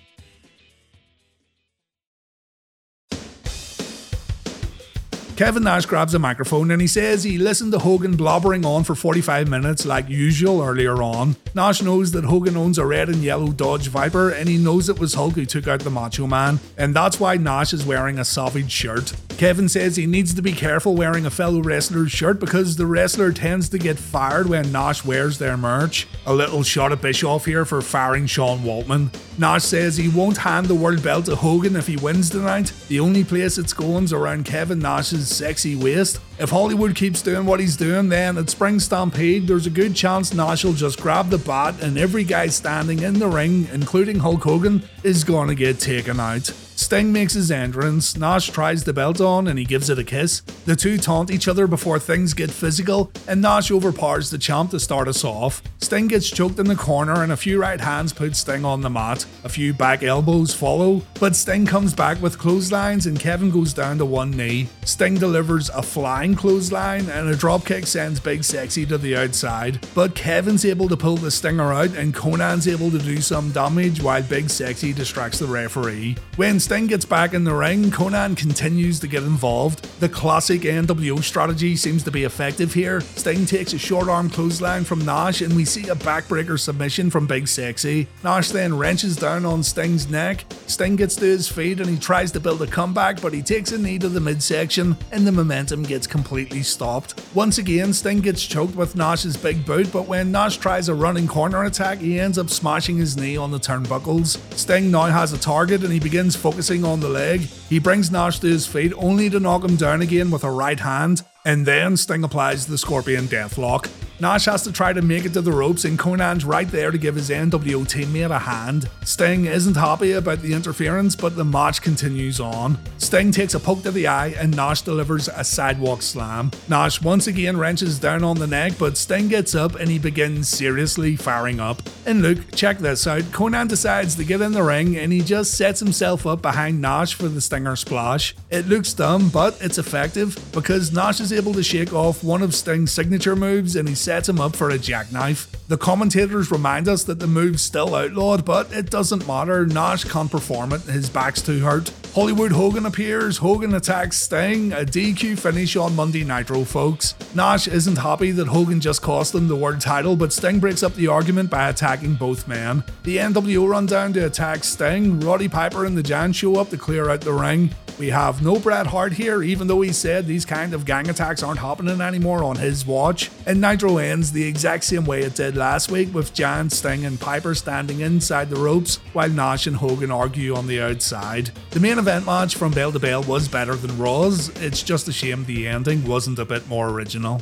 Kevin 5.42 5.64
Nash 5.64 5.86
grabs 5.86 6.14
a 6.14 6.20
microphone 6.20 6.70
and 6.70 6.80
he 6.80 6.86
says 6.86 7.24
he 7.24 7.36
listened 7.36 7.72
to 7.72 7.80
Hogan 7.80 8.16
blobbering 8.16 8.64
on 8.64 8.84
for 8.84 8.94
45 8.94 9.48
minutes 9.48 9.84
like 9.84 10.08
usual 10.08 10.62
earlier 10.62 11.02
on. 11.02 11.34
Nash 11.52 11.82
knows 11.82 12.12
that 12.12 12.22
Hogan 12.22 12.56
owns 12.56 12.78
a 12.78 12.86
red 12.86 13.08
and 13.08 13.24
yellow 13.24 13.48
Dodge 13.48 13.88
Viper 13.88 14.30
and 14.30 14.48
he 14.48 14.56
knows 14.56 14.88
it 14.88 15.00
was 15.00 15.14
Hulk 15.14 15.34
who 15.34 15.44
took 15.44 15.66
out 15.66 15.80
the 15.80 15.90
Macho 15.90 16.28
Man, 16.28 16.60
and 16.78 16.94
that's 16.94 17.18
why 17.18 17.38
Nash 17.38 17.72
is 17.72 17.84
wearing 17.84 18.20
a 18.20 18.24
Savage 18.24 18.70
shirt. 18.70 19.14
Kevin 19.36 19.68
says 19.68 19.96
he 19.96 20.06
needs 20.06 20.32
to 20.34 20.42
be 20.42 20.52
careful 20.52 20.94
wearing 20.94 21.26
a 21.26 21.30
fellow 21.30 21.60
wrestler's 21.60 22.12
shirt 22.12 22.38
because 22.38 22.76
the 22.76 22.86
wrestler 22.86 23.32
tends 23.32 23.68
to 23.70 23.78
get 23.78 23.98
fired 23.98 24.48
when 24.48 24.70
Nash 24.70 25.04
wears 25.04 25.38
their 25.38 25.56
merch. 25.56 26.06
A 26.26 26.32
little 26.32 26.62
shot 26.62 26.92
at 26.92 27.02
Bischoff 27.02 27.44
here 27.44 27.64
for 27.64 27.82
firing 27.82 28.26
Sean 28.26 28.60
Waltman. 28.60 29.12
Nash 29.38 29.64
says 29.64 29.96
he 29.96 30.08
won't 30.08 30.36
hand 30.36 30.66
the 30.66 30.76
world 30.76 31.02
belt 31.02 31.24
to 31.24 31.34
Hogan 31.34 31.74
if 31.74 31.88
he 31.88 31.96
wins 31.96 32.30
tonight. 32.30 32.72
The 32.86 33.00
only 33.00 33.24
place 33.24 33.58
it's 33.58 33.72
going's 33.72 34.12
around 34.12 34.44
Kevin 34.44 34.78
Nash's 34.78 35.31
sexy 35.32 35.76
waist. 35.76 36.20
If 36.38 36.50
Hollywood 36.50 36.94
keeps 36.94 37.22
doing 37.22 37.46
what 37.46 37.60
he's 37.60 37.76
doing, 37.76 38.08
then 38.08 38.38
at 38.38 38.50
Spring 38.50 38.78
Stampede, 38.78 39.46
there's 39.46 39.66
a 39.66 39.70
good 39.70 39.94
chance 39.94 40.32
Nash 40.32 40.64
will 40.64 40.72
just 40.72 41.00
grab 41.00 41.30
the 41.30 41.38
bat 41.38 41.82
and 41.82 41.98
every 41.98 42.24
guy 42.24 42.48
standing 42.48 43.00
in 43.00 43.18
the 43.18 43.28
ring, 43.28 43.68
including 43.72 44.18
Hulk 44.18 44.42
Hogan, 44.42 44.88
is 45.02 45.24
gonna 45.24 45.54
get 45.54 45.80
taken 45.80 46.20
out. 46.20 46.52
Sting 46.76 47.12
makes 47.12 47.34
his 47.34 47.50
entrance, 47.50 48.16
Nash 48.16 48.50
tries 48.50 48.84
the 48.84 48.92
belt 48.92 49.20
on 49.20 49.46
and 49.48 49.58
he 49.58 49.64
gives 49.64 49.88
it 49.88 49.98
a 49.98 50.04
kiss. 50.04 50.40
The 50.40 50.76
two 50.76 50.98
taunt 50.98 51.30
each 51.30 51.48
other 51.48 51.66
before 51.66 51.98
things 51.98 52.34
get 52.34 52.50
physical, 52.50 53.10
and 53.26 53.40
Nash 53.40 53.70
overpowers 53.70 54.30
the 54.30 54.38
champ 54.38 54.70
to 54.70 54.80
start 54.80 55.08
us 55.08 55.24
off. 55.24 55.62
Sting 55.78 56.08
gets 56.08 56.30
choked 56.30 56.58
in 56.58 56.66
the 56.66 56.76
corner 56.76 57.22
and 57.22 57.32
a 57.32 57.36
few 57.36 57.60
right 57.60 57.80
hands 57.80 58.12
put 58.12 58.36
Sting 58.36 58.64
on 58.64 58.80
the 58.80 58.90
mat. 58.90 59.26
A 59.44 59.48
few 59.48 59.74
back 59.74 60.02
elbows 60.02 60.54
follow, 60.54 61.02
but 61.20 61.36
Sting 61.36 61.66
comes 61.66 61.94
back 61.94 62.20
with 62.22 62.38
clotheslines 62.38 63.06
and 63.06 63.18
Kevin 63.18 63.50
goes 63.50 63.74
down 63.74 63.98
to 63.98 64.04
one 64.04 64.30
knee. 64.30 64.68
Sting 64.84 65.16
delivers 65.16 65.68
a 65.70 65.82
flying 65.82 66.34
clothesline 66.34 67.08
and 67.10 67.28
a 67.28 67.34
dropkick 67.34 67.86
sends 67.86 68.20
Big 68.20 68.44
Sexy 68.44 68.86
to 68.86 68.98
the 68.98 69.16
outside, 69.16 69.86
but 69.94 70.14
Kevin's 70.14 70.64
able 70.64 70.88
to 70.88 70.96
pull 70.96 71.16
the 71.16 71.30
Stinger 71.30 71.72
out 71.72 71.94
and 71.96 72.14
Konnan's 72.14 72.68
able 72.68 72.90
to 72.90 72.98
do 72.98 73.20
some 73.20 73.50
damage 73.50 74.02
while 74.02 74.22
Big 74.22 74.48
Sexy 74.48 74.92
distracts 74.92 75.38
the 75.38 75.46
referee. 75.46 76.16
When 76.36 76.60
Sting 76.62 76.86
gets 76.86 77.04
back 77.04 77.34
in 77.34 77.42
the 77.42 77.52
ring, 77.52 77.90
Konnan 77.90 78.36
continues 78.36 79.00
to 79.00 79.08
get 79.08 79.24
involved. 79.24 79.82
The 79.98 80.08
classic 80.08 80.60
NWO 80.60 81.20
strategy 81.20 81.74
seems 81.74 82.04
to 82.04 82.12
be 82.12 82.22
effective 82.22 82.72
here. 82.72 83.00
Sting 83.00 83.44
takes 83.44 83.72
a 83.72 83.78
short 83.80 84.08
arm 84.08 84.30
clothesline 84.30 84.84
from 84.84 85.04
Nash 85.04 85.40
and 85.40 85.56
we 85.56 85.64
see 85.64 85.88
a 85.88 85.96
backbreaker 85.96 86.56
submission 86.56 87.10
from 87.10 87.26
Big 87.26 87.48
Sexy. 87.48 88.06
Nash 88.22 88.50
then 88.50 88.78
wrenches 88.78 89.16
down 89.16 89.44
on 89.44 89.64
Sting's 89.64 90.08
neck. 90.08 90.44
Sting 90.68 90.94
gets 90.94 91.16
to 91.16 91.24
his 91.24 91.48
feet 91.48 91.80
and 91.80 91.90
he 91.90 91.98
tries 91.98 92.30
to 92.30 92.38
build 92.38 92.62
a 92.62 92.68
comeback, 92.68 93.20
but 93.20 93.34
he 93.34 93.42
takes 93.42 93.72
a 93.72 93.78
knee 93.78 93.98
to 93.98 94.08
the 94.08 94.20
midsection 94.20 94.96
and 95.10 95.26
the 95.26 95.32
momentum 95.32 95.82
gets 95.82 96.06
completely 96.06 96.62
stopped. 96.62 97.20
Once 97.34 97.58
again, 97.58 97.92
Sting 97.92 98.20
gets 98.20 98.46
choked 98.46 98.76
with 98.76 98.94
Nash's 98.94 99.36
big 99.36 99.66
boot, 99.66 99.92
but 99.92 100.06
when 100.06 100.30
Nash 100.30 100.58
tries 100.58 100.88
a 100.88 100.94
running 100.94 101.26
corner 101.26 101.64
attack, 101.64 101.98
he 101.98 102.20
ends 102.20 102.38
up 102.38 102.50
smashing 102.50 102.98
his 102.98 103.16
knee 103.16 103.36
on 103.36 103.50
the 103.50 103.58
turnbuckles. 103.58 104.38
Sting 104.56 104.92
now 104.92 105.06
has 105.06 105.32
a 105.32 105.38
target 105.38 105.82
and 105.82 105.92
he 105.92 105.98
begins 105.98 106.36
focusing 106.36 106.51
on 106.84 107.00
the 107.00 107.08
leg. 107.08 107.40
He 107.40 107.78
brings 107.78 108.10
Nash 108.10 108.38
to 108.40 108.46
his 108.46 108.66
feet 108.66 108.92
only 108.96 109.30
to 109.30 109.40
knock 109.40 109.64
him 109.64 109.76
down 109.76 110.02
again 110.02 110.30
with 110.30 110.44
a 110.44 110.50
right 110.50 110.78
hand, 110.78 111.22
and 111.44 111.66
then 111.66 111.96
Sting 111.96 112.24
applies 112.24 112.66
the 112.66 112.78
Scorpion 112.78 113.26
Deathlock. 113.26 113.88
Nash 114.22 114.44
has 114.44 114.62
to 114.62 114.70
try 114.70 114.92
to 114.92 115.02
make 115.02 115.24
it 115.24 115.32
to 115.32 115.40
the 115.40 115.50
ropes, 115.50 115.84
and 115.84 115.98
Konnan's 115.98 116.44
right 116.44 116.68
there 116.68 116.92
to 116.92 116.96
give 116.96 117.16
his 117.16 117.28
NWO 117.28 117.84
teammate 117.84 118.30
a 118.30 118.38
hand. 118.38 118.88
Sting 119.04 119.46
isn't 119.46 119.74
happy 119.74 120.12
about 120.12 120.42
the 120.42 120.52
interference, 120.52 121.16
but 121.16 121.34
the 121.34 121.44
match 121.44 121.82
continues 121.82 122.38
on. 122.38 122.78
Sting 122.98 123.32
takes 123.32 123.54
a 123.54 123.58
poke 123.58 123.82
to 123.82 123.90
the 123.90 124.06
eye, 124.06 124.28
and 124.38 124.54
Nash 124.54 124.82
delivers 124.82 125.26
a 125.26 125.42
sidewalk 125.42 126.02
slam. 126.02 126.52
Nash 126.68 127.02
once 127.02 127.26
again 127.26 127.56
wrenches 127.56 127.98
down 127.98 128.22
on 128.22 128.38
the 128.38 128.46
neck, 128.46 128.74
but 128.78 128.96
Sting 128.96 129.26
gets 129.26 129.56
up 129.56 129.74
and 129.74 129.90
he 129.90 129.98
begins 129.98 130.48
seriously 130.48 131.16
firing 131.16 131.58
up. 131.58 131.82
And 132.06 132.22
look, 132.22 132.54
check 132.54 132.78
this 132.78 133.08
out 133.08 133.22
Konnan 133.32 133.66
decides 133.66 134.14
to 134.14 134.24
get 134.24 134.40
in 134.40 134.52
the 134.52 134.62
ring, 134.62 134.96
and 134.96 135.12
he 135.12 135.22
just 135.22 135.58
sets 135.58 135.80
himself 135.80 136.28
up 136.28 136.42
behind 136.42 136.80
Nash 136.80 137.14
for 137.14 137.26
the 137.26 137.40
Stinger 137.40 137.74
splash. 137.74 138.36
It 138.50 138.68
looks 138.68 138.94
dumb, 138.94 139.30
but 139.30 139.58
it's 139.60 139.78
effective 139.78 140.38
because 140.52 140.92
Nash 140.92 141.18
is 141.18 141.32
able 141.32 141.54
to 141.54 141.62
shake 141.64 141.92
off 141.92 142.22
one 142.22 142.42
of 142.42 142.54
Sting's 142.54 142.92
signature 142.92 143.34
moves 143.34 143.74
and 143.74 143.88
he 143.88 143.96
him 144.28 144.40
up 144.40 144.54
for 144.54 144.70
a 144.70 144.78
jackknife. 144.78 145.50
The 145.68 145.78
commentators 145.78 146.50
remind 146.50 146.88
us 146.88 147.04
that 147.04 147.18
the 147.18 147.26
move's 147.26 147.62
still 147.62 147.94
outlawed, 147.94 148.44
but 148.44 148.72
it 148.72 148.90
doesn't 148.90 149.26
matter. 149.26 149.66
Nash 149.66 150.04
can't 150.04 150.30
perform 150.30 150.72
it, 150.72 150.82
his 150.82 151.08
back's 151.08 151.40
too 151.40 151.60
hurt. 151.60 151.90
Hollywood 152.14 152.52
Hogan 152.52 152.84
appears, 152.84 153.38
Hogan 153.38 153.74
attacks 153.74 154.20
Sting, 154.20 154.72
a 154.72 154.84
DQ 154.84 155.38
finish 155.38 155.76
on 155.76 155.96
Monday 155.96 156.24
Nitro, 156.24 156.64
folks. 156.64 157.14
Nash 157.34 157.66
isn't 157.68 157.96
happy 157.96 158.32
that 158.32 158.48
Hogan 158.48 158.80
just 158.80 159.00
cost 159.00 159.34
him 159.34 159.48
the 159.48 159.56
world 159.56 159.80
title, 159.80 160.14
but 160.14 160.30
Sting 160.30 160.60
breaks 160.60 160.82
up 160.82 160.94
the 160.94 161.08
argument 161.08 161.48
by 161.48 161.70
attacking 161.70 162.16
both 162.16 162.46
men. 162.46 162.84
The 163.04 163.16
NWO 163.16 163.66
run 163.66 163.86
down 163.86 164.12
to 164.12 164.26
attack 164.26 164.64
Sting, 164.64 165.20
Roddy 165.20 165.48
Piper 165.48 165.86
and 165.86 165.96
the 165.96 166.02
Giant 166.02 166.36
show 166.36 166.56
up 166.56 166.68
to 166.68 166.76
clear 166.76 167.08
out 167.08 167.22
the 167.22 167.32
ring. 167.32 167.74
We 168.02 168.10
have 168.10 168.42
no 168.42 168.58
Bret 168.58 168.88
Hart 168.88 169.12
here, 169.12 169.44
even 169.44 169.68
though 169.68 169.80
he 169.80 169.92
said 169.92 170.26
these 170.26 170.44
kind 170.44 170.74
of 170.74 170.84
gang 170.84 171.08
attacks 171.08 171.40
aren't 171.40 171.60
happening 171.60 172.00
anymore 172.00 172.42
on 172.42 172.56
his 172.56 172.84
watch. 172.84 173.30
And 173.46 173.60
Nitro 173.60 173.98
ends 173.98 174.32
the 174.32 174.42
exact 174.42 174.82
same 174.82 175.04
way 175.04 175.20
it 175.20 175.36
did 175.36 175.56
last 175.56 175.88
week, 175.88 176.12
with 176.12 176.34
Giant, 176.34 176.72
Sting, 176.72 177.06
and 177.06 177.20
Piper 177.20 177.54
standing 177.54 178.00
inside 178.00 178.50
the 178.50 178.56
ropes 178.56 178.96
while 179.12 179.30
Nash 179.30 179.68
and 179.68 179.76
Hogan 179.76 180.10
argue 180.10 180.56
on 180.56 180.66
the 180.66 180.80
outside. 180.80 181.52
The 181.70 181.78
main 181.78 182.00
event 182.00 182.26
match 182.26 182.56
from 182.56 182.72
Bell 182.72 182.90
to 182.90 182.98
Bell 182.98 183.22
was 183.22 183.46
better 183.46 183.76
than 183.76 183.96
Raw's, 183.96 184.48
it's 184.60 184.82
just 184.82 185.06
a 185.06 185.12
shame 185.12 185.44
the 185.44 185.68
ending 185.68 186.04
wasn't 186.04 186.40
a 186.40 186.44
bit 186.44 186.66
more 186.66 186.88
original. 186.88 187.40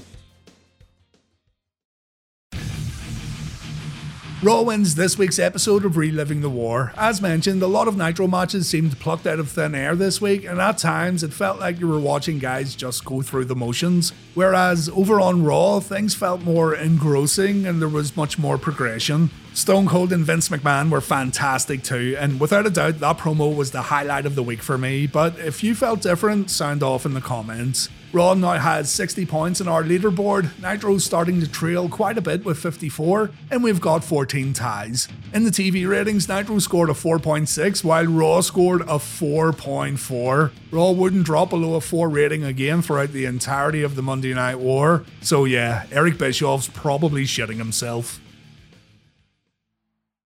Raw 4.43 4.63
wins 4.63 4.95
this 4.95 5.19
week's 5.19 5.39
episode 5.39 5.85
of 5.85 5.99
Reliving 5.99 6.41
the 6.41 6.49
War. 6.49 6.95
As 6.97 7.21
mentioned, 7.21 7.63
a 7.63 7.67
lot 7.67 7.89
of 7.89 7.99
Nitro 7.99 8.27
matches 8.27 8.67
seemed 8.67 8.99
plucked 8.99 9.27
out 9.27 9.39
of 9.39 9.51
thin 9.51 9.75
air 9.75 9.95
this 9.95 10.19
week, 10.19 10.47
and 10.47 10.59
at 10.59 10.79
times 10.79 11.23
it 11.23 11.35
felt 11.35 11.61
like 11.61 11.79
you 11.79 11.87
were 11.87 12.01
watching 12.01 12.39
guys 12.39 12.75
just 12.75 13.05
go 13.05 13.21
through 13.21 13.45
the 13.45 13.55
motions. 13.55 14.15
Whereas 14.33 14.89
over 14.89 15.21
on 15.21 15.45
Raw, 15.45 15.79
things 15.81 16.15
felt 16.15 16.41
more 16.41 16.75
engrossing 16.75 17.67
and 17.67 17.83
there 17.83 17.89
was 17.91 18.17
much 18.17 18.39
more 18.39 18.57
progression. 18.57 19.29
Stone 19.53 19.89
Cold 19.89 20.13
and 20.13 20.25
Vince 20.25 20.49
McMahon 20.49 20.91
were 20.91 21.01
fantastic 21.01 21.83
too, 21.83 22.17
and 22.19 22.39
without 22.39 22.67
a 22.67 22.71
doubt, 22.71 23.01
that 23.01 23.19
promo 23.19 23.55
was 23.55 23.73
the 23.73 23.83
highlight 23.83 24.25
of 24.25 24.37
the 24.37 24.43
week 24.43 24.63
for 24.63 24.79
me. 24.79 25.07
But 25.09 25.39
if 25.39 25.65
you 25.65 25.75
felt 25.75 26.03
different, 26.03 26.51
sound 26.51 26.83
off 26.83 27.05
in 27.05 27.15
the 27.15 27.21
comments. 27.21 27.89
Raw 28.13 28.35
now 28.35 28.55
has 28.55 28.91
60 28.91 29.27
points 29.27 29.61
in 29.61 29.69
our 29.69 29.83
leaderboard, 29.83 30.59
Nitro's 30.61 31.05
starting 31.05 31.41
to 31.41 31.49
trail 31.49 31.89
quite 31.89 32.17
a 32.17 32.23
bit 32.23 32.45
with 32.45 32.59
54, 32.59 33.31
and 33.51 33.63
we've 33.63 33.81
got 33.81 34.03
14 34.03 34.53
ties. 34.53 35.09
In 35.33 35.45
the 35.45 35.51
TV 35.51 35.89
ratings, 35.89 36.29
Nitro 36.29 36.59
scored 36.59 36.91
a 36.91 36.95
4.6, 36.95 37.85
while 37.85 38.07
Raw 38.07 38.41
scored 38.41 38.83
a 38.83 38.99
4.4. 38.99 40.51
Raw 40.71 40.91
wouldn't 40.91 41.25
drop 41.25 41.51
below 41.51 41.75
a 41.75 41.81
4 41.81 42.09
rating 42.09 42.45
again 42.45 42.83
throughout 42.83 43.13
the 43.13 43.27
entirety 43.27 43.83
of 43.83 43.95
the 43.95 44.03
Monday 44.03 44.33
Night 44.33 44.59
War, 44.59 45.05
so 45.21 45.45
yeah, 45.45 45.87
Eric 45.93 46.19
Bischoff's 46.19 46.69
probably 46.69 47.25
shitting 47.25 47.59
himself. 47.59 48.21